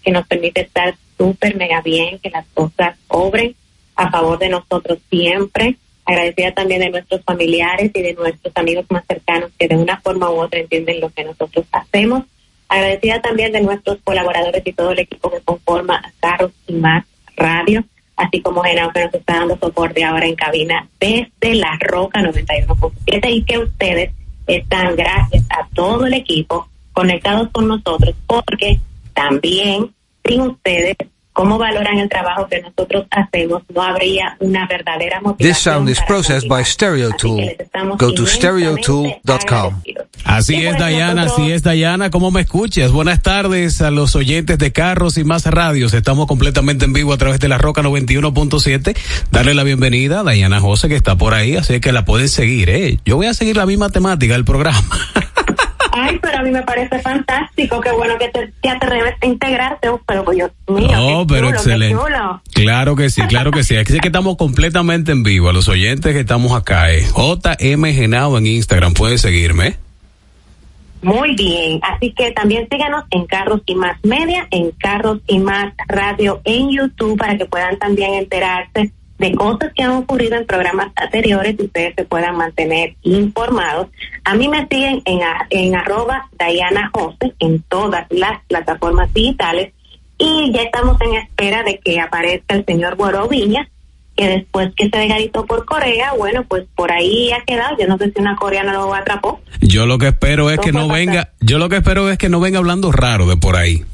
que 0.04 0.12
nos 0.12 0.28
permite 0.28 0.62
estar 0.62 0.96
súper 1.18 1.56
mega 1.58 1.82
bien, 1.82 2.20
que 2.20 2.30
las 2.30 2.46
cosas 2.54 2.98
obren 3.08 3.56
a 3.96 4.10
favor 4.10 4.40
de 4.40 4.50
nosotros 4.50 5.00
siempre. 5.10 5.78
Agradecida 6.10 6.52
también 6.54 6.80
de 6.80 6.90
nuestros 6.90 7.22
familiares 7.24 7.92
y 7.94 8.02
de 8.02 8.16
nuestros 8.16 8.52
amigos 8.58 8.84
más 8.90 9.06
cercanos 9.06 9.52
que 9.60 9.68
de 9.68 9.78
una 9.78 10.02
forma 10.02 10.32
u 10.32 10.42
otra 10.42 10.60
entienden 10.60 11.02
lo 11.02 11.12
que 11.12 11.24
nosotros 11.24 11.68
hacemos. 11.72 12.24
Agradecida 12.68 13.22
también 13.22 13.52
de 13.52 13.62
nuestros 13.62 14.00
colaboradores 14.04 14.64
y 14.66 14.74
todo 14.74 14.92
el 14.94 15.00
equipo 15.02 15.30
que 15.30 15.40
conforma 15.42 16.02
Carros 16.20 16.52
y 16.66 16.74
Más 16.74 17.06
Radio, 17.38 17.84
así 18.16 18.42
como 18.42 18.64
Genao 18.64 18.92
que 18.92 19.06
nos 19.06 19.14
está 19.14 19.36
dando 19.36 19.60
soporte 19.60 20.04
ahora 20.04 20.26
en 20.26 20.34
cabina 20.34 20.90
desde 21.00 21.54
La 21.54 21.78
Roca 21.80 22.22
91.7 22.22 23.30
y 23.30 23.44
que 23.44 23.60
ustedes 23.60 24.12
están 24.48 24.96
gracias 24.96 25.44
a 25.52 25.68
todo 25.76 26.08
el 26.08 26.16
equipo 26.16 26.70
conectados 26.92 27.50
con 27.52 27.68
nosotros 27.68 28.16
porque 28.26 28.80
también 29.14 29.94
sin 30.26 30.42
ustedes 30.42 30.98
cómo 31.40 31.58
valoran 31.58 31.98
el 31.98 32.10
trabajo 32.10 32.50
que 32.50 32.62
nosotros 32.62 33.06
hacemos, 33.12 33.64
no 33.74 33.82
habría 33.82 34.36
una 34.42 34.68
verdadera 34.68 35.22
motivación. 35.22 35.50
This 35.50 35.58
sound 35.58 35.90
is 35.90 36.02
processed 36.06 36.50
by 36.50 36.66
Stereo 36.66 37.12
Tool. 37.12 37.40
Go 37.98 38.14
to 38.14 38.26
stereotool.com. 38.26 39.82
Así 40.26 40.66
es, 40.66 40.78
Dayana, 40.78 41.24
así 41.24 41.50
es, 41.50 41.64
Dayana. 41.64 42.10
¿Cómo 42.10 42.30
me 42.30 42.42
escuchas? 42.42 42.92
Buenas 42.92 43.22
tardes 43.24 43.82
a 43.82 43.90
los 43.90 44.18
oyentes 44.18 44.58
de 44.58 44.74
Carros 44.74 45.18
y 45.18 45.24
Más 45.24 45.46
Radios. 45.46 45.94
Estamos 45.94 46.28
completamente 46.28 46.84
en 46.84 46.92
vivo 46.92 47.14
a 47.14 47.18
través 47.18 47.40
de 47.40 47.48
la 47.48 47.58
Roca 47.58 47.82
91.7. 47.84 48.98
Darle 49.32 49.54
la 49.54 49.64
bienvenida 49.64 50.20
a 50.20 50.24
Dayana 50.24 50.60
José, 50.60 50.90
que 50.90 50.96
está 50.96 51.16
por 51.16 51.34
ahí, 51.34 51.56
así 51.56 51.80
que 51.80 51.94
la 51.94 52.04
pueden 52.04 52.28
seguir, 52.28 52.70
¿eh? 52.70 53.00
Yo 53.06 53.16
voy 53.16 53.28
a 53.28 53.34
seguir 53.34 53.56
la 53.56 53.66
misma 53.66 53.90
temática 53.90 54.34
del 54.34 54.44
programa. 54.44 54.84
Ay, 55.92 56.20
pero 56.22 56.40
a 56.40 56.42
mí 56.44 56.52
me 56.52 56.62
parece 56.62 57.00
fantástico, 57.00 57.80
qué 57.82 57.92
bueno 57.92 58.18
que 58.18 58.30
te, 58.30 58.54
te 58.62 58.70
atreves 58.70 59.16
a 59.22 59.26
integrarte, 59.26 59.90
oh, 59.90 60.02
pero 60.06 60.24
Dios 60.32 60.52
mío, 60.68 60.90
Oh, 60.98 61.26
qué 61.26 61.34
pero 61.34 61.48
chulo, 61.48 61.58
excelente. 61.58 62.02
Claro 62.54 62.96
que 62.96 63.10
sí, 63.10 63.22
claro 63.24 63.52
que 63.52 63.64
sí. 63.64 63.78
Aquí 63.78 63.94
sí 63.94 64.00
que 64.00 64.10
estamos 64.10 64.38
completamente 64.38 65.12
en 65.12 65.24
vivo. 65.24 65.50
A 65.50 65.54
los 65.54 65.68
oyentes 65.68 66.14
que 66.14 66.20
estamos 66.20 66.52
acá, 66.54 66.92
eh. 66.92 67.02
JM 67.02 67.86
Genao 67.94 68.38
en 68.38 68.48
Instagram, 68.48 68.94
pueden 68.94 69.18
seguirme. 69.18 69.78
Muy 71.02 71.34
bien, 71.36 71.80
así 71.82 72.12
que 72.12 72.32
también 72.32 72.68
síganos 72.70 73.06
en 73.12 73.26
Carros 73.26 73.62
y 73.66 73.76
Más 73.76 73.98
Media, 74.04 74.48
en 74.52 74.72
Carros 74.72 75.20
y 75.28 75.40
Más 75.40 75.74
Radio 75.88 76.42
en 76.44 76.70
YouTube 76.70 77.18
para 77.18 77.38
que 77.38 77.46
puedan 77.46 77.80
también 77.80 78.16
enterarse 78.16 78.92
de 79.20 79.36
cosas 79.36 79.72
que 79.76 79.84
han 79.84 79.92
ocurrido 79.92 80.38
en 80.38 80.48
programas 80.48 80.88
anteriores 80.96 81.56
y 81.60 81.64
ustedes 81.64 81.94
se 81.96 82.06
puedan 82.06 82.38
mantener 82.38 82.96
informados. 83.04 83.88
A 84.24 84.34
mí 84.34 84.48
me 84.48 84.66
siguen 84.68 85.02
en, 85.06 85.20
en 85.50 85.76
arroba 85.76 86.30
Diana 86.40 86.90
Jose 86.94 87.34
en 87.40 87.62
todas 87.64 88.08
las 88.10 88.44
plataformas 88.48 89.14
digitales 89.14 89.74
y 90.18 90.52
ya 90.54 90.64
estamos 90.64 91.00
en 91.02 91.16
espera 91.16 91.64
de 91.64 91.80
que 91.84 92.00
aparezca 92.00 92.56
el 92.56 92.66
señor 92.66 92.96
Guaro 92.96 93.28
Viña, 93.28 93.70
que 94.16 94.28
después 94.28 94.72
que 94.76 94.90
se 94.90 94.98
vegadito 94.98 95.46
por 95.46 95.66
Corea, 95.66 96.14
bueno, 96.18 96.44
pues 96.48 96.66
por 96.76 96.92
ahí 96.92 97.32
ha 97.32 97.44
quedado. 97.46 97.78
Yo 97.80 97.88
no 97.88 97.98
sé 97.98 98.12
si 98.12 98.22
una 98.22 98.36
coreana 98.36 98.74
lo 98.74 98.94
atrapó. 98.94 99.40
Yo 99.62 99.86
lo 99.86 99.98
que 99.98 100.08
espero 100.08 100.50
es 100.50 100.60
que 100.60 100.72
no 100.74 100.88
venga, 100.88 101.30
yo 101.40 101.58
lo 101.58 101.70
que 101.70 101.78
espero 101.78 102.10
es 102.10 102.18
que 102.18 102.30
no 102.30 102.40
venga 102.40 102.60
hablando 102.60 102.92
raro 102.92 103.28
de 103.28 103.38
por 103.38 103.56
ahí. 103.56 103.86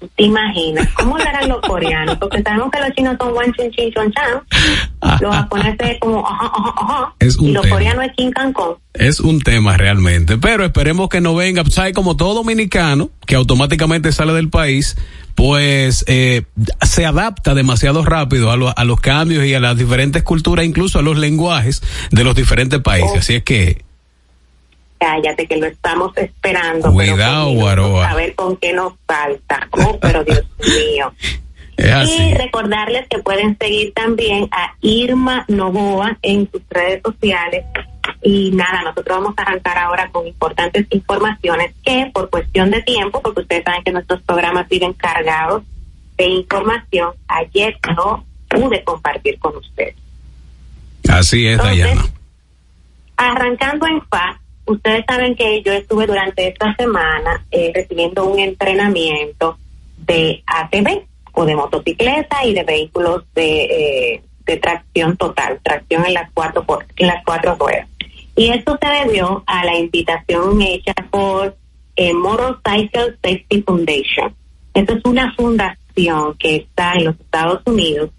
¿Tú 0.00 0.08
¿Te 0.16 0.24
imaginas? 0.24 0.88
¿Cómo 0.94 1.16
harán 1.16 1.48
los 1.48 1.60
coreanos? 1.60 2.16
Porque 2.18 2.40
sabemos 2.42 2.70
que 2.70 2.78
los 2.80 2.90
chinos 2.94 3.16
son 3.18 3.32
wan 3.34 3.52
chin 3.54 3.70
chin 3.72 3.92
chon 3.92 4.12
chan. 4.12 5.18
Los 5.20 5.34
japoneses 5.34 5.96
como 6.00 6.26
ajá, 6.26 6.46
ajá, 6.54 6.74
ajá. 6.76 7.14
Es 7.18 7.36
un 7.36 7.48
y 7.48 7.52
los 7.52 7.62
tema. 7.64 7.74
coreanos 7.76 8.04
es 8.06 8.12
chin 8.16 8.30
can 8.32 8.52
con. 8.52 8.74
Es 8.94 9.20
un 9.20 9.40
tema 9.40 9.76
realmente, 9.76 10.38
pero 10.38 10.64
esperemos 10.64 11.08
que 11.08 11.20
no 11.20 11.34
venga, 11.34 11.64
¿sabe? 11.68 11.92
Como 11.92 12.16
todo 12.16 12.34
dominicano 12.34 13.10
que 13.26 13.34
automáticamente 13.34 14.12
sale 14.12 14.32
del 14.32 14.50
país, 14.50 14.96
pues 15.34 16.04
eh, 16.08 16.42
se 16.82 17.06
adapta 17.06 17.54
demasiado 17.54 18.04
rápido 18.04 18.50
a, 18.50 18.56
lo- 18.56 18.76
a 18.76 18.84
los 18.84 19.00
cambios 19.00 19.44
y 19.44 19.54
a 19.54 19.60
las 19.60 19.76
diferentes 19.76 20.22
culturas, 20.22 20.64
incluso 20.64 20.98
a 20.98 21.02
los 21.02 21.16
lenguajes 21.16 21.82
de 22.10 22.24
los 22.24 22.34
diferentes 22.34 22.80
países. 22.80 23.10
Oh. 23.14 23.18
Así 23.18 23.34
es 23.36 23.42
que, 23.44 23.84
Cállate 24.98 25.46
que 25.46 25.56
lo 25.56 25.66
estamos 25.66 26.16
esperando. 26.16 26.92
Cuidado, 26.92 27.52
Guaroa. 27.52 28.10
A 28.10 28.14
ver 28.14 28.34
con 28.34 28.56
qué 28.56 28.72
nos 28.72 28.94
falta. 29.06 29.68
Oh, 29.72 29.98
pero 30.00 30.24
Dios 30.24 30.44
mío. 30.58 31.12
Y 31.78 32.34
recordarles 32.34 33.06
que 33.08 33.18
pueden 33.20 33.56
seguir 33.56 33.92
también 33.94 34.48
a 34.50 34.74
Irma 34.80 35.44
Novoa 35.46 36.18
en 36.22 36.50
sus 36.50 36.62
redes 36.68 37.00
sociales. 37.04 37.64
Y 38.20 38.50
nada, 38.50 38.82
nosotros 38.82 39.18
vamos 39.18 39.34
a 39.36 39.42
arrancar 39.42 39.78
ahora 39.78 40.10
con 40.10 40.26
importantes 40.26 40.86
informaciones 40.90 41.72
que 41.84 42.10
por 42.12 42.30
cuestión 42.30 42.72
de 42.72 42.82
tiempo, 42.82 43.22
porque 43.22 43.42
ustedes 43.42 43.62
saben 43.62 43.84
que 43.84 43.92
nuestros 43.92 44.20
programas 44.22 44.68
viven 44.68 44.92
cargados 44.92 45.62
de 46.16 46.26
información, 46.26 47.12
ayer 47.28 47.78
no 47.96 48.24
pude 48.48 48.82
compartir 48.82 49.38
con 49.38 49.56
ustedes. 49.56 49.94
Así 51.08 51.46
es, 51.46 51.52
Entonces, 51.52 51.78
Dayana. 51.78 52.04
Arrancando 53.16 53.86
en 53.86 54.02
FA, 54.02 54.40
ustedes 54.68 55.04
saben 55.08 55.34
que 55.34 55.62
yo 55.62 55.72
estuve 55.72 56.06
durante 56.06 56.48
esta 56.48 56.74
semana 56.76 57.44
eh, 57.50 57.72
recibiendo 57.74 58.26
un 58.26 58.38
entrenamiento 58.38 59.58
de 59.96 60.42
ATV 60.46 61.04
o 61.32 61.44
de 61.44 61.56
motocicleta 61.56 62.44
y 62.44 62.54
de 62.54 62.64
vehículos 62.64 63.24
de, 63.34 63.64
eh, 63.64 64.22
tracción 64.62 65.16
total, 65.18 65.60
tracción 65.62 66.06
en 66.06 66.14
las 66.14 66.30
cuatro 66.32 66.64
en 66.96 67.06
las 67.06 67.22
cuatro 67.22 67.54
ruedas. 67.56 67.86
Y 68.34 68.48
esto 68.48 68.78
se 68.80 68.88
debió 68.88 69.42
a 69.46 69.64
la 69.64 69.76
invitación 69.76 70.62
hecha 70.62 70.94
por 71.10 71.54
eh, 71.96 72.14
Motorcycle 72.14 73.16
Safety 73.22 73.62
Foundation. 73.62 74.34
Esta 74.72 74.94
es 74.94 75.04
una 75.04 75.34
fundación 75.34 76.34
que 76.38 76.56
está 76.56 76.94
en 76.94 77.04
los 77.04 77.20
Estados 77.20 77.60
Unidos 77.66 78.10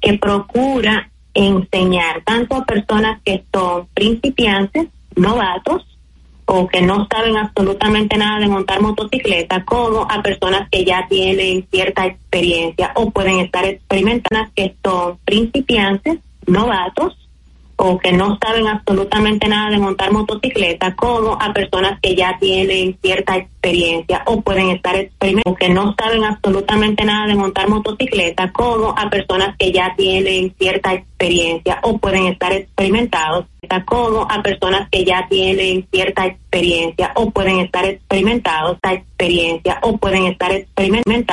que 0.00 0.18
procura 0.18 1.10
enseñar 1.32 2.22
tanto 2.24 2.56
a 2.56 2.66
personas 2.66 3.22
que 3.24 3.44
son 3.52 3.86
principiantes, 3.94 4.88
novatos, 5.16 5.86
o 6.50 6.66
que 6.66 6.80
no 6.80 7.06
saben 7.10 7.36
absolutamente 7.36 8.16
nada 8.16 8.40
de 8.40 8.48
montar 8.48 8.80
motocicleta, 8.80 9.64
como 9.66 10.06
a 10.10 10.22
personas 10.22 10.66
que 10.70 10.82
ya 10.82 11.06
tienen 11.06 11.66
cierta 11.70 12.06
experiencia 12.06 12.92
o 12.94 13.10
pueden 13.10 13.40
estar 13.40 13.66
experimentando 13.66 14.50
que 14.54 14.74
son 14.82 15.18
principiantes, 15.26 16.18
novatos, 16.46 17.27
o 17.80 17.96
que 17.98 18.12
no 18.12 18.36
saben 18.42 18.66
absolutamente 18.66 19.46
nada 19.46 19.70
de 19.70 19.78
montar 19.78 20.10
motocicleta, 20.12 20.96
como 20.96 21.38
a 21.40 21.52
personas 21.52 22.00
que 22.00 22.16
ya 22.16 22.36
tienen 22.40 22.98
cierta 23.00 23.36
experiencia 23.36 24.22
o 24.26 24.40
pueden 24.40 24.70
estar 24.70 24.96
experimentando, 24.96 25.56
que 25.56 25.68
no 25.68 25.94
saben 25.96 26.24
absolutamente 26.24 27.04
nada 27.04 27.28
de 27.28 27.36
montar 27.36 27.68
motocicleta, 27.68 28.52
como 28.52 28.94
a 28.96 29.08
personas 29.08 29.56
que 29.56 29.70
ya 29.70 29.94
tienen 29.96 30.52
cierta 30.58 30.94
experiencia 30.94 31.78
o 31.82 31.98
pueden 31.98 32.26
estar 32.26 32.52
experimentados, 32.52 33.46
como 33.86 34.22
a 34.22 34.42
personas 34.42 34.88
que 34.90 35.04
ya 35.04 35.26
tienen 35.28 35.86
cierta 35.90 36.26
experiencia 36.26 37.12
o 37.14 37.30
pueden 37.30 37.60
estar 37.60 37.84
experimentados, 37.84 38.74
esta 38.76 38.94
experiencia 38.94 39.78
o 39.82 39.96
pueden 39.98 40.26
estar 40.26 40.50
experimentados 40.50 41.28